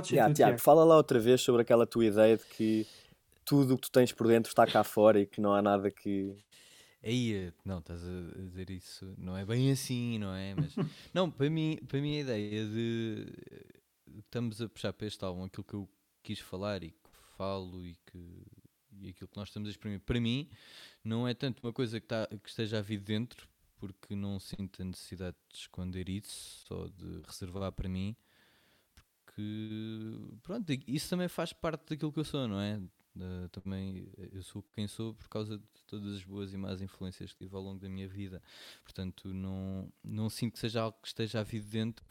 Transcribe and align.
Pode 0.00 0.08
ser 0.08 0.14
yeah, 0.14 0.32
tu, 0.32 0.36
Tiago, 0.36 0.50
Tiago. 0.52 0.62
fala 0.62 0.84
lá 0.84 0.96
outra 0.96 1.18
vez 1.18 1.40
sobre 1.40 1.62
aquela 1.62 1.86
tua 1.86 2.06
ideia 2.06 2.36
de 2.36 2.44
que 2.44 2.86
tudo 3.44 3.74
o 3.74 3.76
que 3.76 3.82
tu 3.82 3.92
tens 3.92 4.12
por 4.12 4.26
dentro 4.26 4.48
está 4.48 4.66
cá 4.66 4.82
fora 4.82 5.20
e 5.20 5.26
que 5.26 5.40
não 5.40 5.52
há 5.52 5.60
nada 5.60 5.90
que. 5.90 6.36
Aí, 7.02 7.34
eh, 7.34 7.52
não, 7.64 7.78
estás 7.78 8.02
a 8.04 8.10
a 8.10 8.42
dizer 8.42 8.70
isso, 8.70 9.14
não 9.16 9.36
é 9.36 9.44
bem 9.44 9.70
assim, 9.70 10.18
não 10.18 10.34
é? 10.34 10.54
Mas, 10.54 10.74
não, 11.14 11.30
para 11.30 11.48
mim, 11.48 11.78
para 11.88 12.00
mim 12.00 12.16
a 12.16 12.20
ideia 12.20 12.66
de 12.66 13.26
eh, 13.50 13.80
estamos 14.18 14.60
a 14.60 14.68
puxar 14.68 14.92
para 14.92 15.06
este 15.06 15.24
álbum 15.24 15.44
aquilo 15.44 15.64
que 15.64 15.74
eu 15.74 15.88
quis 16.22 16.38
falar 16.40 16.82
e 16.82 16.90
que 16.90 17.10
falo 17.36 17.84
e, 17.86 17.96
que, 18.06 18.46
e 19.00 19.08
aquilo 19.08 19.28
que 19.28 19.36
nós 19.36 19.48
estamos 19.48 19.68
a 19.68 19.70
exprimir, 19.70 20.00
para 20.00 20.20
mim, 20.20 20.48
não 21.02 21.26
é 21.26 21.34
tanto 21.34 21.60
uma 21.62 21.72
coisa 21.72 22.00
que, 22.00 22.06
tá, 22.06 22.26
que 22.26 22.48
esteja 22.48 22.78
a 22.78 22.82
vir 22.82 23.00
dentro, 23.00 23.48
porque 23.78 24.14
não 24.14 24.38
sinto 24.38 24.82
a 24.82 24.84
necessidade 24.84 25.36
de 25.50 25.58
esconder 25.58 26.08
isso, 26.08 26.64
só 26.66 26.86
de 26.88 27.22
reservar 27.26 27.72
para 27.72 27.88
mim, 27.88 28.14
pronto, 30.42 30.72
isso 30.86 31.10
também 31.10 31.28
faz 31.28 31.52
parte 31.52 31.90
daquilo 31.90 32.12
que 32.12 32.20
eu 32.20 32.24
sou, 32.24 32.46
não 32.48 32.60
é? 32.60 32.80
Uh, 33.16 33.48
também 33.48 34.08
eu 34.32 34.42
sou 34.42 34.62
quem 34.72 34.86
sou 34.86 35.14
por 35.14 35.28
causa 35.28 35.58
de 35.58 35.82
todas 35.86 36.14
as 36.14 36.24
boas 36.24 36.54
e 36.54 36.56
más 36.56 36.80
influências 36.80 37.32
que 37.32 37.38
tive 37.38 37.56
ao 37.56 37.62
longo 37.62 37.80
da 37.80 37.88
minha 37.88 38.08
vida. 38.08 38.40
Portanto, 38.84 39.34
não, 39.34 39.92
não 40.02 40.30
sinto 40.30 40.52
que 40.54 40.58
seja 40.60 40.82
algo 40.82 40.96
que 41.02 41.08
esteja 41.08 41.44
dentro, 41.44 42.06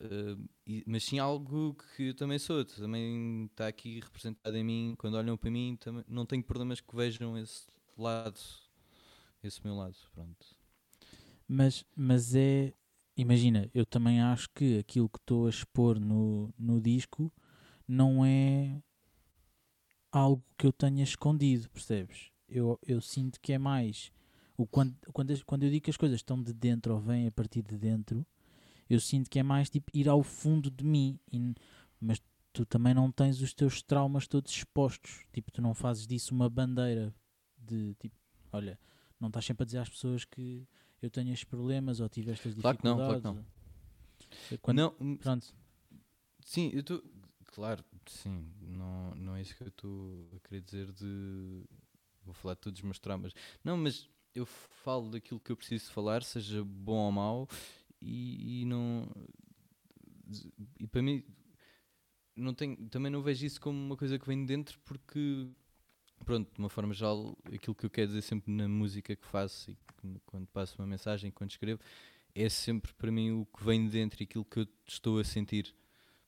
uh, 0.00 0.48
e, 0.64 0.84
mas 0.86 1.04
sim 1.04 1.18
algo 1.18 1.76
que 1.96 2.04
eu 2.04 2.14
também 2.14 2.38
sou. 2.38 2.64
Também 2.64 3.46
está 3.46 3.66
aqui 3.66 4.00
representado 4.00 4.56
em 4.56 4.64
mim. 4.64 4.94
Quando 4.96 5.14
olham 5.14 5.36
para 5.36 5.50
mim, 5.50 5.76
também, 5.80 6.04
não 6.08 6.24
tenho 6.24 6.42
problemas 6.42 6.80
que 6.80 6.94
vejam 6.94 7.36
esse 7.36 7.66
lado, 7.98 8.40
esse 9.42 9.60
meu 9.64 9.74
lado. 9.74 9.96
Pronto. 10.14 10.46
Mas, 11.48 11.84
mas 11.94 12.34
é. 12.34 12.72
Imagina, 13.16 13.70
eu 13.72 13.86
também 13.86 14.20
acho 14.20 14.48
que 14.50 14.78
aquilo 14.78 15.08
que 15.08 15.18
estou 15.18 15.46
a 15.46 15.50
expor 15.50 15.98
no, 15.98 16.52
no 16.58 16.80
disco 16.80 17.32
não 17.88 18.24
é 18.24 18.82
algo 20.12 20.44
que 20.58 20.66
eu 20.66 20.72
tenha 20.72 21.02
escondido, 21.02 21.70
percebes? 21.70 22.30
Eu, 22.48 22.78
eu 22.86 23.00
sinto 23.00 23.40
que 23.40 23.52
é 23.52 23.58
mais. 23.58 24.12
O, 24.56 24.66
quando, 24.66 24.94
quando, 25.12 25.44
quando 25.44 25.62
eu 25.62 25.70
digo 25.70 25.84
que 25.84 25.90
as 25.90 25.96
coisas 25.96 26.18
estão 26.18 26.42
de 26.42 26.52
dentro 26.52 26.94
ou 26.94 27.00
vêm 27.00 27.26
a 27.26 27.32
partir 27.32 27.62
de 27.62 27.78
dentro, 27.78 28.26
eu 28.88 29.00
sinto 29.00 29.30
que 29.30 29.38
é 29.38 29.42
mais 29.42 29.70
tipo 29.70 29.90
ir 29.94 30.08
ao 30.08 30.22
fundo 30.22 30.70
de 30.70 30.84
mim. 30.84 31.18
e 31.32 31.54
mas 31.98 32.20
tu 32.52 32.64
também 32.66 32.94
não 32.94 33.10
tens 33.10 33.40
os 33.40 33.52
teus 33.54 33.82
traumas 33.82 34.26
todos 34.28 34.52
expostos. 34.52 35.24
Tipo, 35.32 35.50
tu 35.50 35.62
não 35.62 35.74
fazes 35.74 36.06
disso 36.06 36.34
uma 36.34 36.48
bandeira 36.48 37.14
de 37.58 37.94
tipo, 37.94 38.14
olha, 38.52 38.78
não 39.18 39.28
estás 39.28 39.44
sempre 39.44 39.64
a 39.64 39.66
dizer 39.66 39.78
às 39.78 39.88
pessoas 39.88 40.24
que 40.24 40.66
eu 41.02 41.10
tenho 41.10 41.32
estes 41.32 41.44
problemas 41.44 42.00
ou 42.00 42.08
tive 42.08 42.30
estas 42.32 42.54
Claro 42.54 42.78
que 42.78 42.84
não, 42.84 42.96
dificuldades. 42.96 43.22
claro 43.22 43.36
que 43.36 44.54
ou- 44.54 44.58
Quando- 44.60 44.76
não, 44.76 44.94
hum, 45.00 45.16
Pronto. 45.16 45.54
sim, 46.40 46.70
eu 46.72 46.80
estou. 46.80 47.02
Claro, 47.46 47.84
sim, 48.06 48.52
não, 48.60 49.14
não 49.14 49.36
é 49.36 49.42
isso 49.42 49.54
que 49.56 49.62
eu 49.62 49.68
estou 49.68 50.28
a 50.36 50.40
querer 50.48 50.60
dizer 50.62 50.92
de. 50.92 51.64
Vou 52.24 52.34
falar 52.34 52.54
de 52.54 52.60
todos 52.60 52.78
os 52.80 52.84
meus 52.84 52.98
traumas. 52.98 53.32
Não, 53.64 53.76
mas 53.76 54.08
eu 54.34 54.44
falo 54.44 55.08
daquilo 55.10 55.40
que 55.40 55.50
eu 55.52 55.56
preciso 55.56 55.90
falar, 55.92 56.22
seja 56.22 56.62
bom 56.64 57.06
ou 57.06 57.12
mau, 57.12 57.48
e, 58.00 58.62
e 58.62 58.64
não. 58.66 59.08
E 60.80 60.86
para 60.88 61.02
mim, 61.02 61.22
não 62.34 62.52
tenho, 62.52 62.76
também 62.90 63.10
não 63.10 63.22
vejo 63.22 63.46
isso 63.46 63.60
como 63.60 63.78
uma 63.78 63.96
coisa 63.96 64.18
que 64.18 64.26
vem 64.26 64.40
de 64.40 64.46
dentro, 64.46 64.78
porque, 64.84 65.48
pronto, 66.24 66.52
de 66.52 66.58
uma 66.58 66.68
forma 66.68 66.94
geral, 66.94 67.36
aquilo 67.52 67.74
que 67.74 67.86
eu 67.86 67.90
quero 67.90 68.08
dizer 68.08 68.22
sempre 68.22 68.52
na 68.52 68.68
música 68.68 69.14
que 69.14 69.26
faço 69.26 69.70
e 69.70 69.76
quando 70.24 70.46
passo 70.48 70.76
uma 70.78 70.86
mensagem, 70.86 71.30
quando 71.30 71.50
escrevo, 71.50 71.80
é 72.34 72.48
sempre 72.48 72.92
para 72.94 73.10
mim 73.10 73.30
o 73.32 73.46
que 73.46 73.64
vem 73.64 73.84
de 73.86 73.92
dentro 73.92 74.22
e 74.22 74.24
aquilo 74.24 74.44
que 74.44 74.60
eu 74.60 74.68
estou 74.86 75.18
a 75.18 75.24
sentir. 75.24 75.74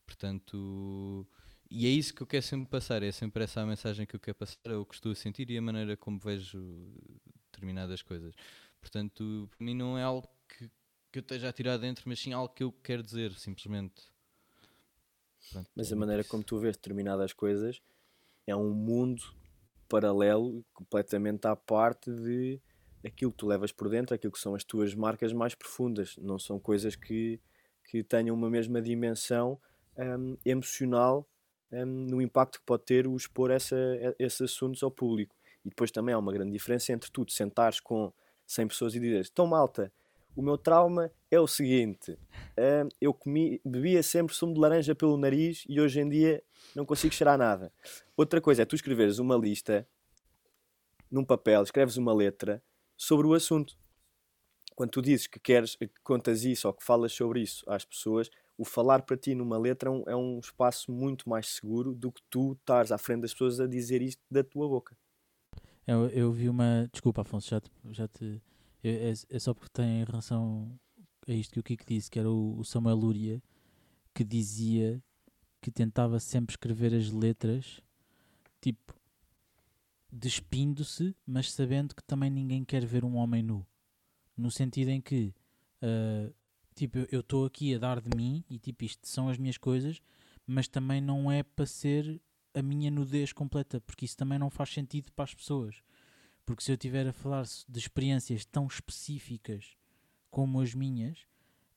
Portanto, 0.06 1.26
e 1.70 1.86
é 1.86 1.90
isso 1.90 2.14
que 2.14 2.22
eu 2.22 2.26
quero 2.26 2.42
sempre 2.42 2.68
passar, 2.68 3.02
é 3.02 3.12
sempre 3.12 3.44
essa 3.44 3.60
a 3.60 3.66
mensagem 3.66 4.06
que 4.06 4.16
eu 4.16 4.20
quero 4.20 4.36
passar, 4.36 4.58
é 4.64 4.74
o 4.74 4.86
que 4.86 4.94
estou 4.94 5.12
a 5.12 5.14
sentir 5.14 5.50
e 5.50 5.58
a 5.58 5.62
maneira 5.62 5.96
como 5.96 6.18
vejo 6.18 6.58
determinadas 7.52 8.02
coisas. 8.02 8.34
Portanto, 8.80 9.48
para 9.56 9.64
mim 9.64 9.74
não 9.74 9.98
é 9.98 10.02
algo 10.02 10.28
que, 10.48 10.70
que 11.12 11.18
eu 11.18 11.20
esteja 11.20 11.48
a 11.48 11.52
tirar 11.52 11.76
dentro, 11.76 12.04
mas 12.06 12.18
sim 12.18 12.32
algo 12.32 12.54
que 12.54 12.62
eu 12.62 12.72
quero 12.72 13.02
dizer, 13.02 13.32
simplesmente. 13.32 14.02
Mas 15.74 15.90
é 15.90 15.94
a 15.94 15.96
muito 15.96 16.00
maneira 16.00 16.24
como 16.24 16.42
tu 16.42 16.58
vês 16.58 16.76
determinadas 16.76 17.32
coisas 17.32 17.80
é 18.46 18.56
um 18.56 18.72
mundo 18.72 19.22
paralelo, 19.88 20.64
completamente 20.72 21.46
à 21.46 21.56
parte 21.56 22.10
de 22.10 22.60
aquilo 23.04 23.30
que 23.30 23.38
tu 23.38 23.46
levas 23.46 23.72
por 23.72 23.88
dentro, 23.88 24.14
aquilo 24.14 24.32
que 24.32 24.38
são 24.38 24.54
as 24.54 24.64
tuas 24.64 24.94
marcas 24.94 25.32
mais 25.32 25.54
profundas. 25.54 26.16
Não 26.18 26.38
são 26.38 26.58
coisas 26.58 26.96
que, 26.96 27.40
que 27.84 28.02
tenham 28.02 28.34
uma 28.34 28.50
mesma 28.50 28.82
dimensão 28.82 29.58
hum, 29.96 30.36
emocional 30.44 31.28
hum, 31.72 32.06
no 32.10 32.22
impacto 32.22 32.60
que 32.60 32.66
pode 32.66 32.84
ter 32.84 33.06
o 33.06 33.16
expor 33.16 33.50
essa, 33.50 33.76
esses 34.18 34.40
assuntos 34.42 34.82
ao 34.82 34.90
público. 34.90 35.34
E 35.64 35.68
depois 35.68 35.90
também 35.90 36.14
há 36.14 36.18
uma 36.18 36.32
grande 36.32 36.52
diferença 36.52 36.92
entre 36.92 37.10
tu 37.10 37.24
te 37.24 37.32
sentares 37.32 37.80
com 37.80 38.12
100 38.46 38.68
pessoas 38.68 38.94
e 38.94 39.00
dizeres: 39.00 39.28
Então, 39.30 39.46
malta, 39.46 39.92
o 40.38 40.42
meu 40.42 40.56
trauma 40.56 41.10
é 41.28 41.40
o 41.40 41.48
seguinte: 41.48 42.16
hum, 42.56 42.88
eu 43.00 43.12
comi, 43.12 43.60
bebia 43.64 44.04
sempre 44.04 44.32
sumo 44.32 44.54
de 44.54 44.60
laranja 44.60 44.94
pelo 44.94 45.18
nariz 45.18 45.64
e 45.68 45.80
hoje 45.80 46.00
em 46.00 46.08
dia 46.08 46.40
não 46.76 46.86
consigo 46.86 47.12
cheirar 47.12 47.36
nada. 47.36 47.72
Outra 48.16 48.40
coisa 48.40 48.62
é 48.62 48.64
tu 48.64 48.76
escreveres 48.76 49.18
uma 49.18 49.36
lista 49.36 49.84
num 51.10 51.24
papel, 51.24 51.60
escreves 51.64 51.96
uma 51.96 52.14
letra 52.14 52.62
sobre 52.96 53.26
o 53.26 53.34
assunto. 53.34 53.76
Quando 54.76 54.90
tu 54.90 55.02
dizes 55.02 55.26
que 55.26 55.40
queres, 55.40 55.74
que 55.74 55.90
contas 56.04 56.44
isso 56.44 56.68
ou 56.68 56.72
que 56.72 56.84
falas 56.84 57.12
sobre 57.12 57.40
isso 57.40 57.68
às 57.68 57.84
pessoas, 57.84 58.30
o 58.56 58.64
falar 58.64 59.02
para 59.02 59.16
ti 59.16 59.34
numa 59.34 59.58
letra 59.58 59.88
é 59.88 59.92
um, 59.92 60.04
é 60.06 60.14
um 60.14 60.38
espaço 60.38 60.92
muito 60.92 61.28
mais 61.28 61.48
seguro 61.48 61.92
do 61.92 62.12
que 62.12 62.22
tu 62.30 62.52
estares 62.52 62.92
à 62.92 62.98
frente 62.98 63.22
das 63.22 63.32
pessoas 63.32 63.58
a 63.58 63.66
dizer 63.66 64.02
isto 64.02 64.22
da 64.30 64.44
tua 64.44 64.68
boca. 64.68 64.96
Eu, 65.84 66.08
eu 66.10 66.30
vi 66.30 66.48
uma. 66.48 66.88
Desculpa, 66.92 67.22
Afonso, 67.22 67.50
já 67.50 67.60
te. 67.60 67.72
Já 67.90 68.06
te 68.06 68.40
eu- 68.82 68.92
é, 68.92 69.12
é 69.30 69.38
só 69.38 69.54
porque 69.54 69.70
tem 69.72 70.04
relação 70.04 70.78
a 71.26 71.32
isto 71.32 71.52
que 71.52 71.60
o 71.60 71.62
Kiko 71.62 71.84
disse, 71.86 72.10
que 72.10 72.18
era 72.18 72.30
o, 72.30 72.58
o 72.58 72.64
Samuel 72.64 72.96
Lúria, 72.96 73.42
que 74.14 74.24
dizia 74.24 75.02
que 75.60 75.70
tentava 75.70 76.20
sempre 76.20 76.52
escrever 76.54 76.94
as 76.94 77.10
letras, 77.10 77.80
tipo, 78.60 78.94
despindo-se, 80.10 81.14
mas 81.26 81.52
sabendo 81.52 81.94
que 81.94 82.02
também 82.02 82.30
ninguém 82.30 82.64
quer 82.64 82.84
ver 82.84 83.04
um 83.04 83.16
homem 83.16 83.42
nu. 83.42 83.66
No 84.36 84.50
sentido 84.50 84.90
em 84.90 85.00
que, 85.00 85.34
ah, 85.82 86.30
tipo, 86.74 86.98
eu 87.10 87.20
estou 87.20 87.44
aqui 87.44 87.74
a 87.74 87.78
dar 87.78 88.00
de 88.00 88.16
mim 88.16 88.44
e, 88.48 88.58
tipo, 88.58 88.84
isto 88.84 89.06
são 89.06 89.28
as 89.28 89.36
minhas 89.38 89.58
coisas, 89.58 90.00
mas 90.46 90.68
também 90.68 91.00
não 91.00 91.30
é 91.30 91.42
para 91.42 91.66
ser 91.66 92.20
a 92.54 92.62
minha 92.62 92.90
nudez 92.90 93.32
completa, 93.32 93.80
porque 93.80 94.04
isso 94.04 94.16
também 94.16 94.38
não 94.38 94.50
faz 94.50 94.70
sentido 94.72 95.12
para 95.12 95.24
as 95.24 95.34
pessoas. 95.34 95.82
Porque 96.48 96.62
se 96.64 96.70
eu 96.72 96.76
estiver 96.76 97.06
a 97.06 97.12
falar 97.12 97.44
de 97.68 97.78
experiências 97.78 98.42
tão 98.46 98.66
específicas 98.66 99.76
como 100.30 100.62
as 100.62 100.72
minhas, 100.72 101.18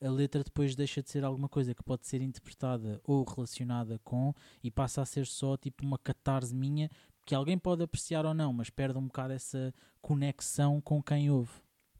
a 0.02 0.10
letra 0.10 0.46
depois 0.46 0.78
deixa 0.78 1.04
de 1.04 1.10
ser 1.10 1.26
alguma 1.26 1.50
coisa 1.50 1.76
que 1.76 1.84
pode 1.84 2.08
ser 2.08 2.22
interpretada 2.22 3.02
ou 3.04 3.26
relacionada 3.26 4.00
com 4.00 4.34
e 4.64 4.72
passa 4.72 5.02
a 5.02 5.06
ser 5.06 5.28
só 5.28 5.58
tipo 5.58 5.86
uma 5.86 5.98
catarse 6.00 6.56
minha 6.56 6.90
que 7.26 7.36
alguém 7.36 7.58
pode 7.58 7.84
apreciar 7.84 8.26
ou 8.26 8.34
não, 8.34 8.54
mas 8.54 8.70
perde 8.70 8.98
um 8.98 9.08
bocado 9.08 9.34
essa 9.34 9.74
conexão 10.02 10.80
com 10.80 11.04
quem 11.04 11.30
ouve. 11.30 11.52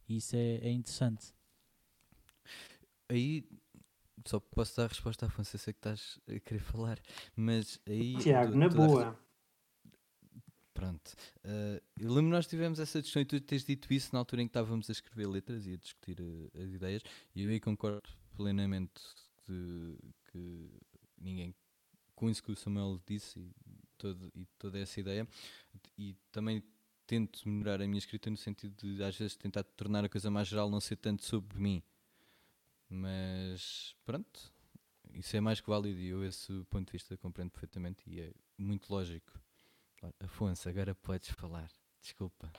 E 0.08 0.16
isso 0.16 0.34
é, 0.34 0.54
é 0.62 0.70
interessante. 0.70 1.26
Aí 3.06 3.46
só 4.24 4.40
posso 4.40 4.78
dar 4.78 4.84
a 4.84 4.88
resposta 4.88 5.26
à 5.26 5.44
sei 5.44 5.58
que 5.74 5.78
estás 5.78 6.18
a 6.26 6.40
querer 6.40 6.60
falar, 6.60 6.98
mas 7.36 7.78
aí. 7.86 8.16
Tiago, 8.16 8.52
tu- 8.52 8.58
na 8.58 8.68
tu 8.70 8.76
dás- 8.78 8.90
boa. 8.90 9.18
Pronto. 10.82 11.14
Eh, 11.44 11.80
eu 12.00 12.12
lembro 12.12 12.32
nós 12.32 12.44
tivemos 12.44 12.80
essa 12.80 13.00
discussão 13.00 13.22
e 13.22 13.24
tu 13.24 13.40
tens 13.40 13.64
dito 13.64 13.92
isso 13.94 14.10
na 14.12 14.18
altura 14.18 14.42
em 14.42 14.46
que 14.46 14.50
estávamos 14.50 14.90
a 14.90 14.92
escrever 14.92 15.28
letras 15.28 15.64
e 15.64 15.74
a 15.74 15.76
discutir 15.76 16.16
eh, 16.20 16.60
as 16.60 16.72
ideias, 16.72 17.02
e 17.36 17.44
eu 17.44 17.50
aí 17.50 17.60
concordo 17.60 18.02
plenamente 18.34 19.00
de 19.48 19.96
que 20.26 20.70
ninguém, 21.16 21.54
com 22.16 22.28
isso 22.28 22.42
que 22.42 22.50
o 22.50 22.56
Samuel 22.56 23.00
disse 23.06 23.38
e, 23.38 23.54
todo, 23.96 24.32
e 24.34 24.44
toda 24.58 24.76
essa 24.76 24.98
ideia, 24.98 25.28
e 25.96 26.16
também 26.32 26.60
tento 27.06 27.48
melhorar 27.48 27.80
a 27.84 27.86
minha 27.86 27.98
escrita 27.98 28.28
no 28.28 28.36
sentido 28.36 28.74
de 28.74 29.04
às 29.04 29.16
vezes 29.16 29.36
tentar 29.36 29.62
tornar 29.62 30.04
a 30.04 30.08
coisa 30.08 30.32
mais 30.32 30.48
geral, 30.48 30.68
não 30.68 30.80
ser 30.80 30.96
tanto 30.96 31.24
sobre 31.24 31.60
mim. 31.60 31.80
Mas 32.88 33.94
pronto, 34.04 34.52
isso 35.14 35.36
é 35.36 35.40
mais 35.40 35.60
que 35.60 35.70
válido 35.70 36.00
e 36.00 36.08
eu 36.08 36.24
esse 36.24 36.52
ponto 36.68 36.86
de 36.86 36.92
vista 36.92 37.16
compreendo 37.16 37.52
perfeitamente 37.52 38.02
e 38.04 38.18
é 38.18 38.32
muito 38.58 38.92
lógico. 38.92 39.41
Afonso, 40.20 40.68
agora 40.68 40.94
podes 40.94 41.30
falar. 41.30 41.68
Desculpa. 42.00 42.50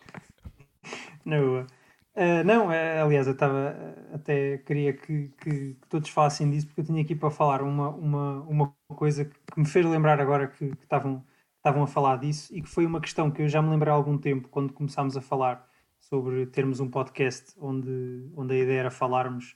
Ah, 2.15 2.43
não, 2.43 2.71
eh, 2.71 3.01
aliás, 3.01 3.25
eu 3.27 3.33
estava 3.33 3.75
até 4.13 4.57
queria 4.59 4.93
que, 4.93 5.29
que- 5.41 5.73
que 5.75 5.87
todos 5.89 6.09
falassem 6.09 6.49
disso 6.49 6.67
porque 6.67 6.81
eu 6.81 6.85
tinha 6.85 7.01
aqui 7.01 7.15
para 7.15 7.31
falar 7.31 7.61
uma, 7.63 7.89
uma, 7.89 8.41
uma 8.41 8.75
coisa 8.95 9.25
que 9.25 9.59
me 9.59 9.65
fez 9.65 9.85
lembrar 9.85 10.19
agora 10.21 10.47
que 10.47 10.75
que 10.75 10.83
estavam 10.83 11.21
que 11.21 11.69
estavam 11.69 11.83
a 11.83 11.87
falar 11.87 12.17
disso 12.17 12.53
e 12.55 12.61
que 12.61 12.69
foi 12.69 12.85
uma 12.85 13.01
questão 13.01 13.31
que 13.31 13.41
eu 13.41 13.47
já 13.49 13.61
me 13.61 13.69
lembrei 13.69 13.91
há 13.91 13.95
algum 13.95 14.17
tempo 14.17 14.49
quando 14.49 14.73
começámos 14.73 15.17
a 15.17 15.21
falar 15.21 15.67
sobre 16.01 16.45
termos 16.47 16.79
um 16.79 16.89
podcast 16.89 17.53
onde, 17.57 18.29
onde 18.35 18.53
a 18.53 18.57
ideia 18.59 18.79
era 18.81 18.91
falarmos 18.91 19.55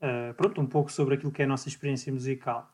ah, 0.00 0.34
pronto, 0.36 0.60
um 0.60 0.66
pouco 0.66 0.90
sobre 0.92 1.14
aquilo 1.16 1.32
que 1.32 1.42
é 1.42 1.44
a 1.44 1.48
nossa 1.48 1.68
experiência 1.68 2.12
musical. 2.12 2.73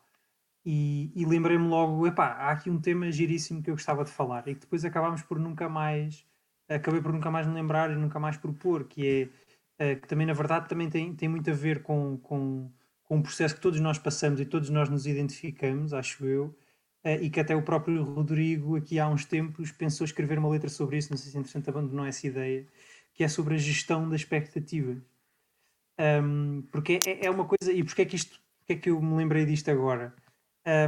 E, 0.64 1.10
e 1.14 1.24
lembrei-me 1.24 1.66
logo, 1.66 2.06
epá, 2.06 2.26
há 2.26 2.50
aqui 2.50 2.70
um 2.70 2.80
tema 2.80 3.10
giríssimo 3.10 3.62
que 3.62 3.70
eu 3.70 3.74
gostava 3.74 4.04
de 4.04 4.10
falar 4.10 4.46
e 4.48 4.54
que 4.54 4.60
depois 4.60 4.84
acabámos 4.84 5.22
por 5.22 5.38
nunca 5.38 5.68
mais, 5.68 6.26
acabei 6.68 7.00
por 7.00 7.12
nunca 7.12 7.30
mais 7.30 7.46
me 7.46 7.54
lembrar 7.54 7.90
e 7.90 7.96
nunca 7.96 8.18
mais 8.20 8.36
propor, 8.36 8.84
que 8.84 9.30
é, 9.78 9.94
uh, 9.94 10.00
que 10.00 10.06
também 10.08 10.26
na 10.26 10.34
verdade 10.34 10.68
também 10.68 10.90
tem, 10.90 11.14
tem 11.14 11.28
muito 11.28 11.50
a 11.50 11.54
ver 11.54 11.82
com, 11.82 12.18
com, 12.18 12.70
com 13.04 13.16
um 13.16 13.22
processo 13.22 13.54
que 13.54 13.60
todos 13.60 13.80
nós 13.80 13.98
passamos 13.98 14.40
e 14.40 14.44
todos 14.44 14.70
nós 14.70 14.88
nos 14.88 15.06
identificamos, 15.06 15.94
acho 15.94 16.24
eu, 16.26 16.46
uh, 17.04 17.22
e 17.22 17.30
que 17.30 17.40
até 17.40 17.56
o 17.56 17.62
próprio 17.62 18.02
Rodrigo 18.04 18.76
aqui 18.76 18.98
há 18.98 19.08
uns 19.08 19.24
tempos 19.24 19.72
pensou 19.72 20.04
escrever 20.04 20.38
uma 20.38 20.48
letra 20.50 20.68
sobre 20.68 20.98
isso, 20.98 21.10
não 21.10 21.16
sei 21.16 21.30
se 21.30 21.36
é 21.36 21.40
interessante 21.40 21.70
abandonou 21.70 22.04
essa 22.04 22.26
ideia, 22.26 22.66
que 23.14 23.24
é 23.24 23.28
sobre 23.28 23.54
a 23.54 23.58
gestão 23.58 24.08
das 24.08 24.20
expectativas. 24.20 24.98
Um, 25.98 26.62
porque 26.72 26.98
é, 27.06 27.26
é, 27.26 27.30
uma 27.30 27.44
coisa, 27.44 27.72
e 27.72 27.84
porque 27.84 28.02
é 28.02 28.04
que 28.06 28.16
isto, 28.16 28.40
porque 28.58 28.72
é 28.72 28.76
que 28.76 28.90
eu 28.90 29.00
me 29.02 29.16
lembrei 29.16 29.44
disto 29.44 29.70
agora? 29.70 30.14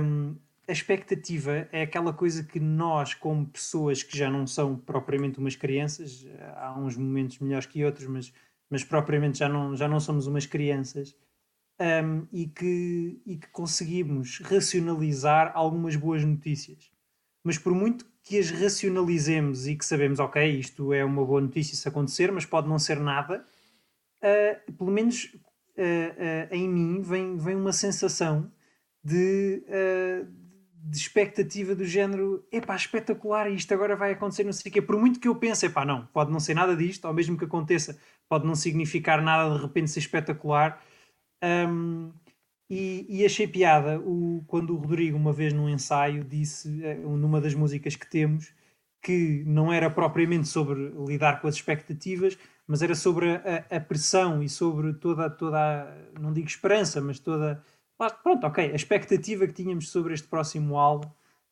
Um, 0.01 0.37
a 0.69 0.73
expectativa 0.73 1.69
é 1.73 1.83
aquela 1.83 2.13
coisa 2.13 2.45
que 2.45 2.61
nós, 2.61 3.15
como 3.15 3.47
pessoas 3.47 4.03
que 4.03 4.17
já 4.17 4.31
não 4.31 4.47
são 4.47 4.77
propriamente 4.77 5.39
umas 5.39 5.57
crianças, 5.57 6.25
há 6.57 6.79
uns 6.79 6.97
momentos 6.97 7.41
melhores 7.41 7.67
que 7.67 7.85
outros, 7.85 8.07
mas, 8.07 8.33
mas 8.71 8.85
propriamente 8.85 9.39
já 9.39 9.49
não, 9.49 9.77
já 9.77 9.89
não 9.89 9.99
somos 9.99 10.27
umas 10.29 10.47
crianças, 10.47 11.17
um, 11.81 12.27
e, 12.33 12.47
que, 12.47 13.21
e 13.27 13.37
que 13.37 13.49
conseguimos 13.49 14.39
racionalizar 14.41 15.51
algumas 15.55 15.97
boas 15.97 16.25
notícias. 16.25 16.93
Mas 17.43 17.59
por 17.59 17.75
muito 17.75 18.07
que 18.23 18.39
as 18.39 18.51
racionalizemos 18.51 19.67
e 19.67 19.75
que 19.75 19.85
sabemos, 19.85 20.21
ok, 20.21 20.59
isto 20.59 20.93
é 20.93 21.05
uma 21.05 21.25
boa 21.25 21.41
notícia 21.41 21.77
se 21.77 21.89
acontecer, 21.89 22.31
mas 22.31 22.47
pode 22.47 22.69
não 22.69 22.79
ser 22.79 23.01
nada, 23.01 23.45
uh, 24.23 24.73
pelo 24.75 24.93
menos 24.93 25.25
uh, 25.25 25.33
uh, 25.77 26.55
em 26.55 26.69
mim 26.69 27.03
vem, 27.03 27.37
vem 27.37 27.57
uma 27.57 27.73
sensação 27.73 28.51
de, 29.05 29.63
de 30.85 30.97
expectativa 30.97 31.75
do 31.75 31.85
género, 31.85 32.47
epá, 32.51 32.75
espetacular, 32.75 33.51
isto 33.51 33.73
agora 33.73 33.97
vai 33.97 34.13
acontecer, 34.13 34.45
não 34.45 34.53
sei 34.53 34.71
o 34.71 34.73
quê. 34.73 34.83
Por 34.83 34.99
muito 34.99 35.21
que 35.21 35.29
eu 35.29 35.37
pense, 35.37 35.67
epá, 35.67 35.85
não, 35.85 36.07
pode 36.07 36.31
não 36.33 36.41
ser 36.41 36.55
nada 36.55 36.77
disto, 36.77 37.07
ou 37.07 37.15
mesmo 37.15 37.37
que 37.39 37.45
aconteça, 37.45 37.99
pode 38.29 38.47
não 38.47 38.55
significar 38.55 39.23
nada 39.23 39.55
de 39.57 39.63
repente 39.63 39.91
ser 39.91 40.01
espetacular. 40.01 40.83
Um, 41.43 42.13
e, 42.71 43.05
e, 43.09 43.27
achei 43.27 43.47
piada 43.47 44.01
o, 44.01 44.43
quando 44.47 44.75
o 44.75 44.79
Rodrigo, 44.79 45.17
uma 45.17 45.33
vez 45.33 45.53
num 45.53 45.69
ensaio, 45.69 46.25
disse, 46.25 46.69
numa 47.05 47.41
das 47.41 47.55
músicas 47.55 47.97
que 47.97 48.09
temos, 48.09 48.55
que 49.03 49.43
não 49.47 49.73
era 49.73 49.91
propriamente 49.91 50.49
sobre 50.49 50.91
lidar 51.07 51.41
com 51.41 51.49
as 51.49 51.57
expectativas, 51.57 52.39
mas 52.67 52.81
era 52.81 52.95
sobre 52.95 53.33
a, 53.33 53.77
a, 53.77 53.81
pressão 53.81 54.43
e 54.43 54.49
sobre 54.49 54.95
toda, 54.95 55.29
toda 55.29 55.59
a, 55.59 56.19
não 56.19 56.33
digo 56.33 56.47
esperança, 56.47 57.01
mas 57.01 57.19
toda, 57.19 57.63
pronto, 58.11 58.47
ok, 58.47 58.73
a 58.73 58.75
expectativa 58.75 59.47
que 59.47 59.53
tínhamos 59.53 59.91
sobre 59.91 60.15
este 60.15 60.27
próximo 60.27 60.77
álbum. 60.77 61.09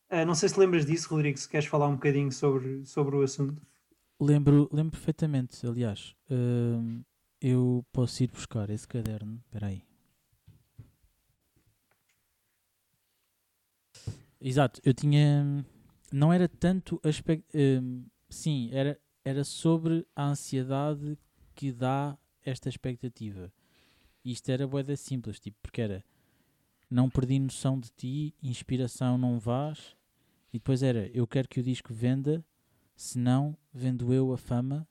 Uh, 0.09 0.25
não 0.25 0.35
sei 0.35 0.49
se 0.49 0.59
lembras 0.59 0.85
disso, 0.85 1.09
Rodrigo, 1.09 1.37
se 1.37 1.47
queres 1.47 1.67
falar 1.67 1.87
um 1.87 1.93
bocadinho 1.93 2.31
sobre, 2.31 2.85
sobre 2.85 3.15
o 3.15 3.21
assunto. 3.21 3.61
Lembro, 4.19 4.69
lembro 4.71 4.91
perfeitamente, 4.91 5.65
aliás. 5.65 6.15
Uh, 6.29 7.03
eu 7.39 7.85
posso 7.91 8.21
ir 8.23 8.29
buscar 8.29 8.69
esse 8.69 8.87
caderno. 8.87 9.41
Espera 9.45 9.67
aí. 9.67 9.83
Exato, 14.39 14.81
eu 14.83 14.93
tinha. 14.93 15.65
Não 16.11 16.33
era 16.33 16.47
tanto 16.47 16.99
aspecto. 17.03 17.47
Uh, 17.55 18.03
sim, 18.29 18.69
era, 18.73 18.99
era 19.23 19.43
sobre 19.43 20.05
a 20.15 20.25
ansiedade 20.25 21.17
que 21.55 21.71
dá 21.71 22.17
esta 22.43 22.69
expectativa. 22.69 23.51
Isto 24.23 24.49
era 24.49 24.67
boeda 24.67 24.95
simples, 24.95 25.39
tipo, 25.39 25.57
porque 25.61 25.81
era 25.81 26.03
não 26.91 27.09
perdi 27.09 27.39
noção 27.39 27.79
de 27.79 27.89
ti, 27.89 28.35
inspiração 28.43 29.17
não 29.17 29.39
vás, 29.39 29.95
e 30.51 30.59
depois 30.59 30.83
era 30.83 31.07
eu 31.13 31.25
quero 31.25 31.47
que 31.47 31.61
o 31.61 31.63
disco 31.63 31.93
venda, 31.93 32.45
senão 32.93 33.57
vendo 33.73 34.13
eu 34.13 34.33
a 34.33 34.37
fama, 34.37 34.85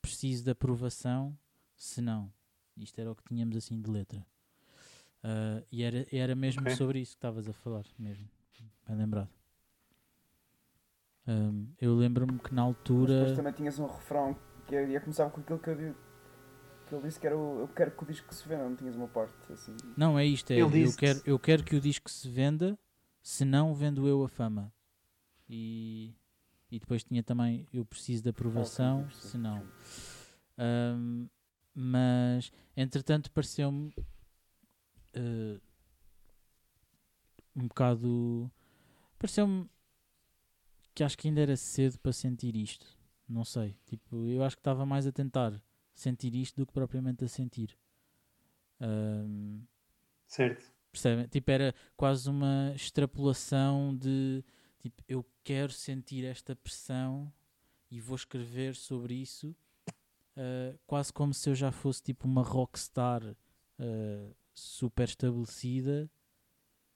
preciso 0.00 0.42
de 0.42 0.50
aprovação, 0.50 1.36
senão. 1.76 2.32
Isto 2.76 3.00
era 3.00 3.10
o 3.10 3.14
que 3.14 3.22
tínhamos 3.24 3.56
assim 3.56 3.80
de 3.80 3.90
letra. 3.90 4.26
Uh, 5.22 5.64
e 5.70 5.82
era, 5.82 6.06
era 6.12 6.34
mesmo 6.34 6.62
okay. 6.62 6.76
sobre 6.76 7.00
isso 7.00 7.12
que 7.12 7.16
estavas 7.16 7.48
a 7.48 7.52
falar, 7.52 7.84
mesmo. 7.98 8.28
Bem 8.86 8.96
lembrado. 8.96 9.28
Um, 11.26 11.66
eu 11.80 11.94
lembro-me 11.96 12.38
que 12.38 12.54
na 12.54 12.62
altura. 12.62 13.12
Mas 13.12 13.20
depois 13.20 13.36
também 13.36 13.52
tinhas 13.52 13.78
um 13.78 13.86
refrão 13.86 14.36
que 14.66 14.74
ia 14.74 15.00
começar 15.00 15.28
com 15.30 15.40
aquilo 15.40 15.58
que 15.58 15.70
eu, 15.70 15.94
que 16.86 16.94
ele 16.94 17.02
disse 17.02 17.18
que 17.18 17.26
era 17.26 17.36
o, 17.36 17.60
eu 17.60 17.68
quero 17.68 17.90
que 17.90 18.02
o 18.02 18.06
disco 18.06 18.34
se 18.34 18.48
venda, 18.48 18.68
não 18.68 18.76
tinhas 18.76 18.96
uma 18.96 19.08
parte 19.08 19.52
assim. 19.52 19.76
Não, 19.96 20.18
é 20.18 20.24
isto, 20.24 20.50
é 20.52 20.56
eu 20.60 20.70
quero, 20.96 21.20
eu 21.24 21.38
quero 21.38 21.64
que 21.64 21.76
o 21.76 21.80
disco 21.80 22.10
se 22.10 22.28
venda, 22.28 22.78
senão 23.22 23.74
vendo 23.74 24.06
eu 24.06 24.24
a 24.24 24.28
fama. 24.28 24.72
E, 25.48 26.14
e 26.70 26.78
depois 26.78 27.04
tinha 27.04 27.22
também 27.22 27.66
eu 27.72 27.84
preciso 27.84 28.22
de 28.22 28.30
aprovação, 28.30 29.00
ah, 29.00 29.06
okay, 29.06 29.30
senão. 29.30 29.68
Um, 30.58 31.28
mas 31.74 32.50
entretanto 32.74 33.30
pareceu-me 33.30 33.92
uh, 35.14 35.60
um 37.54 37.68
bocado 37.68 38.50
pareceu-me 39.18 39.68
que 40.94 41.04
acho 41.04 41.18
que 41.18 41.28
ainda 41.28 41.42
era 41.42 41.56
cedo 41.56 41.98
para 41.98 42.12
sentir 42.12 42.56
isto. 42.56 42.86
Não 43.28 43.44
sei. 43.44 43.76
Tipo, 43.84 44.26
eu 44.26 44.42
acho 44.42 44.56
que 44.56 44.60
estava 44.60 44.86
mais 44.86 45.06
a 45.06 45.12
tentar 45.12 45.60
sentir 46.00 46.34
isto 46.34 46.56
do 46.56 46.66
que 46.66 46.72
propriamente 46.72 47.24
a 47.24 47.28
sentir. 47.28 47.76
Um, 48.80 49.62
certo. 50.26 50.72
Percebem? 50.92 51.26
Tipo, 51.28 51.50
era 51.50 51.74
quase 51.96 52.28
uma 52.28 52.72
extrapolação 52.74 53.96
de 53.96 54.44
tipo, 54.78 55.02
eu 55.08 55.26
quero 55.42 55.72
sentir 55.72 56.24
esta 56.24 56.54
pressão 56.54 57.32
e 57.90 58.00
vou 58.00 58.16
escrever 58.16 58.74
sobre 58.74 59.14
isso, 59.14 59.54
uh, 60.36 60.78
quase 60.86 61.12
como 61.12 61.32
se 61.32 61.48
eu 61.48 61.54
já 61.54 61.70
fosse 61.70 62.02
tipo 62.02 62.26
uma 62.26 62.42
rockstar 62.42 63.22
uh, 63.24 64.36
super 64.54 65.04
estabelecida 65.04 66.10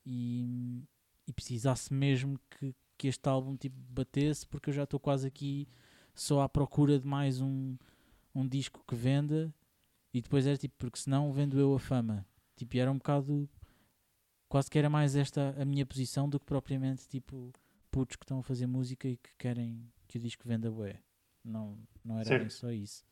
e, 0.05 0.82
e 1.26 1.32
precisasse 1.32 1.93
mesmo 1.93 2.38
que, 2.50 2.75
que 2.97 3.09
este 3.09 3.28
álbum 3.28 3.57
tipo, 3.57 3.76
batesse, 3.90 4.47
porque 4.47 4.71
eu 4.71 4.75
já 4.75 4.85
estou 4.85 4.99
quase 4.99 5.26
aqui 5.26 5.69
só 6.14 6.40
à 6.42 6.49
procura 6.49 6.99
de 6.99 7.07
mais 7.07 7.40
um, 7.40 7.76
um 8.34 8.46
disco 8.46 8.84
que 8.87 8.94
venda 8.94 9.52
e 10.12 10.20
depois 10.20 10.46
era 10.46 10.56
tipo, 10.56 10.75
porque 10.78 10.99
senão 10.99 11.32
vendo 11.32 11.58
eu 11.58 11.75
a 11.75 11.78
fama. 11.78 12.26
Tipo, 12.56 12.76
era 12.76 12.90
um 12.90 12.99
bocado 12.99 13.49
quase 14.49 14.70
que 14.70 14.78
era 14.78 14.90
mais 14.90 15.14
esta 15.14 15.54
a 15.60 15.64
minha 15.64 15.87
posição 15.87 16.28
do 16.28 16.38
que 16.38 16.46
propriamente 16.46 17.08
tipo 17.08 17.52
putos 17.90 18.16
que 18.16 18.25
estão 18.25 18.40
a 18.40 18.42
fazer 18.42 18.66
música 18.66 19.08
e 19.08 19.16
que 19.16 19.30
querem 19.38 19.90
que 20.06 20.18
o 20.18 20.20
disco 20.20 20.46
venda 20.46 20.70
bué. 20.70 21.00
Não, 21.44 21.78
não 22.04 22.18
era 22.18 22.38
bem 22.38 22.50
só 22.50 22.70
isso. 22.70 23.04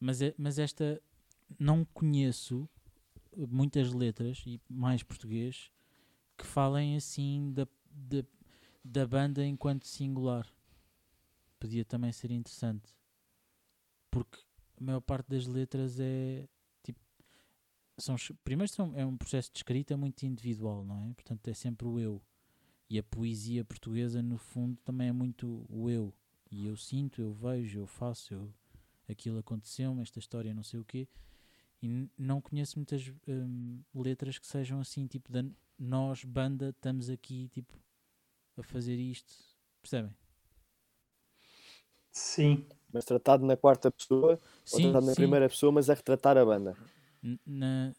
Mas, 0.00 0.22
é, 0.22 0.34
mas 0.38 0.58
esta 0.58 1.00
não 1.58 1.84
conheço 1.84 2.68
muitas 3.36 3.92
letras 3.92 4.42
e 4.46 4.60
mais 4.68 5.02
português 5.02 5.70
que 6.36 6.46
falem 6.46 6.96
assim 6.96 7.52
da, 7.52 7.66
da, 7.90 8.24
da 8.84 9.06
banda 9.06 9.44
enquanto 9.44 9.86
singular. 9.86 10.46
Podia 11.58 11.84
também 11.84 12.12
ser 12.12 12.30
interessante. 12.30 12.95
Porque 14.16 14.38
a 14.80 14.82
maior 14.82 15.02
parte 15.02 15.28
das 15.28 15.46
letras 15.46 16.00
é 16.00 16.48
tipo. 16.82 16.98
São, 17.98 18.16
primeiro 18.42 18.72
são, 18.72 18.96
é 18.96 19.04
um 19.04 19.14
processo 19.14 19.52
de 19.52 19.58
escrita 19.58 19.94
muito 19.94 20.24
individual, 20.24 20.82
não 20.84 21.10
é? 21.10 21.12
Portanto 21.12 21.46
é 21.48 21.52
sempre 21.52 21.86
o 21.86 22.00
eu. 22.00 22.22
E 22.88 22.98
a 22.98 23.02
poesia 23.02 23.62
portuguesa, 23.62 24.22
no 24.22 24.38
fundo, 24.38 24.78
também 24.82 25.08
é 25.08 25.12
muito 25.12 25.66
o 25.68 25.90
eu. 25.90 26.14
E 26.50 26.66
eu 26.66 26.76
sinto, 26.78 27.20
eu 27.20 27.30
vejo, 27.32 27.80
eu 27.80 27.86
faço, 27.86 28.32
eu, 28.32 28.54
aquilo 29.06 29.38
aconteceu-me, 29.38 30.00
esta 30.00 30.18
história 30.18 30.54
não 30.54 30.62
sei 30.62 30.80
o 30.80 30.84
quê. 30.84 31.06
E 31.82 32.08
não 32.16 32.40
conheço 32.40 32.78
muitas 32.78 33.12
hum, 33.28 33.82
letras 33.94 34.38
que 34.38 34.46
sejam 34.46 34.80
assim, 34.80 35.06
tipo, 35.06 35.30
da, 35.30 35.44
nós, 35.78 36.24
banda, 36.24 36.70
estamos 36.70 37.10
aqui, 37.10 37.48
tipo, 37.48 37.74
a 38.56 38.62
fazer 38.62 38.96
isto. 38.96 39.34
Percebem? 39.82 40.14
Sim. 42.10 42.66
Mas 42.92 43.04
tratado 43.04 43.44
na 43.44 43.56
quarta 43.56 43.90
pessoa, 43.90 44.38
sim, 44.64 44.76
ou 44.76 44.80
tratado 44.80 45.06
na 45.06 45.12
sim. 45.12 45.20
primeira 45.20 45.48
pessoa, 45.48 45.72
mas 45.72 45.90
a 45.90 45.94
retratar 45.94 46.36
a 46.38 46.44
banda. 46.44 46.76
Na, 47.44 47.92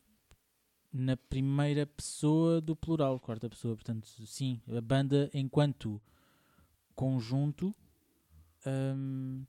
na 0.92 1.18
primeira 1.18 1.86
pessoa 1.86 2.62
do 2.62 2.76
plural, 2.76 3.20
quarta 3.20 3.50
pessoa. 3.50 3.76
Portanto, 3.76 4.08
sim, 4.26 4.62
a 4.76 4.82
banda 4.82 5.30
enquanto 5.34 6.02
conjunto 6.96 7.76
hum, 8.66 9.46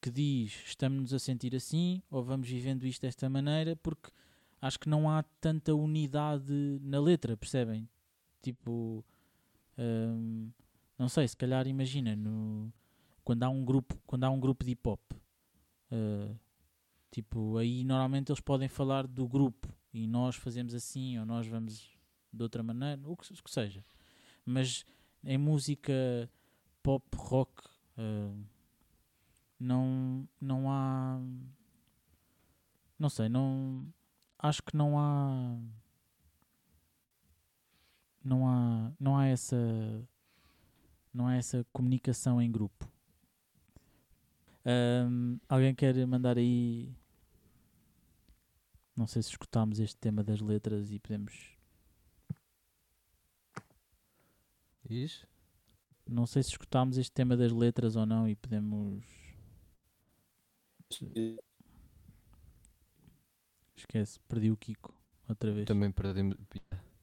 que 0.00 0.10
diz 0.10 0.62
estamos-nos 0.66 1.12
a 1.12 1.18
sentir 1.18 1.56
assim 1.56 2.02
ou 2.10 2.22
vamos 2.22 2.48
vivendo 2.48 2.86
isto 2.86 3.02
desta 3.02 3.28
maneira, 3.28 3.74
porque 3.76 4.10
acho 4.60 4.78
que 4.78 4.88
não 4.88 5.10
há 5.10 5.22
tanta 5.40 5.74
unidade 5.74 6.52
na 6.82 7.00
letra, 7.00 7.36
percebem? 7.36 7.88
Tipo, 8.42 9.04
hum, 9.78 10.50
não 10.98 11.08
sei, 11.08 11.26
se 11.26 11.36
calhar 11.36 11.66
imagina 11.66 12.14
no, 12.14 12.72
quando 13.24 13.42
há 13.42 13.48
um 13.48 13.64
grupo, 13.64 13.98
quando 14.06 14.24
há 14.24 14.30
um 14.30 14.38
grupo 14.38 14.64
de 14.64 14.72
hip 14.72 14.88
hop, 14.88 15.00
uh, 15.12 16.38
tipo, 17.10 17.56
aí 17.56 17.84
normalmente 17.84 18.30
eles 18.30 18.40
podem 18.40 18.68
falar 18.68 19.06
do 19.06 19.26
grupo 19.26 19.68
e 19.92 20.06
nós 20.06 20.36
fazemos 20.36 20.74
assim 20.74 21.18
ou 21.18 21.24
nós 21.24 21.46
vamos 21.46 21.90
de 22.32 22.42
outra 22.42 22.62
maneira, 22.62 23.00
o 23.04 23.16
que, 23.16 23.32
o 23.32 23.42
que 23.42 23.50
seja. 23.50 23.84
Mas 24.44 24.84
em 25.24 25.38
música 25.38 26.30
pop, 26.82 27.04
rock, 27.16 27.66
uh, 27.98 28.44
não, 29.58 30.28
não 30.40 30.70
há. 30.70 31.18
Não 32.98 33.08
sei, 33.08 33.28
não. 33.28 33.86
Acho 34.38 34.62
que 34.62 34.76
não 34.76 34.98
há. 34.98 35.56
Não 38.22 38.46
há, 38.46 38.92
não 39.00 39.16
há 39.16 39.26
essa. 39.26 39.56
Não 41.12 41.26
há 41.26 41.36
essa 41.36 41.64
comunicação 41.72 42.42
em 42.42 42.50
grupo. 42.50 42.93
Um, 44.66 45.38
alguém 45.48 45.74
quer 45.74 45.94
mandar 46.06 46.38
aí. 46.38 46.94
Não 48.96 49.06
sei 49.06 49.22
se 49.22 49.30
escutámos 49.30 49.78
este 49.80 49.96
tema 49.96 50.22
das 50.22 50.40
letras 50.40 50.90
e 50.90 50.98
podemos. 50.98 51.34
Isso? 54.88 55.26
Não 56.08 56.26
sei 56.26 56.42
se 56.42 56.50
escutámos 56.50 56.96
este 56.98 57.10
tema 57.12 57.36
das 57.36 57.50
letras 57.52 57.96
ou 57.96 58.06
não 58.06 58.28
e 58.28 58.36
podemos. 58.36 59.02
Esquece, 63.76 64.20
perdi 64.28 64.50
o 64.50 64.56
Kiko 64.56 64.94
outra 65.28 65.52
vez. 65.52 65.66
Também 65.66 65.90
perdemos. 65.90 66.36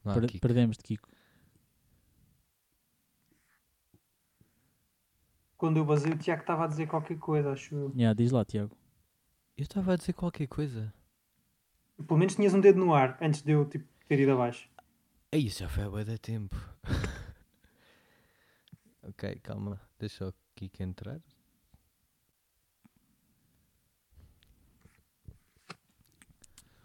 Não 0.03 0.13
Per- 0.13 0.27
Kiko. 0.27 0.41
Perdemos 0.41 0.77
de 0.77 0.83
Kiko. 0.83 1.09
Quando 5.61 5.77
eu 5.77 5.85
basei, 5.85 6.11
o 6.11 6.17
Tiago 6.17 6.41
estava 6.41 6.63
a 6.63 6.67
dizer 6.67 6.87
qualquer 6.87 7.19
coisa, 7.19 7.51
acho 7.51 7.75
eu. 7.75 7.91
Yeah, 7.95 8.15
diz 8.15 8.31
lá, 8.31 8.43
Tiago. 8.43 8.75
Eu 9.55 9.61
estava 9.61 9.93
a 9.93 9.95
dizer 9.95 10.13
qualquer 10.13 10.47
coisa. 10.47 10.91
Pelo 12.07 12.17
menos 12.17 12.33
tinhas 12.33 12.55
um 12.55 12.59
dedo 12.59 12.79
no 12.79 12.95
ar 12.95 13.15
antes 13.21 13.43
de 13.43 13.51
eu 13.51 13.69
tipo, 13.69 13.87
ter 14.07 14.19
ido 14.19 14.31
abaixo. 14.31 14.67
Aí 15.31 15.45
isso 15.45 15.59
já 15.59 15.69
foi 15.69 15.83
há 15.83 15.89
bué 15.91 16.03
de 16.03 16.17
tempo. 16.17 16.55
ok, 19.03 19.35
calma. 19.43 19.79
Deixa 19.99 20.29
o 20.29 20.33
Kiko 20.55 20.81
entrar. 20.81 21.21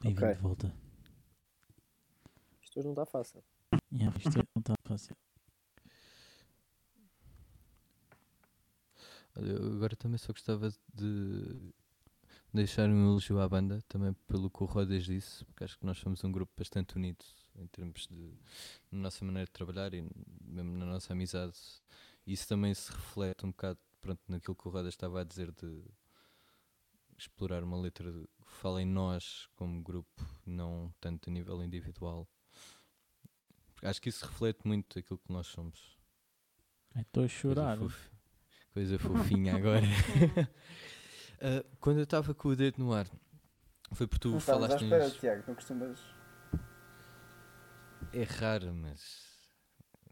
Bem-vindo 0.03 0.27
Ok. 0.27 0.35
de 0.35 0.43
volta. 0.43 0.75
Isto 2.61 2.81
hoje 2.81 2.89
não 2.89 2.93
está 2.93 3.07
fácil. 3.07 3.43
Yeah, 3.91 4.15
isto 4.19 4.37
não 4.37 4.61
está 4.61 4.75
fácil. 4.85 5.17
Eu 9.37 9.75
agora 9.75 9.97
também 9.97 10.19
só 10.19 10.33
gostava 10.33 10.71
de 10.95 11.73
deixar 12.53 12.89
um 12.89 13.11
elogio 13.11 13.41
à 13.41 13.49
banda, 13.49 13.83
também 13.89 14.13
pelo 14.27 14.51
que 14.51 14.63
o 14.63 14.67
Rodas 14.67 15.05
disse, 15.05 15.45
porque 15.45 15.65
acho 15.65 15.79
que 15.79 15.85
nós 15.85 15.99
somos 15.99 16.23
um 16.25 16.33
grupo 16.33 16.53
bastante 16.57 16.97
unido 16.97 17.25
em 17.55 17.67
termos 17.67 18.07
de 18.07 18.35
na 18.91 19.01
nossa 19.01 19.25
maneira 19.25 19.47
de 19.47 19.53
trabalhar 19.53 19.93
e 19.95 20.03
mesmo 20.41 20.77
na 20.79 20.87
nossa 20.87 21.13
amizade. 21.13 21.55
Isso 22.27 22.49
também 22.49 22.75
se 22.75 22.91
reflete 22.91 23.45
um 23.45 23.51
bocado 23.51 23.79
pronto, 24.01 24.21
naquilo 24.29 24.57
que 24.57 24.69
o 24.69 24.71
Rodas 24.71 24.95
estava 24.95 25.21
a 25.21 25.25
dizer 25.25 25.53
de 25.53 25.83
explorar 27.19 27.63
uma 27.63 27.79
letra 27.81 28.11
que 28.11 28.53
fala 28.53 28.83
em 28.83 28.87
nós 28.87 29.49
como 29.57 29.83
grupo, 29.83 30.25
não 30.45 30.93
tanto 31.01 31.31
a 31.31 31.33
nível 31.33 31.63
individual. 31.63 32.29
Porque 33.75 33.87
acho 33.87 34.01
que 34.01 34.09
isso 34.09 34.25
reflete 34.25 34.67
muito 34.67 34.99
aquilo 34.99 35.19
que 35.19 35.33
nós 35.33 35.47
somos. 35.47 35.97
Estou 36.95 37.25
a 37.25 37.29
chorar. 37.29 37.79
Coisa 38.77 38.99
fofinha 38.99 39.57
agora. 39.57 39.81
Ah, 41.39 41.63
quando 41.81 41.99
eu 41.99 42.05
estava 42.05 42.33
com 42.33 42.49
o 42.49 42.57
dedo 42.57 42.79
no 42.79 42.95
ar, 42.95 43.07
foi 43.93 44.07
porque 44.07 44.21
tu 44.23 44.31
não 44.31 44.39
estavas 44.39 44.63
à 44.65 44.67
falaste 44.69 44.85
espera, 44.85 45.05
nisso. 45.05 45.19
Tiago, 45.21 45.45
não 45.47 45.55
costumas. 45.55 46.01
É 48.11 48.23
raro, 48.23 48.73
mas 48.75 49.01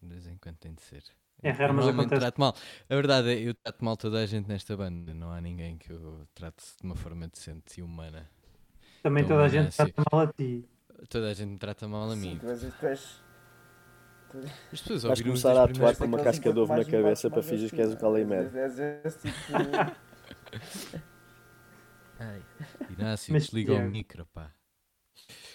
de 0.03 0.09
vez 0.11 0.27
em 0.27 0.37
quando 0.37 0.57
tem 0.59 0.75
de 0.75 0.83
ser. 0.83 1.03
É 1.43 1.51
raro, 1.51 1.73
mas 1.73 1.89
acontece. 1.89 2.21
trato 2.21 2.39
mal. 2.39 2.55
A 2.91 2.95
verdade 2.95 3.29
é 3.31 3.39
eu 3.41 3.55
trato 3.55 3.83
mal 3.83 3.97
toda 3.97 4.19
a 4.19 4.27
gente 4.27 4.47
nesta 4.49 4.77
banda. 4.77 5.15
Não 5.15 5.33
há 5.33 5.41
ninguém 5.41 5.79
que 5.79 5.91
eu 5.91 6.27
trate 6.35 6.63
de 6.79 6.85
uma 6.85 6.95
forma 6.95 7.27
decente 7.27 7.81
e 7.81 7.83
humana. 7.83 8.31
Também 9.03 9.25
Então, 9.25 9.37
toda 9.37 9.47
a 9.47 9.49
gente 9.49 9.69
assim. 9.69 9.93
trata 9.93 10.03
mal 10.13 10.21
a 10.29 10.33
ti. 10.33 10.69
Toda 11.09 11.31
a 11.31 11.35
gente 11.35 11.49
me 11.49 11.59
trata 11.59 11.89
mal 11.89 12.11
a 12.11 12.15
Sim, 12.15 12.21
mim. 12.21 12.39
tu 12.39 12.49
és, 12.51 12.61
tu 12.79 12.87
és, 12.87 13.21
As 14.73 14.81
pessoas 14.81 15.03
Vais 15.03 15.21
começar 15.23 15.57
a 15.57 15.65
atuar 15.65 15.97
com 15.97 16.05
uma 16.05 16.23
casca 16.23 16.53
de 16.53 16.59
ovo 16.59 16.69
na 16.73 16.77
mais 16.77 16.89
cabeça 16.89 17.31
para 17.31 17.43
fingir 17.43 17.71
que 17.71 17.81
és 17.81 17.93
o 17.93 17.97
Calimero. 17.97 18.57
És, 18.57 18.79
és 18.79 19.05
esse 19.07 19.19
tipo. 19.21 19.35
Ai, 22.19 22.43
Inácio, 22.91 23.33
Mas, 23.33 23.45
desliga 23.45 23.75
o 23.75 23.91
micro, 23.91 24.25
pá. 24.27 24.53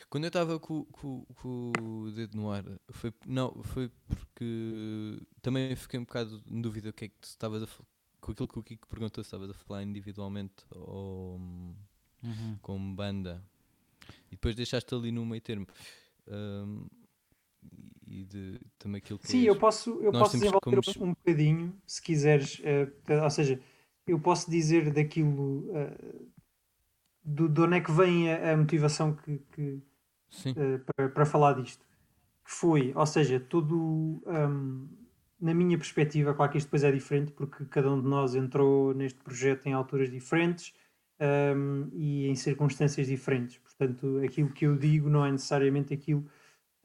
Quando 0.09 0.23
eu 0.23 0.29
estava 0.29 0.59
com, 0.59 0.83
com, 0.85 1.23
com 1.35 1.71
o 1.79 2.11
dedo 2.11 2.35
no 2.35 2.51
ar, 2.51 2.63
foi, 2.89 3.13
não, 3.25 3.61
foi 3.63 3.91
porque 4.07 5.21
também 5.41 5.75
fiquei 5.75 5.99
um 5.99 6.03
bocado 6.03 6.41
em 6.49 6.61
dúvida 6.61 6.89
o 6.89 6.93
que 6.93 7.05
é 7.05 7.07
que 7.09 7.15
tu 7.19 7.25
estavas 7.25 7.63
a 7.63 7.67
falar. 7.67 7.87
Com 8.19 8.31
aquilo 8.33 8.47
que 8.47 8.59
o 8.59 8.63
Kiko 8.63 8.87
perguntou, 8.87 9.23
se 9.23 9.27
estavas 9.27 9.49
a 9.49 9.53
falar 9.53 9.83
individualmente 9.83 10.65
ou 10.71 11.37
hum, 11.37 11.75
Uhum. 12.21 12.57
como 12.61 12.95
banda. 12.95 13.41
E 14.27 14.31
depois 14.31 14.55
deixaste 14.55 14.93
ali 14.93 15.11
no 15.11 15.25
meio 15.25 15.41
termo. 15.41 15.65
Hum, 16.27 16.85
e 18.09 18.25
de 18.25 18.59
também 18.79 18.99
aquilo 18.99 19.19
que 19.19 19.27
Sim, 19.27 19.43
eu 19.43 19.57
posso, 19.57 20.01
eu 20.01 20.13
posso 20.13 20.35
desenvolver 20.37 20.59
como- 20.61 20.81
um, 20.99 21.09
um 21.09 21.13
bocadinho, 21.13 21.79
se 21.85 22.01
quiseres. 22.01 22.61
eh, 22.63 22.87
ou 23.23 23.29
seja, 23.29 23.59
eu 24.07 24.19
posso 24.19 24.49
dizer 24.49 24.91
daquilo. 24.91 25.69
eh, 25.75 26.19
do, 27.23 27.47
de 27.49 27.61
onde 27.61 27.77
é 27.77 27.81
que 27.81 27.91
vem 27.91 28.31
a, 28.31 28.53
a 28.53 28.57
motivação 28.57 29.15
que, 29.15 29.39
que, 29.51 29.81
eh, 30.55 30.79
para, 30.79 31.09
para 31.09 31.25
falar 31.25 31.53
disto. 31.55 31.85
Que 32.45 32.51
foi, 32.51 32.93
ou 32.95 33.05
seja, 33.05 33.39
todo. 33.39 34.23
hum, 34.27 34.89
na 35.41 35.53
minha 35.53 35.77
perspectiva, 35.77 36.33
claro 36.33 36.51
que 36.51 36.57
isto 36.59 36.67
depois 36.67 36.83
é 36.83 36.91
diferente, 36.91 37.31
porque 37.33 37.65
cada 37.65 37.91
um 37.91 38.01
de 38.01 38.07
nós 38.07 38.35
entrou 38.35 38.93
neste 38.93 39.19
projeto 39.23 39.67
em 39.67 39.73
alturas 39.73 40.09
diferentes 40.11 40.73
hum, 41.55 41.89
e 41.93 42.27
em 42.27 42.35
circunstâncias 42.35 43.07
diferentes. 43.07 43.57
Portanto, 43.59 44.19
aquilo 44.25 44.51
que 44.53 44.65
eu 44.67 44.77
digo 44.77 45.09
não 45.09 45.25
é 45.25 45.31
necessariamente 45.31 45.93
aquilo 45.93 46.25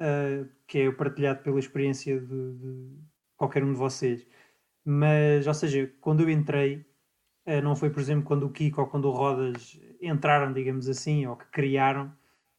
ah, 0.01 0.47
que 0.67 0.79
é 0.81 0.93
partilhado 0.93 1.43
pela 1.43 1.59
experiência 1.59 2.21
de, 2.21 2.27
de 2.59 2.99
qualquer 3.37 3.65
um 3.65 3.73
de 3.73 3.79
vocês. 3.79 4.27
Mas, 4.85 5.47
ou 5.47 5.55
seja, 5.55 5.93
quando 6.01 6.23
eu 6.23 6.31
entrei, 6.31 6.87
ah, 7.47 7.61
não 7.63 7.77
foi, 7.77 7.91
por 7.91 8.01
exemplo, 8.01 8.25
quando 8.27 8.47
o 8.47 8.51
Kiko 8.53 8.81
ou 8.83 8.87
quando 8.89 9.07
o 9.07 9.13
Rodas 9.13 9.79
entraram, 10.01 10.53
digamos 10.53 10.89
assim, 10.89 11.27
ou 11.27 11.37
que 11.37 11.47
criaram, 11.49 12.13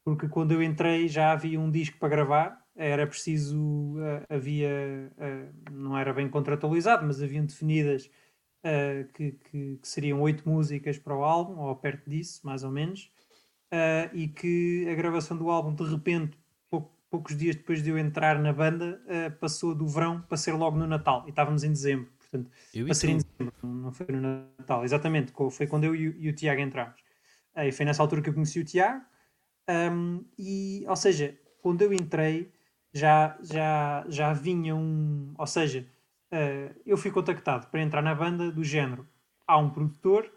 porque 0.03 0.27
quando 0.29 0.53
eu 0.53 0.63
entrei 0.63 1.07
já 1.07 1.31
havia 1.33 1.59
um 1.59 1.71
disco 1.71 1.97
para 1.99 2.09
gravar, 2.09 2.65
era 2.75 3.07
preciso, 3.07 3.95
ah, 4.29 4.35
havia, 4.35 5.11
não 5.71 5.97
era 5.97 6.13
bem 6.13 6.29
contratualizado, 6.29 7.05
mas 7.05 7.21
haviam 7.21 7.45
definidas 7.45 8.09
ah, 8.63 9.03
que, 9.13 9.33
que- 9.33 9.77
que 9.77 9.87
seriam 9.87 10.21
oito 10.21 10.47
músicas 10.49 10.97
para 10.99 11.15
o 11.15 11.23
álbum, 11.23 11.59
ou 11.59 11.75
perto 11.75 12.09
disso, 12.09 12.41
mais 12.45 12.63
ou 12.63 12.71
menos, 12.71 13.11
ah, 13.71 14.09
e 14.13 14.27
que 14.27 14.87
a 14.89 14.95
gravação 14.95 15.37
do 15.37 15.49
álbum, 15.49 15.73
de 15.75 15.83
repente, 15.83 16.37
poucos 17.15 17.37
dias 17.37 17.55
depois 17.55 17.81
de 17.81 17.89
eu 17.89 17.97
entrar 17.97 18.37
na 18.39 18.51
banda, 18.51 19.01
ah, 19.07 19.31
passou 19.39 19.73
do 19.73 19.87
verão 19.87 20.21
para 20.21 20.37
ser 20.37 20.51
logo 20.51 20.77
no 20.77 20.85
Natal, 20.85 21.23
e 21.25 21.29
estávamos 21.29 21.63
em 21.63 21.69
dezembro, 21.69 22.11
portanto, 22.19 22.51
eu 22.73 22.85
para 22.85 22.93
ser 22.93 23.09
em 23.09 23.17
dezembro, 23.17 23.53
não 23.63 23.91
foi 23.91 24.07
no 24.09 24.21
Natal, 24.21 24.83
exatamente, 24.83 25.31
foi 25.51 25.65
quando 25.65 25.85
eu 25.85 25.95
e 25.95 26.09
o, 26.09 26.15
e 26.17 26.29
o 26.29 26.33
Tiago 26.33 26.59
entramos. 26.59 26.99
Aí 27.55 27.71
foi 27.71 27.85
nessa 27.85 28.03
altura 28.03 28.21
que 28.21 28.29
eu 28.29 28.33
conheci 28.33 28.59
o 28.59 28.65
Tiago, 28.65 29.01
um, 29.69 30.25
e, 30.37 30.83
ou 30.87 30.95
seja, 30.95 31.37
quando 31.61 31.81
eu 31.81 31.93
entrei, 31.93 32.51
já, 32.93 33.37
já, 33.41 34.05
já 34.07 34.33
vinha 34.33 34.75
um. 34.75 35.33
Ou 35.37 35.47
seja, 35.47 35.87
uh, 36.31 36.75
eu 36.85 36.97
fui 36.97 37.11
contactado 37.11 37.67
para 37.67 37.81
entrar 37.81 38.01
na 38.01 38.13
banda 38.13 38.51
do 38.51 38.63
género. 38.63 39.07
Há 39.47 39.57
um 39.57 39.69
produtor 39.69 40.31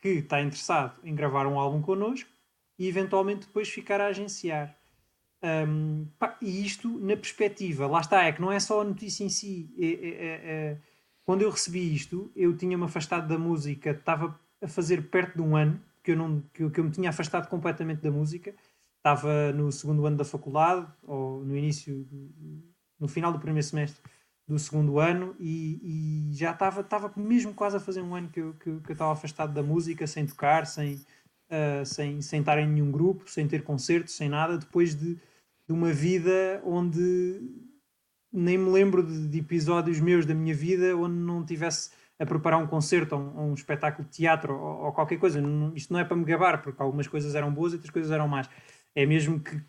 que 0.00 0.08
está 0.08 0.40
interessado 0.40 0.98
em 1.02 1.14
gravar 1.14 1.46
um 1.46 1.58
álbum 1.58 1.80
connosco 1.80 2.30
e 2.78 2.86
eventualmente 2.86 3.46
depois 3.46 3.68
ficar 3.68 4.00
a 4.00 4.06
agenciar. 4.06 4.76
Um, 5.42 6.06
pá, 6.18 6.36
e 6.40 6.64
isto 6.64 6.98
na 6.98 7.16
perspectiva, 7.16 7.86
lá 7.86 8.00
está, 8.00 8.24
é 8.24 8.32
que 8.32 8.40
não 8.40 8.50
é 8.50 8.58
só 8.58 8.80
a 8.80 8.84
notícia 8.84 9.22
em 9.24 9.28
si. 9.28 9.70
É- 9.78 9.86
é- 9.86 10.08
é- 10.08 10.72
é- 10.72 10.78
quando 11.24 11.42
eu 11.42 11.50
recebi 11.50 11.94
isto, 11.94 12.30
eu 12.34 12.56
tinha-me 12.56 12.84
afastado 12.84 13.28
da 13.28 13.38
música, 13.38 13.90
estava 13.90 14.38
a 14.62 14.68
fazer 14.68 15.10
perto 15.10 15.36
de 15.36 15.42
um 15.42 15.56
ano 15.56 15.80
que 16.02 16.12
eu, 16.12 16.16
não, 16.16 16.40
que 16.52 16.62
eu, 16.62 16.70
que 16.70 16.80
eu 16.80 16.84
me 16.84 16.90
tinha 16.90 17.10
afastado 17.10 17.48
completamente 17.48 18.00
da 18.00 18.10
música. 18.10 18.54
Estava 18.98 19.52
no 19.52 19.70
segundo 19.70 20.04
ano 20.06 20.16
da 20.16 20.24
faculdade, 20.24 20.86
ou 21.04 21.44
no 21.44 21.56
início, 21.56 22.06
no 22.98 23.06
final 23.08 23.32
do 23.32 23.38
primeiro 23.38 23.66
semestre 23.66 24.02
do 24.48 24.58
segundo 24.58 24.98
ano, 25.00 25.34
e, 25.40 26.28
e 26.30 26.34
já 26.34 26.52
estava, 26.52 26.80
estava 26.80 27.12
mesmo 27.16 27.52
quase 27.52 27.76
a 27.76 27.80
fazer 27.80 28.00
um 28.02 28.14
ano 28.14 28.28
que 28.30 28.40
eu, 28.40 28.54
que, 28.54 28.80
que 28.80 28.90
eu 28.90 28.92
estava 28.92 29.12
afastado 29.12 29.52
da 29.52 29.62
música, 29.62 30.06
sem 30.06 30.24
tocar, 30.26 30.66
sem, 30.66 31.00
ah, 31.50 31.84
sem, 31.84 32.20
sem 32.20 32.40
estar 32.40 32.58
em 32.58 32.66
nenhum 32.66 32.90
grupo, 32.90 33.28
sem 33.30 33.46
ter 33.46 33.62
concertos, 33.62 34.14
sem 34.14 34.28
nada, 34.28 34.58
depois 34.58 34.94
de, 34.94 35.14
de 35.14 35.72
uma 35.72 35.92
vida 35.92 36.60
onde 36.64 37.40
nem 38.32 38.58
me 38.58 38.70
lembro 38.70 39.02
de, 39.02 39.28
de 39.28 39.38
episódios 39.38 40.00
meus 40.00 40.26
da 40.26 40.34
minha 40.34 40.54
vida 40.54 40.96
onde 40.96 41.14
não 41.16 41.44
tivesse 41.44 41.90
a 42.18 42.26
preparar 42.26 42.58
um 42.62 42.66
concerto 42.66 43.14
ou 43.14 43.20
um, 43.20 43.50
um 43.50 43.54
espetáculo 43.54 44.08
de 44.08 44.16
teatro 44.16 44.54
ou, 44.54 44.84
ou 44.86 44.92
qualquer 44.92 45.18
coisa. 45.18 45.40
Não- 45.40 45.74
isto 45.74 45.92
não 45.92 46.00
é 46.00 46.04
para 46.04 46.16
me 46.16 46.24
gabar, 46.24 46.62
porque 46.62 46.82
algumas 46.82 47.06
coisas 47.06 47.34
eram 47.34 47.52
boas 47.52 47.72
e 47.72 47.76
outras 47.76 47.90
coisas 47.90 48.10
eram 48.10 48.26
más. 48.28 48.48
É 48.94 49.04
mesmo 49.06 49.40
que 49.40 49.60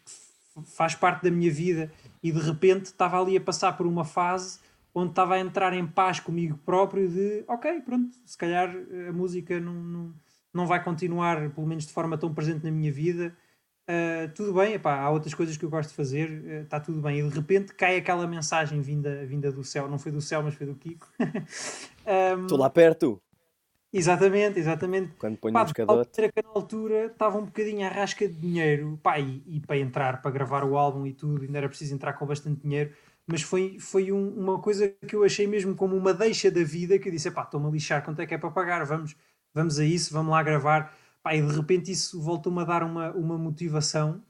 faz 0.65 0.95
parte 0.95 1.23
da 1.23 1.31
minha 1.31 1.51
vida 1.51 1.91
e 2.23 2.31
de 2.31 2.39
repente 2.39 2.85
estava 2.85 3.21
ali 3.21 3.37
a 3.37 3.41
passar 3.41 3.73
por 3.77 3.85
uma 3.85 4.03
fase 4.03 4.59
onde 4.93 5.11
estava 5.11 5.35
a 5.35 5.39
entrar 5.39 5.73
em 5.73 5.85
paz 5.85 6.19
comigo 6.19 6.57
próprio 6.65 7.07
de 7.07 7.43
ok, 7.47 7.81
pronto, 7.81 8.17
se 8.25 8.37
calhar 8.37 8.75
a 9.07 9.11
música 9.11 9.59
não, 9.59 9.73
não, 9.73 10.13
não 10.57 10.67
vai 10.67 10.83
continuar, 10.83 11.49
pelo 11.51 11.67
menos 11.67 11.85
de 11.85 11.93
forma 11.93 12.17
tão 12.17 12.33
presente 12.33 12.63
na 12.65 12.71
minha 12.71 12.91
vida. 12.91 13.35
Uh, 13.89 14.27
tudo 14.35 14.53
bem, 14.53 14.73
epá, 14.73 14.99
há 14.99 15.09
outras 15.09 15.33
coisas 15.33 15.55
que 15.55 15.63
eu 15.63 15.69
gosto 15.69 15.89
de 15.89 15.95
fazer, 15.95 16.63
está 16.63 16.77
uh, 16.77 16.83
tudo 16.83 16.99
bem. 16.99 17.19
E 17.19 17.29
de 17.29 17.33
repente 17.33 17.73
cai 17.73 17.95
aquela 17.95 18.27
mensagem 18.27 18.81
vinda, 18.81 19.25
vinda 19.25 19.49
do 19.49 19.63
céu, 19.63 19.87
não 19.87 19.97
foi 19.97 20.11
do 20.11 20.19
céu, 20.19 20.43
mas 20.43 20.55
foi 20.55 20.67
do 20.67 20.75
Kiko. 20.75 21.07
Estou 22.43 22.57
um, 22.57 22.61
lá 22.61 22.69
perto. 22.69 23.21
Exatamente, 23.91 24.59
exatamente. 24.59 25.13
Quando 25.17 25.37
ponho 25.37 25.53
pá, 25.53 25.63
um 25.63 25.71
que 25.71 26.43
na 26.43 26.49
altura 26.53 27.05
estava 27.05 27.37
um 27.37 27.45
bocadinho 27.45 27.87
à 27.87 27.89
rasca 27.89 28.27
de 28.27 28.33
dinheiro, 28.33 28.99
pá, 29.01 29.19
e, 29.19 29.41
e, 29.47 29.59
para 29.61 29.77
entrar, 29.77 30.21
para 30.21 30.31
gravar 30.31 30.65
o 30.65 30.77
álbum 30.77 31.05
e 31.07 31.13
tudo, 31.13 31.43
ainda 31.43 31.57
era 31.57 31.69
preciso 31.69 31.95
entrar 31.95 32.13
com 32.13 32.25
bastante 32.25 32.61
dinheiro, 32.61 32.91
mas 33.25 33.41
foi, 33.41 33.77
foi 33.79 34.11
um, 34.11 34.29
uma 34.37 34.59
coisa 34.59 34.89
que 34.89 35.15
eu 35.15 35.23
achei 35.23 35.47
mesmo 35.47 35.75
como 35.75 35.95
uma 35.95 36.13
deixa 36.13 36.51
da 36.51 36.63
vida, 36.63 36.99
que 36.99 37.07
eu 37.07 37.11
disse, 37.11 37.31
pá, 37.31 37.43
estou-me 37.43 37.67
a 37.67 37.69
lixar, 37.69 38.03
quanto 38.03 38.21
é 38.21 38.25
que 38.25 38.33
é 38.33 38.37
para 38.37 38.51
pagar, 38.51 38.85
vamos, 38.85 39.15
vamos 39.53 39.79
a 39.79 39.85
isso, 39.85 40.13
vamos 40.13 40.31
lá 40.31 40.43
gravar, 40.43 40.95
pá, 41.23 41.35
e 41.35 41.41
de 41.41 41.55
repente 41.55 41.91
isso 41.91 42.21
voltou-me 42.21 42.61
a 42.61 42.65
dar 42.65 42.83
uma, 42.83 43.11
uma 43.11 43.37
motivação 43.37 44.23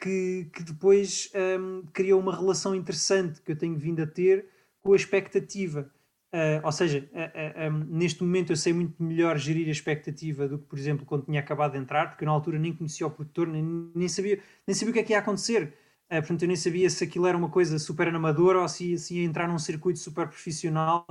que, 0.00 0.48
que 0.52 0.62
depois 0.62 1.30
um, 1.60 1.82
criou 1.92 2.20
uma 2.20 2.34
relação 2.36 2.74
interessante 2.74 3.42
que 3.42 3.52
eu 3.52 3.56
tenho 3.56 3.76
vindo 3.76 4.02
a 4.02 4.06
ter 4.06 4.46
com 4.80 4.92
a 4.92 4.96
expectativa 4.96 5.90
Uh, 6.30 6.60
ou 6.62 6.70
seja, 6.72 7.08
uh, 7.14 7.70
uh, 7.70 7.72
um, 7.72 7.84
neste 7.96 8.22
momento 8.22 8.52
eu 8.52 8.56
sei 8.56 8.70
muito 8.74 9.02
melhor 9.02 9.38
gerir 9.38 9.66
a 9.66 9.70
expectativa 9.70 10.46
do 10.46 10.58
que, 10.58 10.66
por 10.66 10.78
exemplo, 10.78 11.06
quando 11.06 11.24
tinha 11.24 11.40
acabado 11.40 11.72
de 11.72 11.78
entrar, 11.78 12.08
porque 12.08 12.22
eu, 12.22 12.26
na 12.26 12.32
altura 12.32 12.58
nem 12.58 12.74
conhecia 12.74 13.06
o 13.06 13.10
produtor, 13.10 13.46
nem, 13.46 13.62
nem, 13.94 14.08
sabia, 14.08 14.38
nem 14.66 14.74
sabia 14.74 14.90
o 14.90 14.92
que 14.92 15.00
é 15.00 15.02
que 15.02 15.12
ia 15.14 15.20
acontecer. 15.20 15.72
portanto, 16.10 16.42
eu 16.42 16.48
nem 16.48 16.56
sabia 16.56 16.90
se 16.90 17.02
aquilo 17.02 17.26
era 17.26 17.36
uma 17.36 17.48
coisa 17.48 17.78
super 17.78 18.08
amadora 18.08 18.60
ou 18.60 18.68
se, 18.68 18.98
se 18.98 19.16
ia 19.16 19.24
entrar 19.24 19.48
num 19.48 19.58
circuito 19.58 19.98
super 19.98 20.28
profissional. 20.28 21.06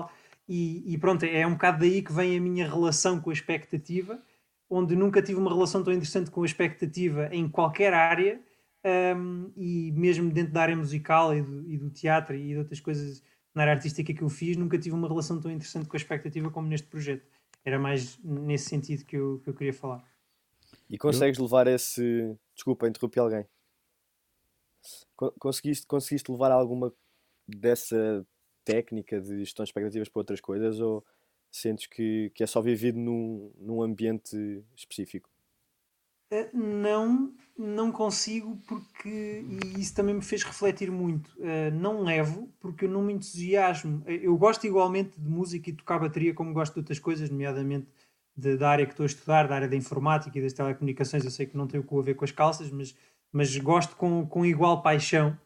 E, 0.47 0.93
e, 0.93 0.97
pronto, 0.97 1.25
é 1.25 1.45
um 1.45 1.53
bocado 1.53 1.79
daí 1.79 2.01
que 2.01 2.13
vem 2.13 2.37
a 2.37 2.41
minha 2.41 2.69
relação 2.69 3.19
com 3.19 3.29
a 3.29 3.33
expectativa, 3.33 4.21
onde 4.69 4.95
nunca 4.95 5.21
tive 5.21 5.39
uma 5.39 5.51
relação 5.51 5.83
tão 5.83 5.91
interessante 5.91 6.31
com 6.31 6.41
a 6.41 6.45
expectativa 6.45 7.29
em 7.33 7.49
qualquer 7.49 7.93
área, 7.93 8.41
um, 9.17 9.51
e 9.57 9.91
mesmo 9.91 10.31
dentro 10.31 10.53
da 10.53 10.61
área 10.61 10.75
musical 10.75 11.35
e 11.35 11.41
do, 11.41 11.69
e 11.69 11.77
do 11.77 11.89
teatro 11.89 12.35
e 12.35 12.49
de 12.49 12.57
outras 12.57 12.79
coisas 12.79 13.21
na 13.53 13.63
área 13.63 13.73
artística 13.73 14.13
que 14.13 14.21
eu 14.21 14.29
fiz, 14.29 14.55
nunca 14.55 14.77
tive 14.77 14.95
uma 14.95 15.07
relação 15.07 15.41
tão 15.41 15.51
interessante 15.51 15.89
com 15.89 15.95
a 15.95 15.99
expectativa 15.99 16.49
como 16.51 16.67
neste 16.67 16.87
projeto. 16.87 17.25
Era 17.65 17.77
mais 17.77 18.17
nesse 18.23 18.69
sentido 18.69 19.03
que 19.03 19.17
eu, 19.17 19.41
que 19.43 19.49
eu 19.49 19.53
queria 19.53 19.73
falar. 19.73 20.05
E 20.89 20.97
consegues 20.97 21.39
levar 21.39 21.67
esse. 21.67 22.37
Desculpa, 22.55 22.87
interrompi 22.87 23.19
alguém. 23.19 23.45
Conseguiste, 25.39 25.85
conseguiste 25.85 26.31
levar 26.31 26.51
alguma 26.51 26.93
dessa 27.47 28.25
técnica 28.67 29.21
de 29.21 29.39
gestão 29.39 29.63
de 29.63 29.69
expectativas 29.69 30.09
para 30.09 30.19
outras 30.19 30.41
coisas 30.41 30.79
ou 30.81 31.03
sentes 31.49 31.87
que, 31.87 32.29
que 32.35 32.43
é 32.43 32.47
só 32.47 32.61
vivido 32.61 32.99
num, 32.99 33.49
num 33.57 33.81
ambiente 33.81 34.61
específico? 34.75 35.29
Uh, 36.29 36.49
não, 36.53 37.33
não 37.57 37.89
consigo 37.89 38.61
porque 38.67 39.45
e 39.47 39.79
isso 39.79 39.95
também 39.95 40.13
me 40.13 40.21
fez 40.21 40.43
refletir 40.43 40.91
muito. 40.91 41.29
Uh, 41.37 41.71
não 41.73 42.03
levo 42.03 42.51
porque 42.59 42.83
eu 42.83 42.89
não 42.89 43.01
me 43.01 43.13
entusiasmo. 43.13 44.03
Eu 44.05 44.35
gosto 44.37 44.67
igualmente 44.67 45.17
de 45.17 45.29
música 45.29 45.69
e 45.69 45.73
tocar 45.73 45.97
bateria 45.99 46.33
como 46.33 46.53
gosto 46.53 46.73
de 46.73 46.79
outras 46.79 46.99
coisas, 46.99 47.29
nomeadamente 47.29 47.87
de, 48.35 48.57
da 48.57 48.69
área 48.69 48.85
que 48.85 48.91
estou 48.91 49.05
a 49.05 49.07
estudar, 49.07 49.47
da 49.47 49.55
área 49.55 49.69
da 49.69 49.75
informática 49.77 50.37
e 50.37 50.41
das 50.41 50.51
telecomunicações. 50.51 51.23
Eu 51.23 51.31
sei 51.31 51.45
que 51.45 51.55
não 51.55 51.67
tem 51.67 51.79
o 51.79 51.83
que 51.83 51.97
a 51.97 52.01
ver 52.01 52.15
com 52.15 52.25
as 52.25 52.31
calças, 52.31 52.69
mas, 52.69 52.93
mas 53.31 53.55
gosto 53.57 53.95
com, 53.95 54.27
com 54.27 54.45
igual 54.45 54.81
paixão 54.81 55.39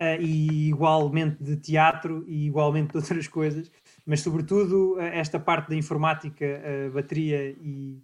uh, 0.00 0.20
e 0.20 0.68
igualmente 0.68 1.42
de 1.42 1.56
teatro 1.56 2.24
e 2.26 2.46
igualmente 2.46 2.92
de 2.92 2.96
outras 2.98 3.26
coisas. 3.28 3.70
Mas 4.06 4.20
sobretudo 4.20 4.98
esta 5.00 5.38
parte 5.38 5.68
da 5.68 5.76
informática, 5.76 6.44
bateria 6.92 7.50
e 7.60 8.02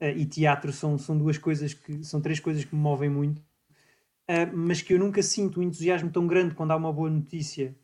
uh, 0.00 0.16
e 0.16 0.26
teatro 0.26 0.72
são, 0.72 0.98
são 0.98 1.16
duas 1.16 1.38
coisas 1.38 1.74
que 1.74 2.04
são 2.04 2.20
três 2.20 2.40
coisas 2.40 2.64
que 2.64 2.74
me 2.74 2.80
movem 2.80 3.08
muito, 3.08 3.38
uh, 3.38 4.54
mas 4.54 4.82
que 4.82 4.94
eu 4.94 4.98
nunca 4.98 5.22
sinto 5.22 5.60
um 5.60 5.62
entusiasmo 5.62 6.10
tão 6.10 6.26
grande 6.26 6.54
quando 6.54 6.72
há 6.72 6.76
uma 6.76 6.92
boa 6.92 7.10
notícia 7.10 7.76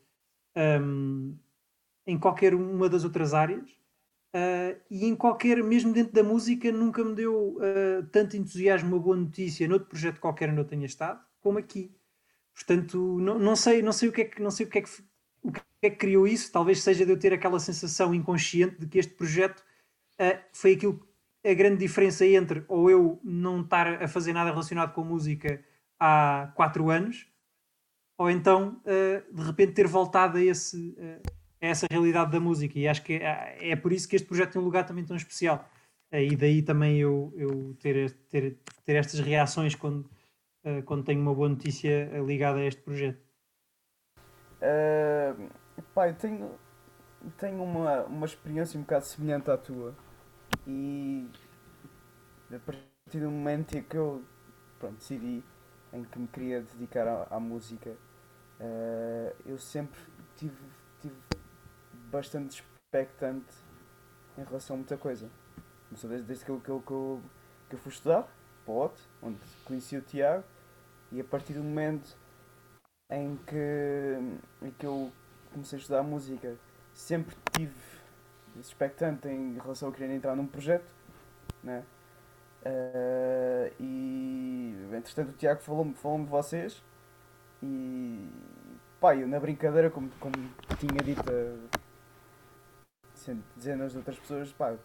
um, 0.56 1.36
em 2.06 2.18
qualquer 2.18 2.54
uma 2.54 2.88
das 2.88 3.04
outras 3.04 3.34
áreas. 3.34 3.68
Uh, 4.32 4.78
e 4.88 5.06
em 5.06 5.16
qualquer, 5.16 5.62
mesmo 5.62 5.92
dentro 5.92 6.12
da 6.12 6.22
música, 6.22 6.70
nunca 6.70 7.04
me 7.04 7.14
deu 7.16 7.58
tanto 8.12 8.36
entusiasmo 8.36 8.90
uma 8.90 9.02
boa 9.02 9.16
notícia 9.16 9.66
noutro 9.66 9.88
projeto 9.88 10.20
qualquer 10.20 10.50
onde 10.50 10.60
eu 10.60 10.64
tenha 10.64 10.86
estado, 10.86 11.20
como 11.40 11.58
aqui. 11.58 11.92
Portanto, 12.54 13.18
não, 13.18 13.38
não 13.38 13.56
sei, 13.56 13.82
não 13.82 13.92
sei 13.92 14.08
o 14.08 14.12
que 14.12 14.22
é 14.22 14.24
que 14.24 14.42
não 14.42 14.50
sei 14.50 14.66
o 14.66 14.68
que 14.68 14.78
é 14.78 14.82
que 14.82 14.90
o 15.42 15.52
que 15.52 15.60
é 15.82 15.90
que 15.90 15.96
criou 15.96 16.26
isso. 16.26 16.52
Talvez 16.52 16.82
seja 16.82 17.04
de 17.04 17.12
eu 17.12 17.18
ter 17.18 17.32
aquela 17.32 17.58
sensação 17.58 18.14
inconsciente 18.14 18.78
de 18.78 18.86
que 18.86 18.98
este 18.98 19.14
projeto 19.14 19.60
uh, 19.60 20.38
foi 20.52 20.74
aquilo 20.74 21.06
a 21.44 21.54
grande 21.54 21.78
diferença 21.78 22.26
entre 22.26 22.64
ou 22.68 22.90
eu 22.90 23.18
não 23.24 23.62
estar 23.62 24.02
a 24.02 24.08
fazer 24.08 24.32
nada 24.32 24.50
relacionado 24.50 24.92
com 24.92 25.02
música 25.02 25.64
há 25.98 26.52
quatro 26.54 26.90
anos, 26.90 27.26
ou 28.18 28.30
então 28.30 28.80
uh, 28.84 29.34
de 29.34 29.42
repente 29.42 29.72
ter 29.72 29.86
voltado 29.86 30.36
a, 30.36 30.42
esse, 30.42 30.76
uh, 30.98 31.22
a 31.62 31.66
essa 31.66 31.86
realidade 31.90 32.30
da 32.30 32.40
música. 32.40 32.78
E 32.78 32.86
acho 32.86 33.02
que 33.02 33.14
é, 33.14 33.70
é, 33.70 33.76
por 33.76 33.92
isso 33.92 34.08
que 34.08 34.16
este 34.16 34.28
projeto 34.28 34.52
tem 34.52 34.62
um 34.62 34.64
lugar 34.64 34.84
também 34.84 35.04
tão 35.04 35.16
especial. 35.16 35.68
E 36.12 36.34
daí 36.34 36.60
também 36.60 36.98
eu, 36.98 37.32
eu 37.36 37.76
ter, 37.78 38.10
ter, 38.28 38.58
ter 38.84 38.96
estas 38.96 39.20
reações 39.20 39.76
quando, 39.76 40.10
quando 40.84 41.04
tenho 41.04 41.20
uma 41.20 41.34
boa 41.34 41.48
notícia 41.48 42.10
ligada 42.20 42.58
a 42.58 42.64
este 42.64 42.82
projeto. 42.82 43.20
Uh, 44.60 45.50
pai, 45.94 46.12
tenho, 46.14 46.50
tenho 47.38 47.62
uma, 47.62 48.02
uma 48.04 48.26
experiência 48.26 48.78
um 48.78 48.82
bocado 48.82 49.06
semelhante 49.06 49.50
à 49.50 49.56
tua 49.56 49.94
e 50.66 51.26
a 52.54 52.58
partir 52.58 53.20
do 53.20 53.30
momento 53.30 53.76
em 53.76 53.82
que 53.82 53.96
eu 53.96 54.22
pronto, 54.78 54.96
decidi 54.96 55.42
em 55.92 56.04
que 56.04 56.18
me 56.18 56.28
queria 56.28 56.62
dedicar 56.62 57.06
à, 57.06 57.26
à 57.30 57.40
música, 57.40 57.90
uh, 57.90 59.34
eu 59.46 59.58
sempre 59.58 60.00
tive, 60.36 60.62
tive 61.00 61.16
bastante 62.10 62.62
expectante 62.62 63.54
em 64.38 64.44
relação 64.44 64.74
a 64.74 64.78
muita 64.78 64.96
coisa. 64.96 65.30
Desde, 65.90 66.22
desde 66.22 66.44
que, 66.44 66.50
eu, 66.50 66.60
que, 66.60 66.70
eu, 66.70 67.20
que 67.68 67.74
eu 67.74 67.78
fui 67.78 67.92
estudar, 67.92 68.28
onde 69.22 69.38
conheci 69.64 69.96
o 69.96 70.02
Tiago, 70.02 70.44
e 71.12 71.20
a 71.20 71.24
partir 71.24 71.54
do 71.54 71.62
momento 71.62 72.16
em 73.10 73.36
que, 73.46 74.16
em 74.62 74.70
que 74.70 74.86
eu 74.86 75.10
comecei 75.52 75.78
a 75.78 75.80
estudar 75.80 76.02
música, 76.02 76.56
sempre 76.94 77.36
tive 77.52 77.74
expectante 78.58 79.28
em 79.28 79.54
relação 79.58 79.88
a 79.88 79.92
querer 79.92 80.12
entrar 80.14 80.36
num 80.36 80.46
projeto, 80.46 80.92
né? 81.62 81.84
Uh, 82.62 83.72
e 83.80 84.76
entretanto 84.92 85.30
o 85.30 85.32
Tiago 85.32 85.62
falou-me 85.62 85.94
falou 85.94 86.18
de 86.18 86.26
vocês 86.26 86.84
e 87.62 88.28
pá, 89.00 89.16
eu 89.16 89.26
na 89.26 89.40
brincadeira, 89.40 89.88
como, 89.90 90.10
como 90.20 90.34
tinha 90.78 91.02
dito 91.02 91.22
a 91.30 91.70
dezenas 93.56 93.92
de 93.92 93.98
outras 93.98 94.18
pessoas, 94.18 94.52
pá, 94.52 94.76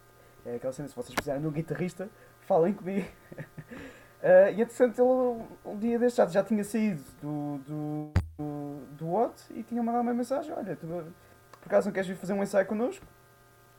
é 0.44 0.56
aquela 0.56 0.72
cena, 0.72 0.88
se 0.88 0.94
vocês 0.94 1.14
precisarem 1.14 1.42
de 1.42 1.48
um 1.48 1.50
guitarrista, 1.50 2.08
falem 2.46 2.72
comigo. 2.72 3.06
uh, 3.38 4.50
e 4.56 4.62
entretanto 4.62 5.00
ele 5.00 5.44
um 5.64 5.78
dia 5.78 5.98
deste 5.98 6.16
já, 6.16 6.26
já 6.26 6.42
tinha 6.42 6.64
saído 6.64 7.02
do, 7.20 7.58
do, 7.58 8.10
do, 8.38 8.80
do 8.96 9.32
e 9.50 9.62
tinha 9.62 9.82
mandado 9.82 10.02
uma 10.02 10.14
mensagem, 10.14 10.52
olha, 10.52 10.74
tu, 10.76 10.86
por 10.86 11.66
acaso 11.66 11.88
não 11.88 11.92
queres 11.92 12.08
vir 12.08 12.16
fazer 12.16 12.32
um 12.32 12.42
ensaio 12.42 12.66
connosco? 12.66 13.04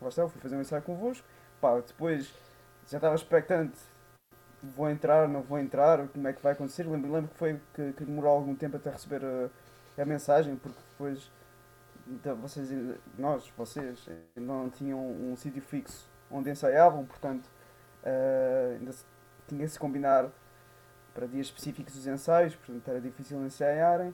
lá 0.02 0.10
está, 0.10 0.22
eu 0.22 0.30
fui 0.30 0.42
fazer 0.42 0.56
um 0.56 0.62
ensaio 0.62 0.82
convosco. 0.82 1.28
Pá, 1.60 1.80
depois 1.80 2.32
já 2.88 2.98
estava 2.98 3.16
expectante. 3.16 3.80
Vou 4.62 4.90
entrar, 4.90 5.28
não 5.28 5.42
vou 5.42 5.60
entrar, 5.60 6.08
como 6.08 6.28
é 6.28 6.34
que 6.34 6.42
vai 6.42 6.54
acontecer? 6.54 6.84
Lembro, 6.84 7.12
lembro 7.12 7.30
que 7.32 7.38
foi 7.38 7.60
que, 7.74 7.94
que 7.94 8.04
demorou 8.04 8.32
algum 8.32 8.56
tempo 8.56 8.78
até 8.78 8.90
receber 8.90 9.22
a, 9.24 10.02
a 10.02 10.06
mensagem, 10.06 10.56
porque 10.56 10.80
depois 10.92 11.32
então, 12.08 12.36
vocês, 12.38 12.70
nós, 13.18 13.52
vocês, 13.56 14.10
não 14.36 14.70
tinham 14.70 15.00
um 15.00 15.36
sítio 15.36 15.62
fixo 15.62 16.10
onde 16.32 16.50
ensaiavam, 16.50 17.06
portanto 17.06 17.50
uh, 18.08 18.78
ainda 18.80 18.92
tinha 19.48 19.68
se 19.68 19.78
combinar 19.78 20.30
para 21.14 21.28
dias 21.28 21.48
específicos 21.48 21.94
dos 21.94 22.08
ensaios, 22.08 22.56
portanto 22.56 22.88
era 22.88 23.02
difícil 23.02 23.44
ensaiarem. 23.46 24.10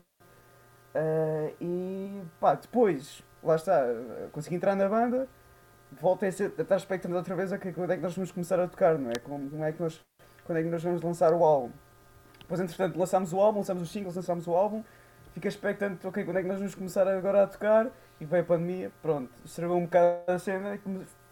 Uh, 0.95 1.55
e 1.61 2.23
pá, 2.39 2.55
depois, 2.55 3.23
lá 3.43 3.55
está, 3.55 3.85
consegui 4.31 4.55
entrar 4.55 4.75
na 4.75 4.89
banda 4.89 5.27
voltem 5.99 6.29
a, 6.29 6.31
ser, 6.31 6.53
a 6.57 6.61
estar 6.61 6.77
expectante 6.77 7.13
outra 7.13 7.35
vez 7.35 7.51
que, 7.57 7.71
quando 7.71 7.91
é 7.91 7.95
que 7.95 8.01
nós 8.01 8.15
vamos 8.15 8.31
começar 8.31 8.59
a 8.59 8.67
tocar, 8.67 8.97
não 8.97 9.09
é? 9.09 9.15
Como, 9.15 9.49
como 9.49 9.63
é 9.63 9.71
que 9.71 9.81
nós, 9.81 10.01
quando 10.45 10.57
é 10.57 10.63
que 10.63 10.69
nós 10.69 10.83
vamos 10.83 11.01
lançar 11.01 11.33
o 11.33 11.43
álbum? 11.43 11.71
Depois, 12.39 12.59
entretanto, 12.59 12.97
lançámos 12.97 13.33
o 13.33 13.39
álbum, 13.39 13.59
lançámos 13.59 13.83
os 13.83 13.91
singles, 13.91 14.15
lançámos 14.15 14.47
o 14.47 14.53
álbum, 14.53 14.83
fica 15.33 15.47
expectante, 15.47 16.05
ok, 16.05 16.23
quando 16.23 16.37
é 16.37 16.41
que 16.41 16.47
nós 16.47 16.57
vamos 16.57 16.75
começar 16.75 17.07
agora 17.07 17.43
a 17.43 17.47
tocar? 17.47 17.87
E 18.19 18.25
veio 18.25 18.43
a 18.43 18.45
pandemia, 18.45 18.91
pronto, 19.01 19.31
estragou 19.43 19.77
um 19.77 19.83
bocado 19.83 20.19
a 20.27 20.39
cena, 20.39 20.79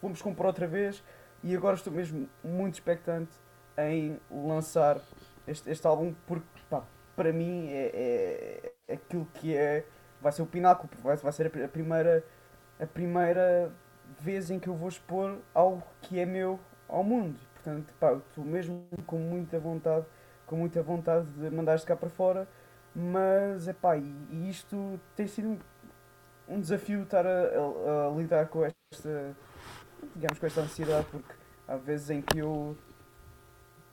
fomos 0.00 0.20
comprar 0.20 0.48
outra 0.48 0.66
vez 0.66 1.02
e 1.42 1.56
agora 1.56 1.76
estou 1.76 1.92
mesmo 1.92 2.28
muito 2.42 2.74
expectante 2.74 3.32
em 3.76 4.18
lançar 4.30 5.00
este, 5.46 5.70
este 5.70 5.86
álbum 5.86 6.14
porque, 6.26 6.46
pá, 6.70 6.84
para 7.16 7.32
mim 7.32 7.68
é, 7.70 8.72
é 8.88 8.94
aquilo 8.94 9.26
que 9.34 9.56
é. 9.56 9.84
Vai 10.20 10.30
ser 10.30 10.42
o 10.42 10.46
pináculo, 10.46 10.88
vai, 11.02 11.16
vai 11.16 11.32
ser 11.32 11.46
a 11.46 11.68
primeira, 11.68 12.24
a 12.78 12.86
primeira 12.86 13.72
vez 14.20 14.50
em 14.50 14.58
que 14.58 14.68
eu 14.68 14.74
vou 14.74 14.88
expor 14.88 15.38
algo 15.52 15.82
que 16.00 16.20
é 16.20 16.24
meu 16.24 16.60
ao 16.88 17.02
mundo. 17.02 17.38
Portanto, 17.54 17.92
pá, 17.98 18.12
estou 18.12 18.44
mesmo 18.44 18.86
com 19.06 19.18
muita 19.18 19.58
vontade, 19.58 20.06
com 20.46 20.56
muita 20.56 20.82
vontade 20.82 21.26
de 21.30 21.50
mandar 21.50 21.74
isto 21.74 21.86
cá 21.86 21.96
para 21.96 22.08
fora, 22.08 22.46
mas 22.94 23.66
é 23.66 23.72
pá, 23.72 23.96
e, 23.96 24.14
e 24.30 24.50
isto 24.50 25.00
tem 25.16 25.26
sido 25.26 25.58
um 26.48 26.60
desafio 26.60 27.02
estar 27.02 27.26
a, 27.26 27.30
a, 27.30 28.08
a, 28.08 28.10
lidar 28.16 28.46
com 28.48 28.64
esta, 28.64 29.34
digamos, 30.14 30.38
com 30.38 30.46
esta 30.46 30.60
ansiedade, 30.60 31.06
porque 31.10 31.32
há 31.66 31.76
vezes 31.76 32.10
em 32.10 32.22
que 32.22 32.38
eu 32.38 32.76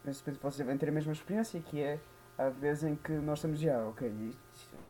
penso 0.03 0.23
que 0.23 0.31
vocês 0.31 0.57
devem 0.57 0.77
ter 0.77 0.89
a 0.89 0.91
mesma 0.91 1.11
experiência, 1.11 1.59
que 1.59 1.81
é 1.81 1.99
há 2.37 2.49
vezes 2.49 2.83
em 2.83 2.95
que 2.95 3.11
nós 3.11 3.39
estamos 3.39 3.59
já, 3.59 3.85
ok, 3.85 4.33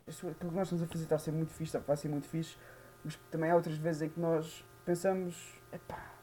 isto, 0.08 0.28
aquilo 0.28 0.52
que 0.52 0.56
nós 0.56 0.68
estamos 0.68 0.84
a 0.84 0.88
fazer 0.88 1.04
está 1.04 1.16
a 1.16 1.20
ser 1.20 1.32
muito 1.32 1.52
fixe, 1.52 1.76
está, 1.76 1.80
vai 1.80 1.98
ser 1.98 2.10
muito 2.10 2.28
fixe, 2.28 2.58
mas 3.04 3.16
também 3.32 3.50
há 3.50 3.56
outras 3.56 3.78
vezes 3.78 4.04
em 4.04 4.10
que 4.10 4.20
nós 4.20 4.64
pensamos, 4.86 5.60
epá, 5.74 6.14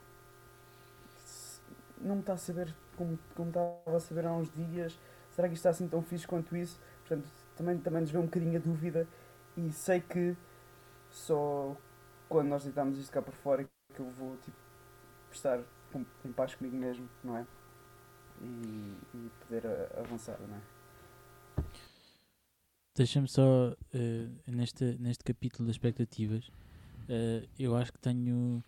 não 1.98 2.16
me 2.16 2.20
está 2.20 2.34
a 2.34 2.36
saber 2.36 2.74
como, 2.96 3.18
como 3.34 3.48
estava 3.48 3.96
a 3.96 4.00
saber 4.00 4.26
há 4.26 4.32
uns 4.32 4.50
dias, 4.50 4.98
será 5.32 5.48
que 5.48 5.54
isto 5.54 5.60
está 5.60 5.70
assim 5.70 5.88
tão 5.88 6.02
fixe 6.02 6.26
quanto 6.26 6.56
isso? 6.56 6.80
Portanto, 7.06 7.28
também, 7.56 7.78
também 7.78 8.00
nos 8.02 8.10
vê 8.10 8.18
um 8.18 8.24
bocadinho 8.24 8.56
a 8.56 8.60
dúvida 8.60 9.08
e 9.56 9.70
sei 9.72 10.00
que 10.00 10.36
só 11.10 11.76
quando 12.28 12.48
nós 12.48 12.64
deitarmos 12.64 12.98
isto 12.98 13.12
cá 13.12 13.22
por 13.22 13.34
fora 13.34 13.64
que 13.94 14.00
eu 14.00 14.10
vou 14.10 14.36
tipo, 14.38 14.56
estar 15.36 15.62
em 16.24 16.32
paz 16.32 16.54
comigo 16.54 16.76
mesmo, 16.76 17.08
não 17.22 17.36
é? 17.36 17.46
E, 18.40 18.96
e 19.14 19.30
poder 19.40 19.66
a, 19.66 20.00
avançar, 20.00 20.38
não 20.40 20.56
é? 20.56 20.62
Deixa-me 22.94 23.28
só, 23.28 23.72
uh, 23.72 23.76
neste, 24.46 24.96
neste 24.98 25.22
capítulo 25.22 25.66
das 25.66 25.76
expectativas, 25.76 26.48
uh, 26.48 27.46
eu 27.58 27.76
acho 27.76 27.92
que 27.92 27.98
tenho. 27.98 28.64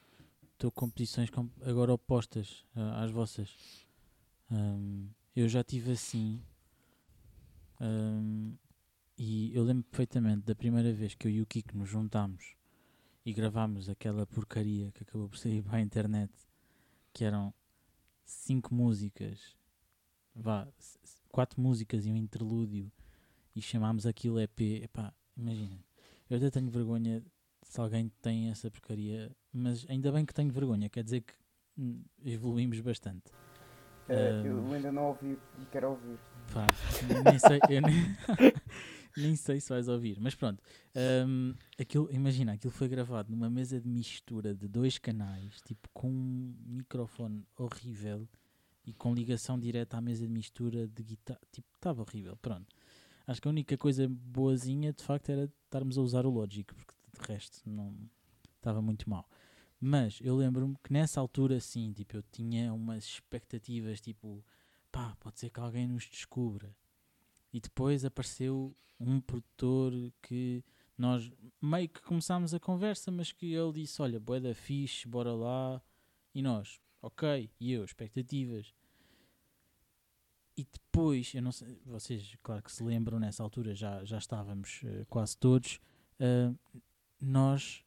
Estou 0.53 0.73
com 0.73 0.91
posições 0.91 1.31
agora 1.63 1.93
opostas 1.93 2.67
uh, 2.75 3.03
às 3.03 3.13
vossas. 3.13 3.87
Um, 4.51 5.09
eu 5.35 5.49
já 5.49 5.63
tive 5.63 5.93
assim. 5.93 6.43
Um, 7.81 8.57
e 9.17 9.55
eu 9.57 9.63
lembro 9.63 9.85
perfeitamente 9.85 10.45
da 10.45 10.55
primeira 10.55 10.93
vez 10.93 11.15
que 11.15 11.27
eu 11.29 11.31
e 11.31 11.41
o 11.41 11.47
Kiko 11.47 11.77
nos 11.77 11.89
juntámos 11.89 12.55
e 13.25 13.33
gravámos 13.33 13.89
aquela 13.89 14.27
porcaria 14.27 14.91
que 14.93 15.03
acabou 15.03 15.29
por 15.29 15.37
sair 15.37 15.63
para 15.63 15.79
a 15.79 15.81
internet, 15.81 16.33
que 17.19 17.25
eram 17.25 17.53
cinco 18.25 18.73
músicas, 18.73 19.57
vá, 20.33 20.69
quatro 21.29 21.61
músicas 21.61 22.07
e 22.07 22.13
um 22.13 22.17
interlúdio, 22.17 22.93
e 23.57 23.61
chamámos 23.61 24.07
aquilo 24.07 24.39
EP. 24.39 24.85
Epá, 24.85 25.13
imagina, 25.37 25.85
eu 26.31 26.37
até 26.37 26.49
tenho 26.49 26.71
vergonha 26.71 27.21
se 27.61 27.81
alguém 27.81 28.09
tem 28.23 28.51
essa 28.51 28.71
porcaria, 28.71 29.33
mas 29.53 29.85
ainda 29.91 30.13
bem 30.13 30.25
que 30.25 30.33
tenho 30.33 30.53
vergonha, 30.53 30.89
quer 30.89 31.03
dizer 31.03 31.23
que 31.23 31.35
hum, 31.77 32.05
evoluímos 32.25 32.79
bastante. 32.81 33.33
Uh, 34.09 34.47
eu 34.47 34.73
ainda 34.73 34.93
não 34.93 35.09
ouvi 35.09 35.37
e 35.61 35.67
quero 35.73 35.91
ouvir. 35.91 36.21
Pá, 36.55 36.69
nem 37.25 37.39
sei, 37.41 37.59
eu 37.69 37.83
nem, 37.83 38.17
nem 39.19 39.37
sei 39.37 39.61
se 39.61 39.69
vais 39.69 39.89
ouvir, 39.89 40.19
mas 40.21 40.35
pronto. 40.35 40.63
Um, 41.27 41.55
aquilo, 41.79 42.09
imagina, 42.13 42.53
aquilo 42.53 42.73
foi 42.73 42.89
gravado 42.89 43.31
numa 43.31 43.51
mesa 43.51 43.81
de 43.81 43.89
mistura 43.89 44.55
de 44.55 44.69
dois 44.69 44.99
canais, 44.99 45.61
tipo 45.63 45.89
com 45.93 46.09
um 46.09 46.55
microfone 46.67 47.45
horrível 47.57 48.29
e 48.87 48.93
com 48.93 49.15
ligação 49.15 49.59
direta 49.59 49.99
à 49.99 50.01
mesa 50.01 50.27
de 50.27 50.33
mistura 50.33 50.89
de 50.89 51.03
guitarra. 51.03 51.41
Tipo, 51.53 51.69
estava 51.75 52.03
horrível, 52.03 52.37
pronto. 52.37 52.75
Acho 53.27 53.43
que 53.43 53.49
a 53.49 53.51
única 53.51 53.77
coisa 53.77 54.09
boazinha 54.09 54.93
de 54.93 55.03
facto 55.03 55.29
era 55.29 55.53
estarmos 55.65 55.99
a 55.99 56.01
usar 56.01 56.25
o 56.25 56.31
Logic, 56.31 56.73
porque 56.73 56.95
de 57.13 57.33
resto 57.33 57.61
não 57.69 57.95
estava 58.57 58.81
muito 58.81 59.09
mal. 59.09 59.29
Mas 59.81 60.19
eu 60.23 60.35
lembro-me 60.35 60.77
que 60.83 60.93
nessa 60.93 61.21
altura, 61.21 61.61
sim, 61.61 61.93
tipo, 61.93 62.17
eu 62.17 62.23
tinha 62.33 62.73
umas 62.73 63.05
expectativas, 63.05 64.01
tipo, 64.01 64.43
pá, 64.91 65.15
pode 65.21 65.39
ser 65.39 65.51
que 65.51 65.61
alguém 65.61 65.87
nos 65.87 66.09
descubra. 66.09 66.75
E 67.53 67.61
depois 67.61 68.05
apareceu 68.05 68.75
um 69.01 69.21
produtor 69.21 69.93
que 70.23 70.63
nós 70.97 71.31
meio 71.63 71.89
que 71.89 72.03
começámos 72.03 72.53
a 72.53 72.61
conversa, 72.61 73.11
mas 73.11 73.33
que 73.33 73.53
ele 73.55 73.73
disse: 73.73 74.03
Olha, 74.03 74.19
boeda 74.19 74.55
fixe, 74.55 75.07
bora 75.07 75.33
lá. 75.33 75.81
E 76.35 76.43
nós, 76.43 76.81
ok. 77.01 77.51
E 77.59 77.73
eu, 77.73 77.85
expectativas. 77.85 78.75
E 80.57 80.65
depois, 80.65 81.33
eu 81.35 81.43
não 81.43 81.53
sei, 81.53 81.81
vocês, 81.87 82.37
claro 82.43 82.63
que 82.63 82.73
se 82.73 82.83
lembram, 82.83 83.21
nessa 83.21 83.45
altura 83.45 83.75
já, 83.75 84.05
já 84.05 84.19
estávamos 84.19 84.83
uh, 84.83 85.07
quase 85.09 85.37
todos. 85.37 85.81
Uh, 86.21 86.59
nós 87.21 87.85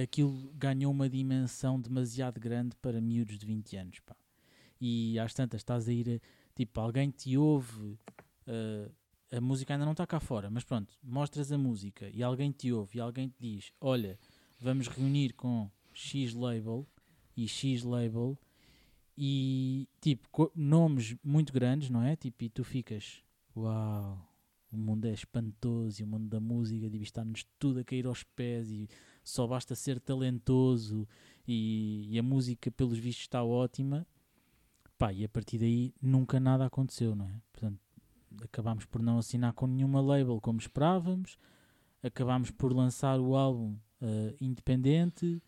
aquilo 0.00 0.52
ganhou 0.54 0.92
uma 0.92 1.08
dimensão 1.08 1.80
demasiado 1.80 2.40
grande 2.40 2.76
para 2.76 3.00
miúdos 3.00 3.38
de 3.38 3.46
20 3.46 3.76
anos, 3.76 4.00
pá. 4.00 4.16
E 4.80 5.18
às 5.18 5.34
tantas 5.34 5.60
estás 5.60 5.88
a 5.88 5.92
ir, 5.92 6.20
tipo, 6.54 6.80
alguém 6.80 7.10
te 7.10 7.36
ouve, 7.36 7.98
uh, 8.48 8.92
a 9.36 9.40
música 9.40 9.74
ainda 9.74 9.84
não 9.84 9.92
está 9.92 10.06
cá 10.06 10.20
fora, 10.20 10.50
mas 10.50 10.64
pronto, 10.64 10.94
mostras 11.02 11.50
a 11.50 11.58
música 11.58 12.08
e 12.12 12.22
alguém 12.22 12.52
te 12.52 12.72
ouve 12.72 12.98
e 12.98 13.00
alguém 13.00 13.28
te 13.28 13.36
diz: 13.40 13.72
Olha, 13.80 14.18
vamos 14.60 14.88
reunir 14.88 15.32
com 15.34 15.70
X 15.92 16.34
label 16.34 16.86
e 17.36 17.48
X 17.48 17.82
label 17.82 18.38
e 19.16 19.88
tipo, 20.00 20.50
nomes 20.54 21.16
muito 21.22 21.52
grandes, 21.52 21.90
não 21.90 22.02
é? 22.02 22.16
Tipo, 22.16 22.44
e 22.44 22.48
tu 22.48 22.64
ficas: 22.64 23.22
Uau, 23.56 24.18
o 24.70 24.76
mundo 24.76 25.06
é 25.06 25.12
espantoso 25.12 26.00
e 26.00 26.04
o 26.04 26.06
mundo 26.06 26.28
da 26.28 26.40
música 26.40 26.88
devia 26.90 27.04
estar-nos 27.04 27.44
tudo 27.58 27.80
a 27.80 27.84
cair 27.84 28.06
aos 28.06 28.22
pés 28.22 28.70
e 28.70 28.88
só 29.22 29.46
basta 29.46 29.74
ser 29.74 30.00
talentoso 30.00 31.08
e, 31.46 32.08
e, 32.10 32.18
a 32.18 32.22
música 32.22 32.70
pelos 32.70 32.98
vistos 32.98 33.24
está 33.24 33.42
ótima 33.42 34.06
pá, 34.98 35.12
e 35.12 35.24
a 35.24 35.28
partir 35.28 35.58
daí 35.58 35.94
nunca 36.00 36.40
nada 36.40 36.66
aconteceu, 36.66 37.14
não 37.14 37.26
é? 37.28 37.40
Portanto, 37.52 37.78
acabámos 38.42 38.84
por 38.84 39.02
não 39.02 39.18
assinar 39.18 39.52
com 39.52 39.66
nenhuma 39.66 40.00
label 40.00 40.40
como 40.40 40.58
esperávamos, 40.58 41.38
acabámos 42.02 42.50
por 42.50 42.72
lançar 42.72 43.20
o 43.20 43.36
álbum 43.36 43.76
uh, 44.00 44.36
independente 44.40 45.42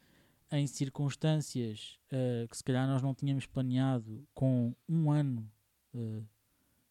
em 0.51 0.67
circunstâncias 0.67 1.99
uh, 2.13 2.49
que 2.49 2.57
se 2.57 2.65
calhar 2.65 2.87
nós 2.87 3.03
não 3.03 3.15
tínhamos 3.15 3.47
planeado 3.47 4.27
com 4.35 4.75
um 4.89 5.11
ano 5.11 5.51
uh, 5.95 6.25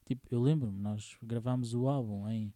tipo, 0.05 0.27
eu 0.29 0.41
lembro-me, 0.41 0.79
nós 0.79 1.17
gravámos 1.21 1.73
o 1.73 1.87
álbum 1.87 2.27
em 2.29 2.53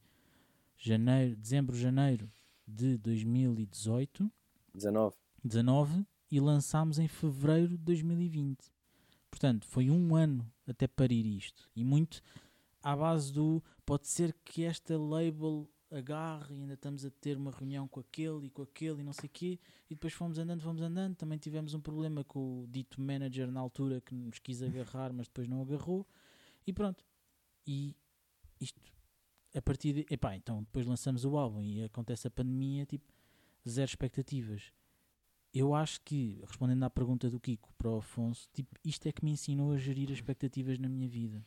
janeiro, 0.78 1.36
dezembro, 1.36 1.76
janeiro 1.76 2.32
de 2.68 2.98
2018 2.98 4.32
19. 4.74 5.16
19 5.44 6.06
e 6.32 6.40
lançámos 6.40 7.00
em 7.00 7.08
fevereiro 7.08 7.70
de 7.70 7.84
2020. 7.84 8.72
Portanto, 9.30 9.66
foi 9.68 9.90
um 9.90 10.16
ano 10.16 10.50
até 10.68 10.88
parir 10.88 11.26
isto. 11.26 11.70
E 11.76 11.84
muito 11.84 12.22
à 12.82 12.96
base 12.96 13.32
do 13.32 13.64
pode 13.86 14.08
ser 14.08 14.34
que 14.44 14.64
esta 14.64 14.98
label 14.98 15.70
agarre 15.92 16.56
e 16.56 16.62
ainda 16.62 16.74
estamos 16.74 17.04
a 17.04 17.10
ter 17.10 17.36
uma 17.36 17.52
reunião 17.52 17.88
com 17.88 18.00
aquele 18.00 18.46
e 18.46 18.50
com 18.50 18.62
aquele 18.62 19.02
e 19.02 19.04
não 19.04 19.14
sei 19.14 19.28
o 19.28 19.32
quê. 19.32 19.60
E 19.90 19.96
depois 19.96 20.14
fomos 20.14 20.38
andando, 20.38 20.62
fomos 20.62 20.82
andando. 20.82 21.16
Também 21.16 21.38
tivemos 21.38 21.74
um 21.74 21.82
problema 21.82 22.24
com 22.24 22.64
o 22.64 22.68
dito 22.68 23.02
manager 23.02 23.52
na 23.52 23.60
altura 23.60 24.02
que 24.02 24.14
nos 24.14 24.40
quis 24.40 24.62
agarrar, 24.62 25.12
mas 25.12 25.28
depois 25.28 25.48
não 25.48 25.62
agarrou. 25.62 26.08
E 26.66 26.72
pronto. 26.72 27.04
E 27.66 27.96
isto 28.60 28.80
a 29.56 29.62
partir 29.62 29.94
de. 29.94 30.06
Epá, 30.14 30.36
então 30.36 30.62
depois 30.64 30.86
lançamos 30.86 31.26
o 31.26 31.38
álbum 31.38 31.64
e 31.64 31.84
acontece 31.84 32.28
a 32.28 32.32
pandemia, 32.32 32.86
tipo, 32.86 33.12
zero 33.68 33.90
expectativas. 33.90 34.72
Eu 35.52 35.74
acho 35.74 36.00
que, 36.02 36.40
respondendo 36.46 36.84
à 36.84 36.90
pergunta 36.92 37.28
do 37.28 37.40
Kiko 37.40 37.74
para 37.76 37.90
o 37.90 37.98
Afonso, 37.98 38.48
tipo, 38.54 38.76
isto 38.86 39.08
é 39.08 39.12
que 39.12 39.26
me 39.26 39.32
ensinou 39.32 39.72
a 39.72 39.78
gerir 39.78 40.10
as 40.12 40.18
expectativas 40.18 40.78
na 40.78 40.88
minha 40.88 41.10
vida. 41.10 41.44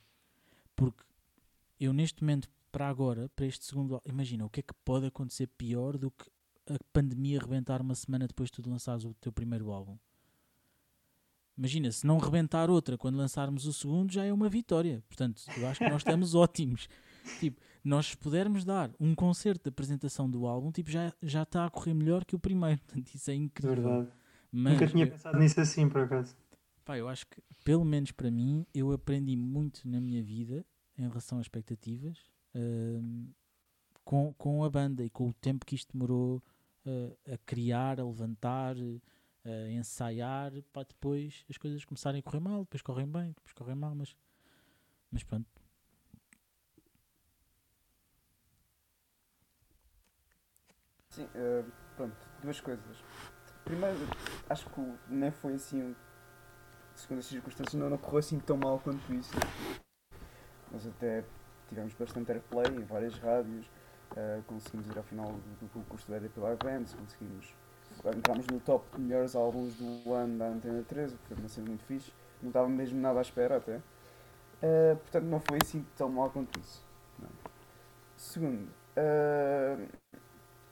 Porque 0.74 1.04
eu, 1.84 1.92
neste 1.92 2.22
momento, 2.22 2.48
para 2.70 2.88
agora, 2.88 3.28
para 3.34 3.44
este 3.44 3.64
segundo 3.64 3.94
álbum, 3.94 4.08
imagina 4.08 4.44
o 4.44 4.50
que 4.50 4.60
é 4.60 4.62
que 4.62 4.74
pode 4.84 5.06
acontecer 5.06 5.48
pior 5.48 5.98
do 5.98 6.10
que 6.10 6.30
a 6.68 6.76
pandemia 6.92 7.40
rebentar 7.40 7.82
uma 7.82 7.94
semana 7.94 8.26
depois 8.26 8.50
de 8.50 8.62
tu 8.62 8.70
lançares 8.70 9.04
o 9.04 9.12
teu 9.14 9.32
primeiro 9.32 9.70
álbum. 9.72 9.98
Imagina, 11.58 11.90
se 11.90 12.06
não 12.06 12.18
rebentar 12.18 12.70
outra 12.70 12.96
quando 12.96 13.16
lançarmos 13.16 13.66
o 13.66 13.72
segundo, 13.72 14.12
já 14.12 14.24
é 14.24 14.32
uma 14.32 14.48
vitória. 14.48 15.02
Portanto, 15.08 15.42
eu 15.56 15.66
acho 15.68 15.80
que 15.80 15.90
nós 15.90 16.00
estamos 16.00 16.34
ótimos. 16.36 16.88
Tipo, 17.40 17.60
nós 17.84 18.14
pudermos 18.14 18.64
dar 18.64 18.90
um 18.98 19.14
concerto 19.14 19.64
de 19.64 19.68
apresentação 19.68 20.30
do 20.30 20.46
álbum, 20.46 20.70
tipo, 20.70 20.90
já, 20.90 21.12
já 21.20 21.42
está 21.42 21.66
a 21.66 21.70
correr 21.70 21.94
melhor 21.94 22.24
que 22.24 22.34
o 22.34 22.38
primeiro. 22.38 22.80
Portanto, 22.86 23.12
isso 23.12 23.30
é 23.30 23.34
incrível. 23.34 23.74
Verdade. 23.74 24.08
Mas, 24.50 24.72
Nunca 24.74 24.86
tinha 24.86 25.04
eu, 25.04 25.10
pensado 25.10 25.38
nisso 25.38 25.60
assim, 25.60 25.88
por 25.88 26.02
acaso. 26.02 26.36
Pá, 26.84 26.96
eu 26.96 27.08
acho 27.08 27.26
que, 27.26 27.42
pelo 27.64 27.84
menos 27.84 28.12
para 28.12 28.30
mim, 28.30 28.64
eu 28.72 28.92
aprendi 28.92 29.36
muito 29.36 29.86
na 29.86 30.00
minha 30.00 30.22
vida 30.22 30.64
em 30.98 31.08
relação 31.08 31.38
às 31.38 31.44
expectativas 31.44 32.18
uh, 32.54 33.32
com, 34.04 34.32
com 34.34 34.64
a 34.64 34.70
banda 34.70 35.04
e 35.04 35.10
com 35.10 35.28
o 35.28 35.34
tempo 35.34 35.64
que 35.64 35.74
isto 35.74 35.92
demorou 35.92 36.42
uh, 36.86 37.32
a 37.32 37.38
criar, 37.38 38.00
a 38.00 38.04
levantar, 38.04 38.76
eh, 39.44 39.66
a 39.66 39.70
ensaiar, 39.72 40.52
para 40.72 40.84
depois 40.84 41.44
as 41.50 41.58
coisas 41.58 41.84
começarem 41.84 42.20
a 42.20 42.22
correr 42.22 42.40
mal, 42.40 42.60
depois 42.60 42.80
correm 42.80 43.06
bem, 43.06 43.32
depois 43.32 43.52
correm 43.52 43.74
mal, 43.74 43.94
mas, 43.94 44.16
mas 45.10 45.24
pronto. 45.24 45.48
Sim, 51.10 51.28
eh, 51.34 51.64
pronto, 51.96 52.16
duas 52.40 52.60
coisas. 52.60 53.04
Primeiro, 53.64 53.98
acho 54.48 54.70
que 54.70 54.80
nem 55.08 55.30
foi 55.32 55.54
assim 55.54 55.94
segundo 56.94 57.18
as 57.18 57.26
circunstâncias, 57.26 57.74
não, 57.74 57.90
não 57.90 57.98
correu 57.98 58.18
assim 58.18 58.38
tão 58.38 58.56
mal 58.56 58.78
quanto 58.78 59.12
isso. 59.12 59.32
Nós 60.72 60.86
até 60.86 61.22
tivemos 61.68 61.92
bastante 61.94 62.32
airplay 62.32 62.66
em 62.66 62.84
várias 62.84 63.18
rádios, 63.18 63.66
uh, 64.12 64.42
conseguimos 64.46 64.88
ir 64.88 64.96
ao 64.96 65.04
final 65.04 65.32
do, 65.60 65.68
concurso 65.68 66.10
da 66.10 66.16
EDP 66.16 66.40
Live 66.40 66.58
Bands, 66.64 66.94
conseguimos. 66.94 67.54
Entramos 68.16 68.46
no 68.46 68.58
top 68.58 68.84
de 68.96 69.02
melhores 69.02 69.36
álbuns 69.36 69.74
do 69.74 70.14
ano 70.14 70.38
da 70.38 70.46
Antena 70.48 70.82
13, 70.82 71.14
o 71.14 71.18
que 71.18 71.28
foi 71.28 71.36
uma 71.36 71.48
cena 71.48 71.68
muito 71.68 71.84
fixe. 71.84 72.12
Não 72.40 72.48
estava 72.48 72.68
mesmo 72.68 72.98
nada 72.98 73.18
à 73.18 73.22
espera 73.22 73.58
até. 73.58 73.76
Uh, 73.76 74.96
portanto, 74.96 75.24
não 75.24 75.40
foi 75.40 75.58
assim 75.62 75.86
tão 75.96 76.08
mal 76.08 76.30
quanto 76.30 76.58
isso. 76.58 76.82
Não. 77.18 77.28
Segundo, 78.16 78.68
uh, 78.96 79.84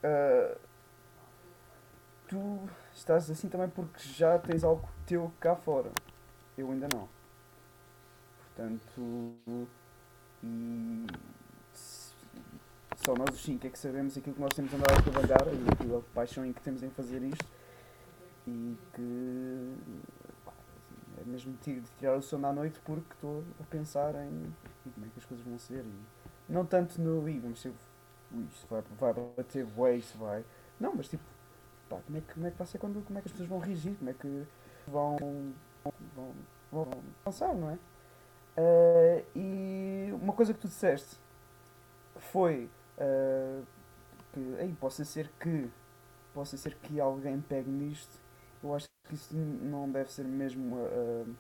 uh, 0.05 0.61
tu 2.27 2.69
estás 2.93 3.31
assim 3.31 3.49
também 3.49 3.69
porque 3.69 4.01
já 4.01 4.39
tens 4.39 4.65
algo 4.65 4.89
teu 5.07 5.31
cá 5.39 5.55
fora. 5.57 5.91
Eu 6.57 6.71
ainda 6.71 6.89
não. 6.93 7.09
Portanto, 8.39 9.69
e 10.43 11.07
só 12.97 13.15
nós 13.15 13.35
os 13.35 13.43
cinco 13.43 13.67
é 13.67 13.71
que 13.71 13.79
sabemos 13.79 14.17
aquilo 14.17 14.35
que 14.35 14.41
nós 14.41 14.53
temos 14.55 14.73
andado 14.75 14.99
a 14.99 15.03
trabalhar 15.03 15.47
e 15.53 15.97
a 15.97 16.01
paixão 16.15 16.45
em 16.45 16.53
que 16.53 16.61
temos 16.61 16.83
em 16.83 16.91
fazer 16.91 17.23
isto. 17.23 17.47
E 18.47 18.77
que 18.95 19.75
é 21.19 21.25
mesmo 21.25 21.53
de 21.63 21.83
tirar 21.99 22.17
o 22.17 22.23
sono 22.23 22.47
à 22.47 22.53
noite 22.53 22.81
porque 22.85 23.13
estou 23.15 23.45
a 23.61 23.65
pensar 23.65 24.15
em, 24.15 24.55
como 24.95 25.07
é 25.07 25.09
que 25.09 25.19
as 25.19 25.25
coisas 25.25 25.47
vão 25.47 25.59
ser. 25.59 25.85
E 26.49 26.53
não 26.53 26.65
tanto 26.65 27.01
no 27.01 27.29
i 27.29 27.39
vamos 27.39 27.61
ser 27.61 27.73
isto 28.33 28.67
vai, 28.69 28.83
vai 28.99 29.13
bater 29.37 29.65
bué, 29.67 29.97
isso 29.97 30.17
vai. 30.19 30.45
Não, 30.79 30.95
mas 30.95 31.09
tipo 31.09 31.23
pá, 31.89 31.99
como, 32.07 32.19
é 32.19 32.21
que, 32.21 32.35
como 32.35 32.47
é 32.47 32.51
que 32.51 32.59
vai 32.59 32.67
ser 32.67 32.79
quando 32.79 33.05
como 33.05 33.19
é 33.19 33.23
que 33.23 33.29
as 33.29 33.33
pessoas 33.33 33.49
vão 33.49 33.59
reagir? 33.59 33.97
Como 33.97 34.11
é 34.11 34.15
que 34.15 34.47
vão 34.87 35.17
vão, 35.17 35.55
vão, 36.15 36.35
vão 36.71 37.03
pensar, 37.25 37.55
não 37.55 37.71
é? 37.71 37.79
Uh, 38.57 39.25
e 39.35 40.13
uma 40.13 40.33
coisa 40.33 40.53
que 40.53 40.61
tu 40.61 40.69
disseste 40.69 41.17
foi 42.17 42.69
uh, 42.99 43.65
que 44.33 44.41
ei, 44.59 44.75
possa 44.79 45.05
ser 45.05 45.31
que 45.39 45.71
possa 46.35 46.57
ser 46.57 46.75
que 46.77 47.01
alguém 47.01 47.41
pegue 47.41 47.71
nisto 47.71 48.21
eu 48.63 48.75
acho 48.75 48.89
que 49.09 49.15
isso 49.15 49.35
não 49.35 49.91
deve 49.91 50.13
ser 50.13 50.25
mesmo 50.25 50.77
uh, 50.77 51.37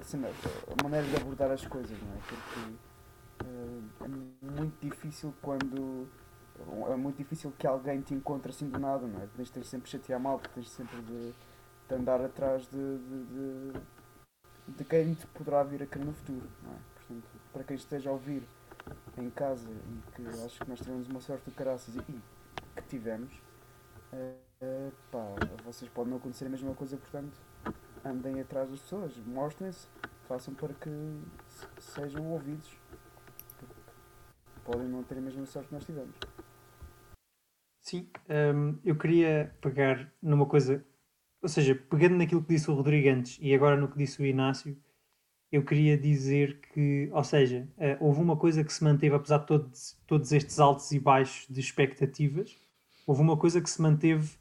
assim, 0.00 0.22
a 0.24 0.82
maneira 0.82 1.06
de 1.06 1.16
abordar 1.16 1.50
as 1.50 1.66
coisas, 1.66 1.98
não 2.00 2.14
é? 2.14 2.18
Porque 2.28 4.04
é 4.04 4.08
muito 4.52 4.78
difícil 4.80 5.34
quando 5.42 6.08
é 6.90 6.96
muito 6.96 7.16
difícil 7.16 7.52
que 7.56 7.66
alguém 7.66 8.00
te 8.00 8.14
encontre 8.14 8.50
assim 8.50 8.68
do 8.68 8.78
nada, 8.78 9.06
não 9.06 9.22
é? 9.22 9.26
Tens, 9.36 9.50
tens 9.50 9.68
sempre 9.68 9.86
de 9.86 9.90
chatear 9.90 10.20
mal, 10.20 10.40
tens 10.54 10.70
sempre 10.70 11.00
de, 11.02 11.34
de 11.88 11.94
andar 11.94 12.20
atrás 12.20 12.68
de, 12.68 12.98
de, 12.98 13.24
de, 13.24 13.72
de 14.76 14.84
quem 14.84 15.14
te 15.14 15.26
poderá 15.28 15.62
vir 15.62 15.82
a 15.82 15.86
querer 15.86 16.04
no 16.04 16.12
futuro, 16.12 16.46
é? 16.66 16.76
Portanto, 16.94 17.28
para 17.52 17.64
quem 17.64 17.76
esteja 17.76 18.10
a 18.10 18.12
ouvir 18.12 18.42
em 19.16 19.30
casa 19.30 19.68
e 19.70 20.12
que 20.12 20.28
acho 20.44 20.60
que 20.60 20.68
nós 20.68 20.78
tivemos 20.78 21.08
uma 21.08 21.20
sorte 21.20 21.50
de 21.50 21.56
caraças 21.56 21.96
e, 21.96 21.98
e 21.98 22.22
que 22.76 22.82
tivemos, 22.88 23.32
uh, 24.12 24.92
pá, 25.10 25.34
vocês 25.64 25.90
podem 25.90 26.10
não 26.10 26.18
acontecer 26.18 26.46
a 26.46 26.50
mesma 26.50 26.74
coisa, 26.74 26.96
portanto, 26.96 27.36
andem 28.04 28.40
atrás 28.40 28.70
das 28.70 28.80
pessoas, 28.80 29.16
mostrem-se, 29.26 29.88
façam 30.26 30.54
para 30.54 30.74
que 30.74 30.90
sejam 31.80 32.30
ouvidos. 32.30 32.76
Podem 34.64 34.86
não 34.86 35.02
ter 35.02 35.16
a 35.16 35.20
mesma 35.20 35.46
sorte 35.46 35.68
que 35.68 35.74
nós 35.74 35.84
tivemos. 35.84 36.14
Sim, 37.80 38.06
um, 38.54 38.78
eu 38.84 38.96
queria 38.98 39.56
pegar 39.62 40.12
numa 40.20 40.44
coisa, 40.44 40.84
ou 41.42 41.48
seja, 41.48 41.74
pegando 41.74 42.16
naquilo 42.16 42.42
que 42.42 42.54
disse 42.54 42.70
o 42.70 42.74
Rodrigo 42.74 43.08
antes 43.08 43.38
e 43.40 43.54
agora 43.54 43.76
no 43.76 43.88
que 43.88 43.98
disse 43.98 44.20
o 44.20 44.26
Inácio, 44.26 44.76
eu 45.50 45.64
queria 45.64 45.96
dizer 45.96 46.60
que, 46.72 47.08
ou 47.12 47.24
seja, 47.24 47.66
uh, 47.78 48.04
houve 48.04 48.20
uma 48.20 48.36
coisa 48.36 48.62
que 48.62 48.72
se 48.72 48.84
manteve, 48.84 49.14
apesar 49.14 49.38
de 49.38 49.46
todos, 49.46 49.98
todos 50.06 50.32
estes 50.32 50.58
altos 50.58 50.92
e 50.92 50.98
baixos 50.98 51.46
de 51.48 51.60
expectativas, 51.60 52.56
houve 53.06 53.22
uma 53.22 53.36
coisa 53.36 53.60
que 53.60 53.70
se 53.70 53.80
manteve, 53.80 54.36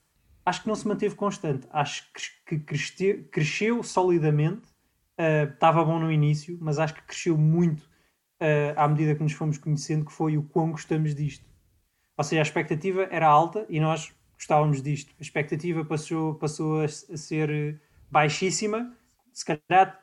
acho 0.45 0.61
que 0.61 0.67
não 0.67 0.75
se 0.75 0.87
manteve 0.87 1.15
constante, 1.15 1.65
acho 1.71 2.11
que 2.45 2.59
cresceu, 2.59 3.23
cresceu 3.31 3.83
solidamente, 3.83 4.67
uh, 5.17 5.51
estava 5.53 5.83
bom 5.85 5.99
no 5.99 6.11
início, 6.11 6.57
mas 6.59 6.77
acho 6.77 6.93
que 6.93 7.01
cresceu 7.03 7.37
muito 7.37 7.83
uh, 8.41 8.73
à 8.75 8.87
medida 8.87 9.15
que 9.15 9.23
nos 9.23 9.33
fomos 9.33 9.57
conhecendo, 9.57 10.05
que 10.05 10.11
foi 10.11 10.37
o 10.37 10.43
quão 10.43 10.71
gostamos 10.71 11.15
disto. 11.15 11.45
Ou 12.17 12.23
seja, 12.23 12.41
a 12.41 12.43
expectativa 12.43 13.07
era 13.11 13.27
alta 13.27 13.65
e 13.69 13.79
nós 13.79 14.13
gostávamos 14.37 14.81
disto. 14.81 15.13
A 15.19 15.21
expectativa 15.21 15.83
passou, 15.83 16.35
passou 16.35 16.81
a, 16.81 16.87
ser 16.87 17.81
baixíssima, 18.09 18.95
se 19.33 19.43
calhar 19.45 19.99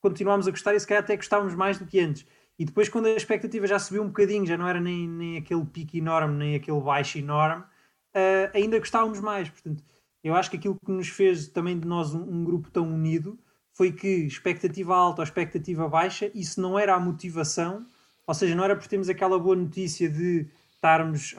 continuámos 0.00 0.46
a 0.46 0.50
gostar 0.50 0.74
e 0.74 0.80
se 0.80 0.86
calhar 0.86 1.02
até 1.02 1.16
gostávamos 1.16 1.54
mais 1.54 1.78
do 1.78 1.86
que 1.86 1.98
antes. 2.00 2.26
E 2.58 2.64
depois, 2.64 2.88
quando 2.88 3.06
a 3.06 3.10
expectativa 3.10 3.66
já 3.66 3.78
subiu 3.78 4.02
um 4.02 4.08
bocadinho, 4.08 4.46
já 4.46 4.56
não 4.56 4.66
era 4.66 4.80
nem, 4.80 5.08
nem 5.08 5.36
aquele 5.36 5.64
pico 5.64 5.96
enorme, 5.96 6.36
nem 6.36 6.54
aquele 6.54 6.80
baixo 6.80 7.18
enorme, 7.18 7.62
uh, 7.62 8.50
ainda 8.54 8.78
gostávamos 8.78 9.20
mais. 9.20 9.48
Portanto, 9.50 9.84
eu 10.24 10.34
acho 10.34 10.50
que 10.50 10.56
aquilo 10.56 10.78
que 10.84 10.90
nos 10.90 11.08
fez 11.08 11.48
também 11.48 11.78
de 11.78 11.86
nós 11.86 12.14
um, 12.14 12.22
um, 12.22 12.44
grupo 12.44 12.70
tão 12.70 12.88
unido 12.88 13.38
foi 13.72 13.92
que 13.92 14.08
expectativa 14.08 14.96
alta 14.96 15.20
ou 15.20 15.24
expectativa 15.24 15.86
baixa, 15.88 16.30
isso 16.34 16.60
não 16.60 16.78
era 16.78 16.94
a 16.94 17.00
motivação, 17.00 17.86
ou 18.26 18.34
seja, 18.34 18.54
não 18.54 18.64
era 18.64 18.74
por 18.74 18.86
termos 18.86 19.08
aquela 19.08 19.38
boa 19.38 19.54
notícia 19.54 20.08
de 20.08 20.48
estarmos 20.74 21.34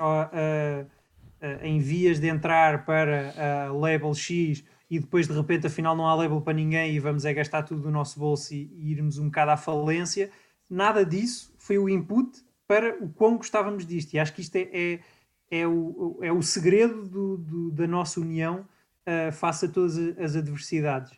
em 1.61 1.79
vias 1.79 2.19
de 2.19 2.27
entrar 2.27 2.85
para 2.85 3.33
a 3.67 3.71
label 3.71 4.13
X 4.13 4.63
e 4.89 4.99
depois 4.99 5.27
de 5.27 5.33
repente 5.33 5.67
afinal 5.67 5.95
não 5.95 6.07
há 6.07 6.15
label 6.15 6.41
para 6.41 6.53
ninguém 6.53 6.95
e 6.95 6.99
vamos 6.99 7.25
é 7.25 7.33
gastar 7.33 7.63
tudo 7.63 7.81
do 7.81 7.91
nosso 7.91 8.19
bolso 8.19 8.53
e, 8.53 8.71
e 8.75 8.91
irmos 8.91 9.17
um 9.17 9.25
bocado 9.25 9.51
à 9.51 9.57
falência, 9.57 10.31
nada 10.69 11.05
disso 11.05 11.53
foi 11.57 11.77
o 11.77 11.89
input 11.89 12.41
para 12.67 13.01
o 13.01 13.09
quão 13.09 13.37
gostávamos 13.37 13.85
disto. 13.85 14.13
E 14.13 14.19
acho 14.19 14.33
que 14.33 14.41
isto 14.41 14.55
é, 14.55 14.69
é, 14.73 14.99
é, 15.49 15.67
o, 15.67 16.19
é 16.21 16.31
o 16.31 16.41
segredo 16.41 17.07
do, 17.07 17.37
do, 17.37 17.71
da 17.71 17.87
nossa 17.87 18.19
união 18.19 18.67
uh, 19.07 19.31
face 19.31 19.65
a 19.65 19.69
todas 19.69 19.97
as 20.19 20.35
adversidades. 20.35 21.17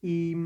E, 0.00 0.36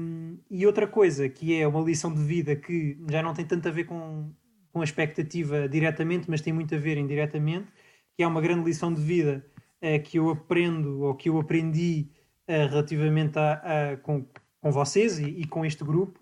e, 0.50 0.66
outra 0.66 0.86
coisa 0.86 1.28
que 1.28 1.54
é 1.54 1.68
uma 1.68 1.82
lição 1.82 2.12
de 2.12 2.22
vida 2.22 2.56
que 2.56 2.98
já 3.10 3.22
não 3.22 3.34
tem 3.34 3.44
tanto 3.44 3.68
a 3.68 3.70
ver 3.70 3.84
com, 3.84 4.32
com 4.72 4.80
a 4.80 4.84
expectativa 4.84 5.68
diretamente, 5.68 6.30
mas 6.30 6.40
tem 6.40 6.54
muito 6.54 6.74
a 6.74 6.78
ver 6.78 6.96
indiretamente, 6.96 7.68
que 8.16 8.22
é 8.22 8.26
uma 8.26 8.40
grande 8.40 8.64
lição 8.64 8.92
de 8.92 9.00
vida 9.00 9.44
uh, 9.80 10.02
que 10.02 10.18
eu 10.18 10.30
aprendo 10.30 11.02
ou 11.02 11.14
que 11.14 11.28
eu 11.28 11.38
aprendi 11.38 12.08
uh, 12.48 12.68
relativamente 12.68 13.38
a, 13.38 13.52
a, 13.52 13.96
com, 13.98 14.26
com 14.60 14.70
vocês 14.70 15.18
e, 15.18 15.24
e, 15.24 15.46
com 15.46 15.64
este 15.64 15.84
grupo. 15.84 16.20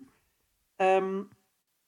Um, 0.79 1.27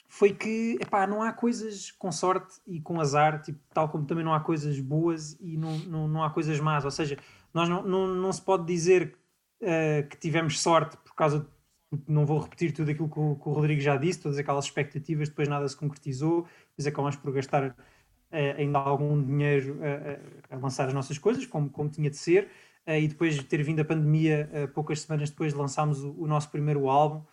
foi 0.08 0.32
que 0.32 0.78
epá, 0.80 1.08
não 1.08 1.24
há 1.24 1.34
coisas 1.34 1.90
com 1.90 2.12
sorte 2.12 2.62
e 2.68 2.80
com 2.80 3.02
azar, 3.02 3.42
tipo, 3.42 3.60
tal 3.74 3.90
como 3.90 4.06
também 4.06 4.24
não 4.24 4.34
há 4.34 4.40
coisas 4.40 4.80
boas 4.80 5.36
e 5.40 5.58
não, 5.58 5.76
não, 5.80 6.08
não 6.08 6.24
há 6.24 6.30
coisas 6.30 6.60
más. 6.60 6.86
Ou 6.86 6.92
seja, 6.92 7.18
nós 7.52 7.68
não, 7.68 7.82
não, 7.82 8.08
não 8.08 8.32
se 8.32 8.42
pode 8.42 8.66
dizer 8.66 9.18
uh, 9.62 10.08
que 10.08 10.18
tivemos 10.18 10.62
sorte 10.62 10.98
por 10.98 11.16
causa 11.16 11.40
de 11.40 11.48
não 12.08 12.26
vou 12.26 12.40
repetir 12.40 12.72
tudo 12.72 12.90
aquilo 12.92 13.10
que 13.10 13.20
o, 13.20 13.36
que 13.36 13.50
o, 13.50 13.54
Rodrigo 13.54 13.82
já 13.82 13.98
disse, 13.98 14.20
todas 14.20 14.38
aquelas 14.38 14.66
expectativas, 14.66 15.30
depois 15.30 15.48
nada 15.48 15.68
se 15.68 15.76
concretizou, 15.76 16.48
depois 16.70 16.88
acabamos 16.88 17.16
por 17.16 17.32
gastar 17.32 17.76
ainda 18.58 18.80
algum 18.80 19.22
dinheiro 19.24 19.76
uh, 19.76 20.56
a 20.56 20.58
lançar 20.58 20.88
as 20.88 20.94
nossas 20.94 21.18
coisas, 21.18 21.46
como, 21.46 21.70
como 21.70 21.90
tinha 21.90 22.10
de 22.10 22.18
ser, 22.18 22.50
uh, 22.88 22.94
e 22.94 23.08
depois 23.08 23.36
de 23.36 23.44
ter 23.44 23.62
vindo 23.64 23.80
a 23.80 23.86
pandemia, 23.86 24.50
poucas 24.74 25.02
semanas 25.02 25.30
depois 25.30 25.54
lançámos 25.54 26.04
o, 26.04 26.12
o 26.18 26.28
nosso 26.28 26.50
primeiro 26.50 26.90
álbum, 26.90 27.24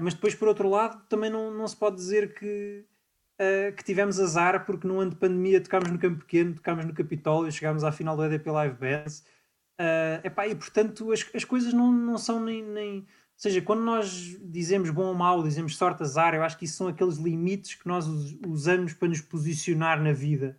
mas 0.00 0.14
depois, 0.14 0.36
por 0.36 0.46
outro 0.46 0.68
lado, 0.70 1.02
também 1.08 1.28
não, 1.28 1.52
não 1.52 1.66
se 1.66 1.76
pode 1.76 1.96
dizer 1.96 2.32
que, 2.34 2.84
que 3.76 3.82
tivemos 3.82 4.20
azar, 4.20 4.64
porque 4.64 4.86
no 4.86 5.00
ano 5.00 5.10
de 5.10 5.16
pandemia 5.16 5.60
tocámos 5.60 5.90
no 5.90 5.98
Campo 5.98 6.20
Pequeno, 6.20 6.54
tocámos 6.54 6.84
no 6.84 6.94
Capitólio, 6.94 7.50
chegámos 7.50 7.82
à 7.82 7.90
final 7.90 8.16
do 8.16 8.24
EDP 8.24 8.50
Live 8.52 8.76
Bands, 8.76 9.26
epá, 10.22 10.46
e 10.46 10.54
portanto 10.54 11.10
as, 11.10 11.28
as 11.34 11.44
coisas 11.44 11.72
não, 11.72 11.90
não 11.90 12.16
são 12.16 12.38
nem, 12.38 12.62
nem 12.62 13.04
seja, 13.36 13.60
quando 13.62 13.82
nós 13.82 14.36
dizemos 14.42 14.90
bom 14.90 15.06
ou 15.06 15.14
mau, 15.14 15.42
dizemos 15.42 15.76
sorte, 15.76 16.02
azar, 16.02 16.34
eu 16.34 16.42
acho 16.42 16.58
que 16.58 16.64
isso 16.64 16.76
são 16.76 16.88
aqueles 16.88 17.16
limites 17.16 17.74
que 17.74 17.86
nós 17.86 18.06
usamos 18.46 18.92
para 18.92 19.08
nos 19.08 19.20
posicionar 19.20 20.02
na 20.02 20.12
vida. 20.12 20.58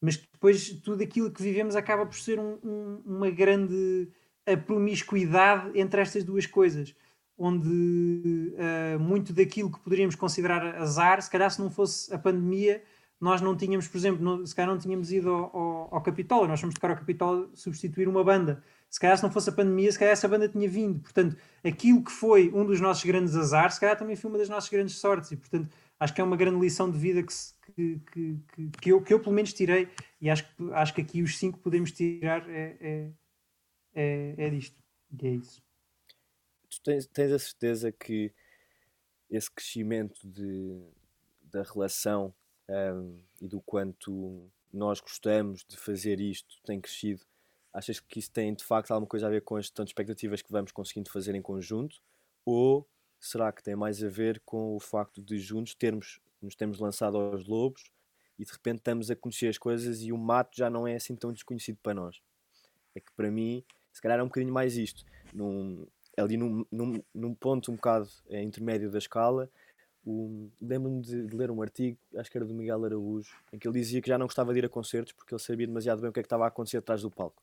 Mas 0.00 0.16
depois 0.16 0.70
tudo 0.84 1.02
aquilo 1.02 1.30
que 1.30 1.42
vivemos 1.42 1.74
acaba 1.74 2.04
por 2.04 2.16
ser 2.16 2.38
um, 2.38 2.58
um, 2.62 3.02
uma 3.06 3.30
grande 3.30 4.08
promiscuidade 4.66 5.78
entre 5.78 6.00
estas 6.00 6.22
duas 6.22 6.46
coisas. 6.46 6.94
Onde 7.38 7.68
uh, 7.68 8.98
muito 8.98 9.32
daquilo 9.32 9.70
que 9.70 9.80
poderíamos 9.80 10.14
considerar 10.14 10.76
azar, 10.76 11.20
se 11.20 11.30
calhar 11.30 11.50
se 11.50 11.60
não 11.60 11.70
fosse 11.70 12.12
a 12.14 12.18
pandemia, 12.18 12.82
nós 13.20 13.40
não 13.40 13.56
tínhamos, 13.56 13.88
por 13.88 13.98
exemplo, 13.98 14.22
não, 14.22 14.46
se 14.46 14.54
calhar 14.54 14.70
não 14.70 14.78
tínhamos 14.78 15.10
ido 15.12 15.30
ao, 15.30 15.56
ao, 15.56 15.94
ao 15.96 16.02
Capitólio, 16.02 16.48
nós 16.48 16.60
fomos 16.60 16.74
tocar 16.74 16.90
ao 16.90 16.96
Capitólio 16.96 17.50
substituir 17.54 18.08
uma 18.08 18.22
banda 18.22 18.62
se 18.90 19.00
calhar 19.00 19.16
se 19.16 19.22
não 19.22 19.30
fosse 19.30 19.50
a 19.50 19.52
pandemia, 19.52 19.90
se 19.90 19.98
calhar 19.98 20.12
essa 20.12 20.28
banda 20.28 20.48
tinha 20.48 20.68
vindo. 20.68 21.00
Portanto, 21.00 21.36
aquilo 21.64 22.02
que 22.02 22.10
foi 22.10 22.50
um 22.52 22.64
dos 22.64 22.80
nossos 22.80 23.04
grandes 23.04 23.34
azares, 23.36 23.74
se 23.74 23.80
calhar 23.80 23.98
também 23.98 24.16
foi 24.16 24.30
uma 24.30 24.38
das 24.38 24.48
nossas 24.48 24.70
grandes 24.70 24.98
sortes. 24.98 25.32
E, 25.32 25.36
portanto, 25.36 25.68
acho 25.98 26.14
que 26.14 26.20
é 26.20 26.24
uma 26.24 26.36
grande 26.36 26.60
lição 26.60 26.90
de 26.90 26.98
vida 26.98 27.22
que, 27.22 27.34
que, 27.74 28.00
que, 28.52 28.70
que, 28.80 28.92
eu, 28.92 29.02
que 29.02 29.12
eu 29.12 29.20
pelo 29.20 29.34
menos 29.34 29.52
tirei 29.52 29.88
e 30.20 30.30
acho 30.30 30.44
que, 30.44 30.72
acho 30.72 30.94
que 30.94 31.00
aqui 31.00 31.22
os 31.22 31.36
cinco 31.38 31.58
podemos 31.58 31.92
tirar 31.92 32.48
é, 32.48 32.76
é, 32.80 33.10
é, 33.94 34.34
é 34.38 34.50
disto. 34.50 34.76
E 35.20 35.26
é 35.26 35.30
isso. 35.30 35.62
Tu 36.70 36.82
tens, 36.82 37.06
tens 37.06 37.32
a 37.32 37.38
certeza 37.38 37.92
que 37.92 38.32
esse 39.30 39.50
crescimento 39.50 40.26
de, 40.26 40.80
da 41.42 41.62
relação 41.62 42.34
um, 42.68 43.20
e 43.40 43.48
do 43.48 43.60
quanto 43.60 44.50
nós 44.72 45.00
gostamos 45.00 45.64
de 45.64 45.76
fazer 45.76 46.20
isto 46.20 46.56
tem 46.64 46.80
crescido, 46.80 47.22
achas 47.76 48.00
que 48.00 48.18
isso 48.18 48.30
tem 48.30 48.54
de 48.54 48.64
facto 48.64 48.90
alguma 48.90 49.06
coisa 49.06 49.26
a 49.26 49.30
ver 49.30 49.42
com 49.42 49.56
as 49.56 49.68
tantas 49.68 49.90
expectativas 49.90 50.40
que 50.40 50.50
vamos 50.50 50.72
conseguindo 50.72 51.10
fazer 51.10 51.34
em 51.34 51.42
conjunto? 51.42 52.00
Ou 52.42 52.88
será 53.20 53.52
que 53.52 53.62
tem 53.62 53.76
mais 53.76 54.02
a 54.02 54.08
ver 54.08 54.40
com 54.46 54.74
o 54.74 54.80
facto 54.80 55.20
de 55.20 55.38
juntos 55.38 55.74
termos, 55.74 56.18
nos 56.40 56.54
termos 56.54 56.78
lançado 56.78 57.18
aos 57.18 57.46
lobos 57.46 57.90
e 58.38 58.46
de 58.46 58.50
repente 58.50 58.78
estamos 58.78 59.10
a 59.10 59.16
conhecer 59.16 59.48
as 59.48 59.58
coisas 59.58 60.00
e 60.00 60.10
o 60.10 60.16
mato 60.16 60.56
já 60.56 60.70
não 60.70 60.88
é 60.88 60.96
assim 60.96 61.14
tão 61.14 61.30
desconhecido 61.34 61.78
para 61.82 61.92
nós? 61.92 62.22
É 62.94 63.00
que 63.00 63.12
para 63.14 63.30
mim, 63.30 63.62
se 63.92 64.00
calhar 64.00 64.18
é 64.18 64.22
um 64.22 64.26
bocadinho 64.26 64.54
mais 64.54 64.78
isto. 64.78 65.04
Num, 65.34 65.86
ali 66.16 66.38
num, 66.38 66.64
num, 66.72 67.02
num 67.14 67.34
ponto 67.34 67.70
um 67.70 67.76
bocado 67.76 68.08
é, 68.30 68.42
intermédio 68.42 68.90
da 68.90 68.96
escala, 68.96 69.50
lembro-me 70.62 71.02
de, 71.02 71.26
de, 71.26 71.36
ler 71.36 71.50
um 71.50 71.60
artigo, 71.60 71.98
acho 72.16 72.30
que 72.30 72.38
era 72.38 72.46
do 72.46 72.54
Miguel 72.54 72.86
Araújo, 72.86 73.36
em 73.52 73.58
que 73.58 73.68
ele 73.68 73.78
dizia 73.78 74.00
que 74.00 74.08
já 74.08 74.16
não 74.16 74.26
gostava 74.26 74.54
de 74.54 74.60
ir 74.60 74.64
a 74.64 74.68
concertos 74.68 75.12
porque 75.12 75.34
ele 75.34 75.42
sabia 75.42 75.66
demasiado 75.66 76.00
bem 76.00 76.08
o 76.08 76.12
que 76.12 76.20
é 76.20 76.22
que 76.22 76.26
estava 76.26 76.44
a 76.44 76.48
acontecer 76.48 76.78
atrás 76.78 77.02
do 77.02 77.10
palco. 77.10 77.42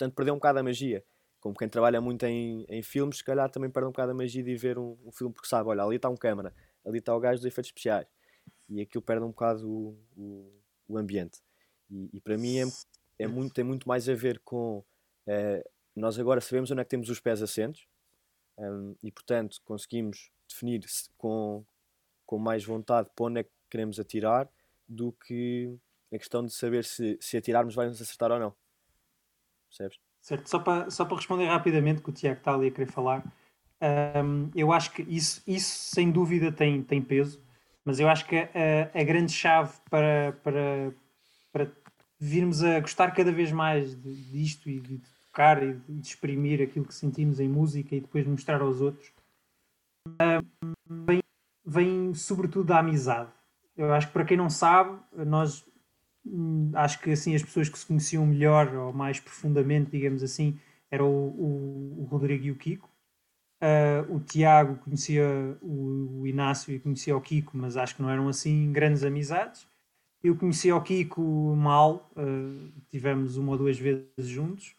Portanto, 0.00 0.14
perdeu 0.14 0.32
um 0.32 0.38
bocado 0.38 0.58
a 0.58 0.62
magia. 0.62 1.04
Como 1.40 1.54
quem 1.54 1.68
trabalha 1.68 2.00
muito 2.00 2.24
em, 2.24 2.64
em 2.70 2.82
filmes, 2.82 3.18
se 3.18 3.24
calhar 3.24 3.50
também 3.50 3.68
perde 3.68 3.86
um 3.86 3.92
bocado 3.92 4.12
a 4.12 4.14
magia 4.14 4.42
de 4.42 4.56
ver 4.56 4.78
um, 4.78 4.96
um 5.04 5.12
filme 5.12 5.34
porque 5.34 5.46
sabe, 5.46 5.68
olha, 5.68 5.82
ali 5.82 5.96
está 5.96 6.08
um 6.08 6.16
câmara, 6.16 6.54
ali 6.86 7.00
está 7.00 7.14
o 7.14 7.20
gajo 7.20 7.36
dos 7.36 7.44
efeitos 7.44 7.68
especiais. 7.68 8.06
E 8.66 8.80
aquilo 8.80 9.02
perde 9.02 9.24
um 9.24 9.28
bocado 9.28 9.68
o, 9.68 9.98
o, 10.16 10.52
o 10.88 10.96
ambiente. 10.96 11.40
E, 11.90 12.08
e, 12.14 12.20
para 12.20 12.38
mim 12.38 12.60
é, 12.60 12.64
é 13.18 13.26
muito, 13.26 13.52
tem 13.52 13.62
muito 13.62 13.86
mais 13.86 14.08
a 14.08 14.14
ver 14.14 14.38
com. 14.38 14.82
Eh, 15.26 15.62
nós 15.94 16.18
agora 16.18 16.40
sabemos 16.40 16.70
onde 16.70 16.80
é 16.80 16.84
que 16.84 16.90
temos 16.90 17.10
os 17.10 17.20
pés 17.20 17.42
assentos 17.42 17.86
um, 18.56 18.94
e, 19.02 19.12
portanto, 19.12 19.60
conseguimos 19.64 20.30
definir 20.48 20.82
com, 21.18 21.62
com 22.24 22.38
mais 22.38 22.64
vontade 22.64 23.10
para 23.14 23.26
onde 23.26 23.40
é 23.40 23.44
que 23.44 23.50
queremos 23.68 24.00
atirar 24.00 24.48
do 24.88 25.12
que 25.12 25.76
a 26.12 26.16
questão 26.16 26.44
de 26.44 26.54
saber 26.54 26.84
se, 26.84 27.18
se 27.20 27.36
atirarmos 27.36 27.74
vai-nos 27.74 28.00
acertar 28.00 28.30
ou 28.30 28.38
não. 28.38 28.54
Percebes? 29.70 29.98
Certo, 30.20 30.50
só 30.50 30.58
para, 30.58 30.90
só 30.90 31.04
para 31.04 31.16
responder 31.16 31.46
rapidamente 31.46 32.02
que 32.02 32.10
o 32.10 32.12
Tiago 32.12 32.38
está 32.38 32.54
ali 32.54 32.68
a 32.68 32.70
querer 32.70 32.90
falar, 32.90 33.24
um, 34.22 34.50
eu 34.54 34.72
acho 34.72 34.92
que 34.92 35.02
isso, 35.02 35.42
isso 35.46 35.94
sem 35.94 36.10
dúvida 36.10 36.52
tem, 36.52 36.82
tem 36.82 37.00
peso, 37.00 37.40
mas 37.84 37.98
eu 37.98 38.08
acho 38.08 38.26
que 38.26 38.36
a, 38.36 38.90
a 38.92 39.02
grande 39.02 39.32
chave 39.32 39.72
para, 39.88 40.38
para, 40.42 40.92
para 41.50 41.70
virmos 42.18 42.62
a 42.62 42.80
gostar 42.80 43.12
cada 43.12 43.32
vez 43.32 43.50
mais 43.50 43.96
disto 44.02 44.68
e 44.68 44.78
de 44.78 45.00
tocar 45.26 45.62
e 45.62 45.72
de 45.72 46.06
exprimir 46.06 46.60
aquilo 46.60 46.84
que 46.84 46.94
sentimos 46.94 47.40
em 47.40 47.48
música 47.48 47.94
e 47.94 48.00
depois 48.00 48.26
mostrar 48.26 48.60
aos 48.60 48.82
outros, 48.82 49.10
vem, 50.86 51.22
vem 51.64 52.12
sobretudo 52.14 52.66
da 52.66 52.80
amizade. 52.80 53.30
Eu 53.74 53.94
acho 53.94 54.08
que 54.08 54.12
para 54.12 54.26
quem 54.26 54.36
não 54.36 54.50
sabe, 54.50 54.98
nós 55.16 55.62
hum, 55.66 55.69
acho 56.74 57.00
que 57.00 57.10
assim 57.10 57.34
as 57.34 57.42
pessoas 57.42 57.68
que 57.68 57.78
se 57.78 57.86
conheciam 57.86 58.26
melhor 58.26 58.74
ou 58.74 58.92
mais 58.92 59.20
profundamente, 59.20 59.90
digamos 59.90 60.22
assim, 60.22 60.58
era 60.90 61.04
o, 61.04 61.08
o, 61.08 62.02
o 62.02 62.04
Rodrigo 62.04 62.44
e 62.46 62.50
o 62.50 62.56
Kiko. 62.56 62.88
Uh, 63.62 64.16
o 64.16 64.20
Tiago 64.20 64.76
conhecia 64.76 65.24
o, 65.60 66.20
o, 66.20 66.26
Inácio 66.26 66.72
e 66.72 66.80
conhecia 66.80 67.14
o 67.14 67.20
Kiko, 67.20 67.56
mas 67.56 67.76
acho 67.76 67.94
que 67.94 68.02
não 68.02 68.10
eram 68.10 68.28
assim 68.28 68.72
grandes 68.72 69.04
amizades. 69.04 69.66
Eu 70.22 70.36
conhecia 70.36 70.74
o 70.74 70.82
Kiko 70.82 71.54
mal, 71.56 72.10
uh, 72.16 72.72
tivemos 72.88 73.36
uma 73.36 73.52
ou 73.52 73.58
duas 73.58 73.78
vezes 73.78 74.06
juntos. 74.18 74.74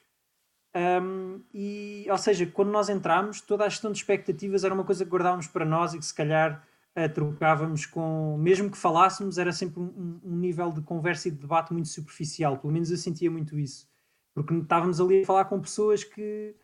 Um, 0.76 1.42
e, 1.54 2.08
ou 2.10 2.18
seja, 2.18 2.46
quando 2.46 2.72
nós 2.72 2.90
entramos, 2.90 3.42
toda 3.42 3.66
a 3.66 3.70
gestão 3.70 3.92
de 3.92 3.98
expectativas 3.98 4.64
era 4.64 4.74
uma 4.74 4.86
coisa 4.86 5.04
que 5.04 5.12
guardávamos 5.12 5.48
para 5.48 5.66
nós 5.66 5.94
e 5.94 6.00
que 6.00 6.06
se 6.06 6.14
calhar 6.14 6.66
uh, 6.98 7.14
trocávamos 7.14 7.86
com, 7.86 8.38
mesmo 8.38 8.70
que 8.70 8.78
falássemos, 8.78 9.38
era 9.38 9.52
sempre 9.52 9.80
um, 9.80 10.20
um, 10.24 10.36
nível 10.36 10.72
de 10.72 10.82
conversa 10.82 11.28
e 11.28 11.32
de 11.32 11.38
debate 11.38 11.74
muito 11.74 11.90
superficial. 11.90 12.58
Pelo 12.58 12.74
menos 12.74 12.92
eu 12.92 12.98
sentia 12.98 13.30
muito 13.30 13.58
isso, 13.60 13.88
porque 14.34 14.54
estávamos 14.54 15.00
ali 15.00 15.24
a 15.24 15.26
falar 15.26 15.46
com 15.46 15.60
pessoas 15.60 16.04
que 16.04 16.56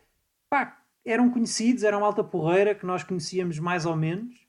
pá, 0.49 0.81
eram 1.05 1.29
conhecidos, 1.31 1.83
eram 1.83 2.03
alta 2.03 2.23
porreira, 2.23 2.75
que 2.75 2.85
nós 2.85 3.03
conhecíamos 3.03 3.59
mais 3.59 3.85
ou 3.85 3.95
menos. 3.95 4.47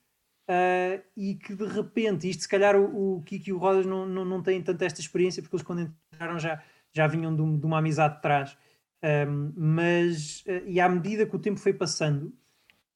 Uh, 0.50 1.04
e 1.14 1.34
que 1.34 1.54
de 1.54 1.66
repente, 1.66 2.26
isto 2.26 2.44
se 2.44 2.48
calhar 2.48 2.74
o, 2.74 3.18
o 3.18 3.22
Kiki 3.22 3.50
e 3.50 3.52
o 3.52 3.58
Rodas 3.58 3.84
não, 3.84 4.06
não, 4.06 4.24
não 4.24 4.42
têm 4.42 4.62
tanta 4.62 4.86
esta 4.86 4.98
experiência, 4.98 5.42
porque 5.42 5.56
eles 5.56 5.62
quando 5.62 5.92
entraram 6.10 6.38
já, 6.38 6.62
já 6.90 7.06
vinham 7.06 7.36
de, 7.36 7.58
de 7.58 7.66
uma 7.66 7.80
amizade 7.80 8.16
de 8.16 8.22
trás 8.22 8.56
um, 9.02 9.52
mas, 9.56 10.40
uh, 10.46 10.66
e 10.66 10.80
à 10.80 10.88
medida 10.88 11.26
que 11.26 11.36
o 11.36 11.38
tempo 11.38 11.60
foi 11.60 11.72
passando, 11.72 12.32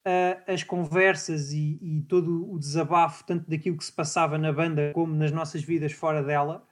uh, 0.07 0.51
as 0.51 0.63
conversas 0.63 1.51
e, 1.51 1.79
e, 1.81 2.01
todo 2.07 2.51
o 2.51 2.59
desabafo, 2.59 3.23
tanto 3.23 3.49
daquilo 3.49 3.77
que 3.77 3.85
se 3.85 3.91
passava 3.91 4.37
na 4.37 4.51
banda 4.51 4.91
como 4.93 5.13
nas 5.13 5.31
nossas 5.31 5.63
vidas 5.63 5.91
fora 5.91 6.21
dela, 6.21 6.65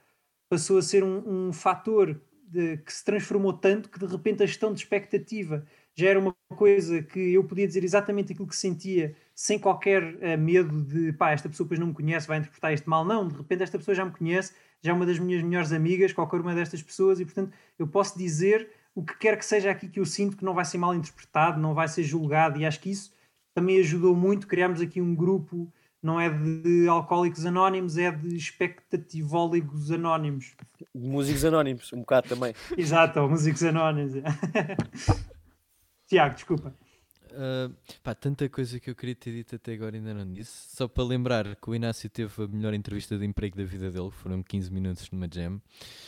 passou 0.48 0.78
a 0.78 0.82
ser 0.82 1.02
um, 1.02 1.48
um 1.48 1.52
fator 1.52 2.20
de, 2.44 2.76
que 2.78 2.92
se 2.92 3.04
transformou 3.04 3.52
tanto 3.52 3.88
que 3.88 3.98
de 3.98 4.06
repente 4.06 4.42
a 4.42 4.46
gestão 4.46 4.72
de 4.72 4.80
expectativa 4.80 5.64
já 5.94 6.08
era 6.08 6.18
uma 6.18 6.34
coisa 6.54 7.02
que 7.02 7.32
eu 7.32 7.44
podia 7.44 7.66
dizer 7.66 7.84
exatamente 7.84 8.32
aquilo 8.32 8.48
que 8.48 8.56
sentia 8.56 9.14
sem 9.34 9.58
qualquer 9.58 10.02
uh, 10.02 10.38
medo 10.38 10.82
de 10.82 11.12
pá, 11.12 11.32
esta 11.32 11.48
pessoa 11.48 11.64
depois 11.64 11.80
não 11.80 11.88
me 11.88 11.94
conhece, 11.94 12.28
vai 12.28 12.38
interpretar 12.38 12.72
isto 12.72 12.88
mal. 12.88 13.04
Não, 13.04 13.26
de 13.26 13.36
repente 13.36 13.62
esta 13.62 13.78
pessoa 13.78 13.94
já 13.94 14.04
me 14.04 14.12
conhece, 14.12 14.52
já 14.80 14.90
é 14.90 14.94
uma 14.94 15.06
das 15.06 15.18
minhas 15.18 15.42
melhores 15.42 15.72
amigas, 15.72 16.12
qualquer 16.12 16.40
uma 16.40 16.54
destas 16.54 16.82
pessoas, 16.82 17.20
e 17.20 17.24
portanto 17.24 17.52
eu 17.78 17.86
posso 17.86 18.16
dizer 18.18 18.68
o 18.94 19.02
que 19.02 19.16
quer 19.16 19.38
que 19.38 19.44
seja 19.44 19.70
aqui 19.70 19.88
que 19.88 20.00
eu 20.00 20.04
sinto 20.04 20.36
que 20.36 20.44
não 20.44 20.54
vai 20.54 20.64
ser 20.64 20.78
mal 20.78 20.94
interpretado, 20.94 21.60
não 21.60 21.74
vai 21.74 21.88
ser 21.88 22.02
julgado, 22.02 22.60
e 22.60 22.66
acho 22.66 22.80
que 22.80 22.90
isso 22.90 23.12
também 23.54 23.78
ajudou 23.80 24.14
muito. 24.14 24.46
Criámos 24.46 24.80
aqui 24.80 25.00
um 25.00 25.14
grupo, 25.14 25.72
não 26.02 26.20
é 26.20 26.28
de 26.28 26.88
alcoólicos 26.88 27.46
anónimos, 27.46 27.96
é 27.96 28.10
de 28.10 28.36
expectativólicos 28.36 29.90
anónimos. 29.90 30.54
Músicos 30.94 31.44
anónimos, 31.44 31.92
um 31.92 32.00
bocado 32.00 32.28
também. 32.28 32.54
Exato, 32.76 33.28
músicos 33.28 33.62
anónimos. 33.62 34.14
Tiago, 36.06 36.34
desculpa. 36.34 36.74
Uh, 37.32 37.74
pá, 38.02 38.14
tanta 38.14 38.46
coisa 38.48 38.78
que 38.78 38.90
eu 38.90 38.94
queria 38.94 39.14
ter 39.14 39.32
dito 39.32 39.56
até 39.56 39.72
agora 39.72 39.96
ainda 39.96 40.12
não 40.12 40.30
disse. 40.30 40.76
Só 40.76 40.86
para 40.86 41.02
lembrar 41.02 41.56
que 41.56 41.70
o 41.70 41.74
Inácio 41.74 42.10
teve 42.10 42.30
a 42.42 42.46
melhor 42.46 42.74
entrevista 42.74 43.18
de 43.18 43.24
emprego 43.24 43.56
da 43.56 43.64
vida 43.64 43.90
dele, 43.90 44.10
foram 44.10 44.42
15 44.42 44.70
minutos 44.70 45.10
numa 45.10 45.26
jam. 45.32 45.60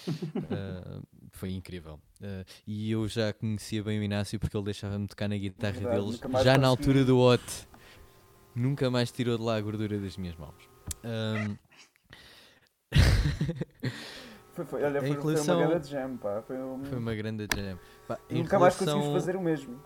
Uh, 0.07 1.03
foi 1.33 1.53
incrível. 1.53 1.99
Uh, 2.25 2.45
e 2.67 2.91
eu 2.91 3.07
já 3.07 3.33
conhecia 3.33 3.83
bem 3.83 3.99
o 3.99 4.03
Inácio 4.03 4.41
porque 4.41 4.57
ele 4.57 4.65
deixava-me 4.65 5.07
tocar 5.07 5.29
na 5.29 5.37
guitarra 5.37 5.75
Verdade, 5.75 6.01
deles, 6.01 6.17
já 6.17 6.29
consegui. 6.29 6.59
na 6.59 6.69
altura 6.69 7.05
do 7.05 7.19
OT. 7.19 7.69
Nunca 8.55 8.91
mais 8.91 9.11
tirou 9.11 9.37
de 9.37 9.45
lá 9.45 9.57
a 9.57 9.61
gordura 9.61 9.99
das 9.99 10.17
minhas 10.17 10.37
mãos. 10.37 10.69
Um... 11.05 11.57
foi, 14.55 14.65
foi, 14.65 14.83
olha, 14.85 15.01
foi, 15.01 15.11
relação... 15.11 15.45
foi, 15.45 15.65
uma 15.65 15.67
grande 15.67 15.89
jam, 15.89 16.17
pá. 16.17 16.43
Foi, 16.43 16.57
um... 16.57 16.85
foi 16.85 16.99
uma 16.99 17.15
grande 17.15 17.49
jam. 17.55 17.79
Pá, 18.07 18.19
Nunca 18.31 18.57
relação... 18.57 18.61
mais 18.61 18.77
conseguimos 18.77 19.13
fazer 19.13 19.37
o 19.37 19.41
mesmo 19.43 19.83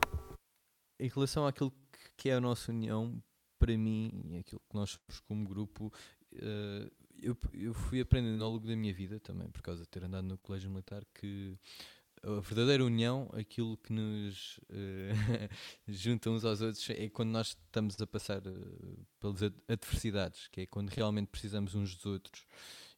em 0.98 1.08
relação 1.08 1.46
àquilo 1.46 1.72
que 2.16 2.28
é 2.28 2.34
a 2.34 2.40
nossa 2.40 2.72
união, 2.72 3.22
para 3.58 3.76
mim, 3.76 4.10
e 4.28 4.38
aquilo 4.38 4.60
que 4.68 4.74
nós 4.74 4.90
somos 4.90 5.20
como 5.20 5.46
grupo, 5.46 5.92
uh, 6.34 6.90
eu, 7.20 7.36
eu 7.52 7.72
fui 7.72 8.00
aprendendo 8.00 8.42
ao 8.44 8.50
longo 8.50 8.66
da 8.66 8.76
minha 8.76 8.92
vida 8.92 9.20
também, 9.20 9.48
por 9.48 9.62
causa 9.62 9.82
de 9.82 9.88
ter 9.88 10.04
andado 10.04 10.26
no 10.26 10.38
colégio 10.38 10.70
militar, 10.70 11.02
que 11.14 11.56
a 12.22 12.40
verdadeira 12.40 12.84
união, 12.84 13.30
aquilo 13.32 13.76
que 13.76 13.92
nos 13.92 14.58
uh, 14.58 15.48
junta 15.88 16.30
uns 16.30 16.44
aos 16.44 16.60
outros, 16.60 16.88
é 16.90 17.08
quando 17.08 17.30
nós 17.30 17.48
estamos 17.48 18.00
a 18.00 18.06
passar 18.06 18.46
uh, 18.46 19.06
pelas 19.20 19.42
adversidades, 19.68 20.48
que 20.48 20.62
é 20.62 20.66
quando 20.66 20.90
realmente 20.90 21.28
precisamos 21.28 21.74
uns 21.74 21.94
dos 21.94 22.06
outros 22.06 22.46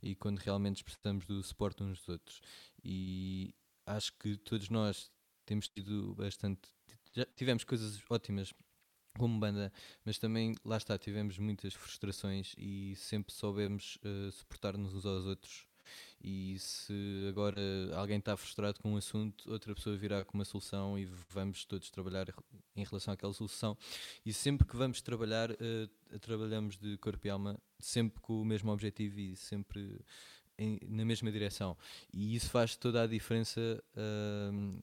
e 0.03 0.15
quando 0.15 0.39
realmente 0.39 0.83
precisamos 0.83 1.27
do 1.27 1.43
suporte 1.43 1.83
uns 1.83 1.99
dos 1.99 2.09
outros. 2.09 2.41
E 2.83 3.55
acho 3.87 4.13
que 4.19 4.37
todos 4.37 4.69
nós 4.69 5.11
temos 5.45 5.69
tido 5.69 6.15
bastante 6.15 6.71
já 7.13 7.27
tivemos 7.27 7.65
coisas 7.65 8.01
ótimas 8.09 8.55
como 9.19 9.39
banda, 9.41 9.73
mas 10.05 10.19
também 10.19 10.55
lá 10.65 10.77
está, 10.77 10.97
tivemos 10.97 11.39
muitas 11.39 11.75
frustrações 11.75 12.55
e 12.57 12.95
sempre 12.97 13.33
soubemos 13.33 13.99
uh, 14.05 14.31
suportar-nos 14.31 14.95
uns 14.95 15.05
aos 15.05 15.25
outros. 15.25 15.67
E 16.23 16.59
se 16.59 17.27
agora 17.29 17.61
alguém 17.95 18.19
está 18.19 18.37
frustrado 18.37 18.79
com 18.81 18.93
um 18.93 18.97
assunto, 18.97 19.51
outra 19.51 19.75
pessoa 19.75 19.97
virá 19.97 20.25
com 20.25 20.37
uma 20.37 20.45
solução 20.45 20.99
e 20.99 21.07
vamos 21.31 21.65
todos 21.65 21.91
trabalhar 21.91 22.27
em 22.77 22.85
relação 22.85 23.15
àquela 23.15 23.33
solução. 23.33 23.77
E 24.25 24.33
sempre 24.33 24.67
que 24.67 24.77
vamos 24.77 25.01
trabalhar, 25.01 25.51
uh, 25.51 26.19
trabalhamos 26.21 26.77
de 26.77 26.99
corpo 26.99 27.27
e 27.27 27.31
alma, 27.31 27.59
sempre 27.79 28.21
com 28.21 28.41
o 28.41 28.45
mesmo 28.45 28.71
objetivo 28.71 29.19
e 29.19 29.35
sempre 29.35 29.99
em, 30.59 30.79
na 30.87 31.07
mesma 31.07 31.33
direção. 31.33 31.75
E 32.13 32.35
isso 32.35 32.51
faz 32.51 32.77
toda 32.77 33.03
a 33.03 33.07
diferença. 33.07 33.83
Uh, 33.97 34.79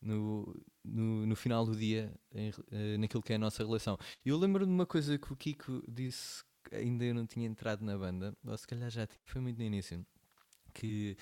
no, 0.00 0.54
no, 0.84 1.26
no 1.26 1.34
final 1.34 1.66
do 1.66 1.74
dia, 1.74 2.14
em, 2.32 2.50
uh, 2.50 2.98
naquilo 3.00 3.22
que 3.22 3.32
é 3.32 3.36
a 3.36 3.38
nossa 3.38 3.64
relação. 3.64 3.98
Eu 4.24 4.38
lembro-me 4.38 4.66
de 4.66 4.72
uma 4.72 4.86
coisa 4.86 5.18
que 5.18 5.32
o 5.32 5.36
Kiko 5.36 5.82
disse 5.88 6.44
ainda 6.72 7.04
eu 7.04 7.14
não 7.14 7.26
tinha 7.26 7.46
entrado 7.46 7.84
na 7.84 7.96
banda, 7.96 8.36
ou 8.44 8.56
se 8.56 8.66
calhar 8.66 8.90
já 8.90 9.06
foi 9.24 9.40
muito 9.40 9.58
no 9.58 9.64
início, 9.64 10.04
que 10.76 11.16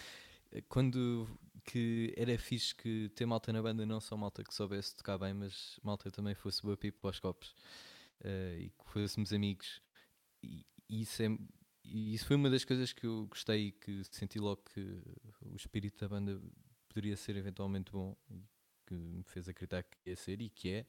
eh, 0.53 0.63
quando 0.69 1.29
que 1.65 2.13
era 2.17 2.37
fixe 2.39 2.75
que 2.75 3.09
ter 3.15 3.27
malta 3.27 3.53
na 3.53 3.63
banda, 3.63 3.87
não 3.87 4.01
só 4.01 4.17
malta 4.17 4.45
que 4.45 4.55
soubesse 4.55 4.95
tocar 4.97 5.19
bem, 5.19 5.33
mas 5.35 5.79
malta 5.83 6.11
também 6.11 6.35
fosse 6.35 6.63
boa 6.63 6.77
pipa 6.77 6.99
para 7.01 7.11
os 7.11 7.21
copos 7.21 7.55
eh, 8.23 8.59
e 8.61 8.71
que 8.71 8.91
fôssemos 8.91 9.33
amigos. 9.33 9.81
E, 10.43 10.67
isso 10.89 11.23
é 11.23 11.29
isso 11.85 12.27
foi 12.27 12.37
uma 12.37 12.49
das 12.51 12.65
coisas 12.65 12.93
que 12.93 13.07
eu 13.07 13.27
gostei 13.27 13.69
e 13.69 13.73
que 13.73 14.03
senti 14.11 14.39
logo 14.39 14.63
que 14.73 14.81
o 15.43 15.55
espírito 15.55 16.01
da 16.01 16.09
banda 16.09 16.41
poderia 16.89 17.17
ser 17.17 17.37
eventualmente 17.37 17.93
bom 17.93 18.17
e 18.31 18.43
que 18.87 18.95
me 18.95 19.23
fez 19.25 19.49
acreditar 19.49 19.83
que 19.83 19.99
ia 20.07 20.17
ser 20.17 20.41
e 20.41 20.49
que 20.49 20.71
é 20.71 20.87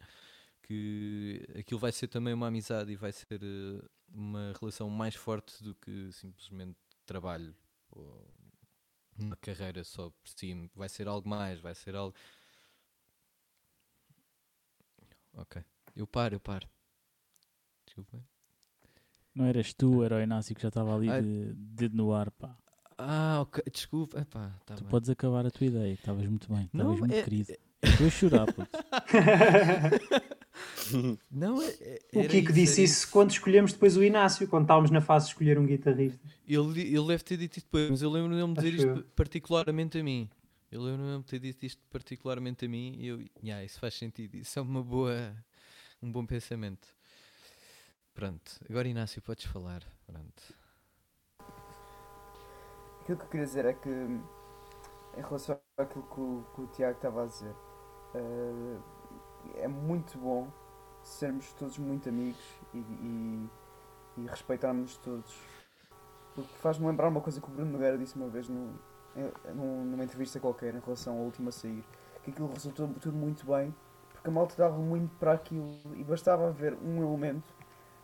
que 0.63 1.45
aquilo 1.59 1.79
vai 1.79 1.91
ser 1.91 2.07
também 2.07 2.33
uma 2.33 2.47
amizade 2.47 2.91
e 2.91 2.95
vai 2.95 3.11
ser 3.11 3.41
eh, 3.43 3.85
uma 4.09 4.53
relação 4.59 4.89
mais 4.89 5.15
forte 5.15 5.61
do 5.63 5.75
que 5.75 6.11
simplesmente 6.13 6.77
trabalho 7.05 7.55
ou 7.91 8.34
uma 9.17 9.35
carreira 9.37 9.83
só 9.83 10.09
por 10.09 10.27
si. 10.29 10.69
Vai 10.75 10.89
ser 10.89 11.07
algo 11.07 11.27
mais, 11.27 11.59
vai 11.59 11.73
ser 11.75 11.95
algo. 11.95 12.15
Ok. 15.33 15.63
Eu 15.95 16.07
paro, 16.07 16.35
eu 16.35 16.39
paro. 16.39 16.67
Desculpa. 17.85 18.19
Não 19.33 19.45
eras 19.45 19.73
tu, 19.73 20.03
era 20.03 20.15
o 20.17 20.21
Inácio 20.21 20.55
que 20.55 20.61
já 20.61 20.69
estava 20.69 20.95
ali 20.95 21.09
Ah. 21.09 21.19
de 21.21 21.53
dedo 21.53 21.95
no 21.97 22.13
ar, 22.13 22.31
pá. 22.31 22.57
Ah, 22.97 23.39
ok. 23.41 23.63
Desculpa. 23.71 24.19
Epá, 24.21 24.49
tá 24.65 24.75
Tu 24.75 24.83
bem. 24.83 24.89
podes 24.89 25.09
acabar 25.09 25.45
a 25.45 25.51
tua 25.51 25.67
ideia, 25.67 25.93
estavas 25.93 26.25
muito 26.25 26.47
bem, 26.53 26.65
estavas 26.65 26.99
muito 26.99 27.13
é- 27.13 27.23
querido. 27.23 27.51
Eu 27.51 27.89
Estou 27.89 28.07
a 28.07 28.09
chorar, 28.09 28.45
puto. 28.53 28.69
Não, 31.31 31.61
é, 31.61 31.67
é- 32.13 32.19
O 32.19 32.27
Kiko 32.27 32.53
disse 32.53 32.83
isso 32.83 33.09
quando 33.09 33.31
escolhemos 33.31 33.73
depois 33.73 33.97
o 33.97 34.03
Inácio, 34.03 34.47
quando 34.47 34.63
estávamos 34.63 34.91
na 34.91 35.01
fase 35.01 35.25
de 35.25 35.31
escolher 35.31 35.57
um 35.57 35.65
guitarrista. 35.65 36.19
Ele, 36.47 36.81
ele 36.81 37.07
deve 37.07 37.23
ter 37.23 37.37
dito 37.37 37.57
isto 37.57 37.65
depois, 37.65 37.89
mas 37.89 38.01
eu 38.01 38.09
lembro-me 38.09 38.53
de 38.53 38.61
dizer 38.61 38.67
Acho 38.75 38.77
isto 38.77 38.99
eu. 38.99 39.03
particularmente 39.15 39.97
a 39.99 40.03
mim. 40.03 40.29
Eu 40.71 40.81
lembro-me 40.81 41.19
de 41.19 41.25
ter 41.25 41.39
dito 41.39 41.65
isto 41.65 41.81
particularmente 41.89 42.65
a 42.65 42.69
mim 42.69 42.95
e 42.99 43.07
eu, 43.07 43.23
yeah, 43.43 43.63
isso 43.63 43.79
faz 43.79 43.93
sentido. 43.93 44.35
Isso 44.35 44.57
é 44.59 44.61
uma 44.61 44.83
boa, 44.83 45.35
um 46.01 46.11
bom 46.11 46.25
pensamento. 46.25 46.87
Pronto, 48.13 48.59
agora 48.69 48.87
Inácio, 48.87 49.21
podes 49.21 49.45
falar. 49.45 49.83
Pronto. 50.05 50.43
Aquilo 53.01 53.17
que 53.17 53.23
eu 53.25 53.29
queria 53.29 53.45
dizer 53.45 53.65
é 53.65 53.73
que, 53.73 53.89
em 53.89 55.21
relação 55.21 55.59
àquilo 55.77 56.03
que 56.03 56.19
o, 56.19 56.45
que 56.55 56.61
o 56.61 56.67
Tiago 56.67 56.95
estava 56.97 57.23
a 57.23 57.27
dizer, 57.27 57.55
eh, 58.15 59.61
é 59.63 59.67
muito 59.67 60.17
bom 60.17 60.51
sermos 61.05 61.53
todos 61.53 61.77
muito 61.77 62.09
amigos 62.09 62.41
e, 62.73 62.77
e, 62.79 63.49
e 64.17 64.25
respeitarmos 64.27 64.97
todos. 64.97 65.33
Porque 66.33 66.53
faz-me 66.55 66.85
lembrar 66.87 67.07
uma 67.07 67.21
coisa 67.21 67.39
que 67.39 67.47
o 67.47 67.51
Bruno 67.51 67.71
Nogueira 67.71 67.97
disse 67.97 68.15
uma 68.15 68.27
vez 68.27 68.49
num- 68.49 68.73
numa 69.55 70.03
entrevista 70.03 70.39
qualquer 70.39 70.75
em 70.75 70.79
relação 70.79 71.17
ao 71.17 71.23
último 71.23 71.47
a 71.47 71.51
sair, 71.51 71.83
que 72.23 72.31
aquilo 72.31 72.51
resultou 72.51 72.89
tudo 72.99 73.15
muito 73.15 73.45
bem, 73.45 73.73
porque 74.11 74.27
a 74.27 74.31
malta 74.31 74.55
dava 74.57 74.77
muito 74.77 75.15
para 75.17 75.31
aquilo 75.33 75.71
e 75.95 76.03
bastava 76.03 76.49
haver 76.49 76.73
um 76.83 77.01
elemento 77.01 77.53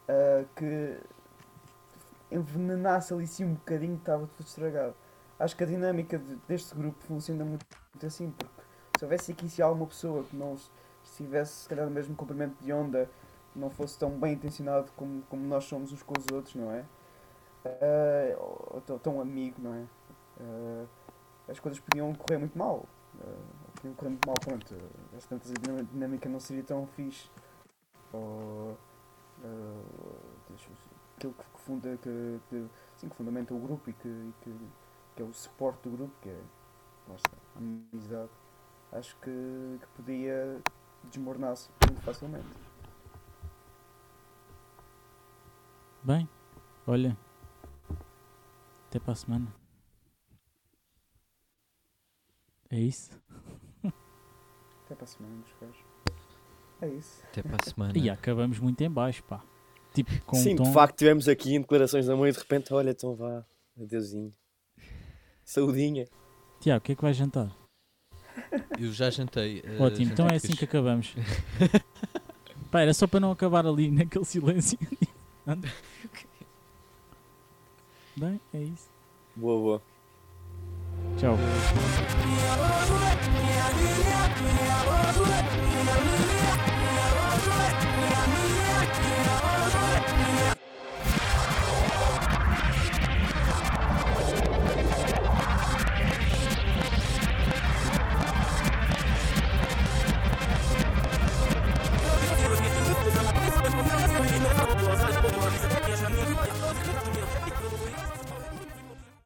ah, 0.07 0.45
que 0.55 0.97
envenenasse 2.31 3.13
ali 3.13 3.27
sim 3.27 3.43
um 3.43 3.53
bocadinho 3.55 3.95
estava 3.95 4.25
tudo 4.37 4.45
estragado. 4.45 4.95
Acho 5.37 5.55
que 5.57 5.63
a 5.63 5.67
dinâmica 5.67 6.17
de- 6.17 6.35
deste 6.47 6.73
grupo 6.75 6.97
funciona 7.03 7.43
muito, 7.43 7.65
muito 7.93 8.05
assim, 8.05 8.31
porque 8.31 8.61
se 8.97 9.03
houvesse 9.03 9.31
aqui 9.33 9.49
se 9.49 9.61
alguma 9.61 9.87
pessoa 9.87 10.23
que 10.23 10.35
não 10.35 10.55
estivesse 11.11 11.63
se 11.63 11.69
calhar 11.69 11.85
no 11.85 11.91
mesmo 11.91 12.15
comprimento 12.15 12.55
de 12.63 12.71
onda, 12.71 13.09
não 13.55 13.69
fosse 13.69 13.97
tão 13.97 14.11
bem 14.11 14.33
intencionado 14.33 14.91
como, 14.95 15.21
como 15.23 15.43
nós 15.45 15.65
somos 15.65 15.91
uns 15.91 16.03
com 16.03 16.13
os 16.17 16.25
outros, 16.31 16.55
não 16.55 16.71
é? 16.71 16.85
Ah, 17.65 18.37
ou, 18.39 18.99
tão, 18.99 19.21
amigo, 19.21 19.61
não 19.61 19.73
é? 19.73 19.85
Ah, 20.39 20.85
as 21.49 21.59
coisas 21.59 21.79
podiam 21.79 22.13
correr 22.15 22.37
muito 22.37 22.57
mal. 22.57 22.85
Ah, 23.19 23.71
podiam 23.75 23.93
correr 23.95 24.09
muito 24.09 24.25
mal, 24.25 24.35
pronto. 24.39 24.75
Às 25.15 25.25
tantas 25.25 25.51
a 25.51 25.83
dinâmica 25.91 26.29
não 26.29 26.39
seria 26.39 26.63
tão 26.63 26.87
fixe. 26.87 27.29
Ou, 28.13 28.77
ver, 30.49 30.81
aquilo 31.17 31.33
que, 31.33 31.61
funda, 31.61 31.97
que, 31.97 32.39
que, 32.49 32.67
sim, 32.97 33.09
que 33.09 33.15
fundamenta 33.15 33.53
o 33.53 33.59
grupo 33.59 33.89
e 33.89 33.93
que, 33.93 34.33
que, 34.41 34.55
que 35.15 35.21
é 35.21 35.25
o 35.25 35.33
suporte 35.33 35.87
do 35.87 35.95
grupo, 35.95 36.13
que 36.21 36.29
é 36.29 36.39
lá 37.07 37.15
amizade, 37.55 38.29
acho 38.91 39.15
que, 39.17 39.29
que 39.79 39.87
podia 39.95 40.61
desmoronar-se 41.09 41.69
muito 41.87 42.01
facilmente. 42.01 42.47
Bem, 46.03 46.27
olha. 46.87 47.17
Até 48.87 48.99
para 48.99 49.13
a 49.13 49.15
semana. 49.15 49.55
É 52.69 52.79
isso? 52.79 53.11
Até 54.85 54.95
para 54.95 55.03
a 55.03 55.07
semana, 55.07 55.35
meus 55.35 55.53
caros. 55.59 55.77
É 56.81 56.87
isso. 56.87 57.23
Até 57.25 57.43
para 57.43 57.57
a 57.61 57.69
semana. 57.69 57.93
E 57.97 58.09
acabamos 58.09 58.59
muito 58.59 58.81
em 58.81 58.89
baixo, 58.89 59.23
pá. 59.23 59.43
Tipo, 59.93 60.09
com 60.25 60.35
Sim, 60.37 60.53
um 60.53 60.57
tom... 60.57 60.63
de 60.63 60.73
facto, 60.73 60.97
tivemos 60.97 61.27
aqui 61.27 61.53
em 61.53 61.61
declarações 61.61 62.05
de 62.05 62.11
amor 62.11 62.27
e 62.27 62.31
de 62.31 62.39
repente, 62.39 62.73
olha, 62.73 62.91
então 62.91 63.13
vá, 63.13 63.45
adeusinho. 63.79 64.33
Saudinha. 65.43 66.07
Tiago, 66.59 66.79
o 66.79 66.81
que 66.81 66.93
é 66.93 66.95
que 66.95 67.01
vais 67.01 67.15
jantar? 67.15 67.60
Eu 68.81 68.91
já 68.91 69.11
jantei. 69.11 69.61
eh, 69.63 69.75
Ótimo, 69.79 70.05
jantei 70.05 70.05
então 70.07 70.27
é 70.27 70.35
assim 70.35 70.55
que 70.55 70.65
acabamos. 70.65 71.13
Pá, 72.71 72.81
era 72.81 72.93
só 72.95 73.05
para 73.05 73.19
não 73.19 73.31
acabar 73.31 73.65
ali 73.67 73.91
naquele 73.91 74.25
silêncio. 74.25 74.79
Bem, 78.15 78.39
é 78.53 78.59
isso. 78.59 78.89
Boa, 79.35 79.59
boa. 79.61 79.81
Tchau. 81.19 81.37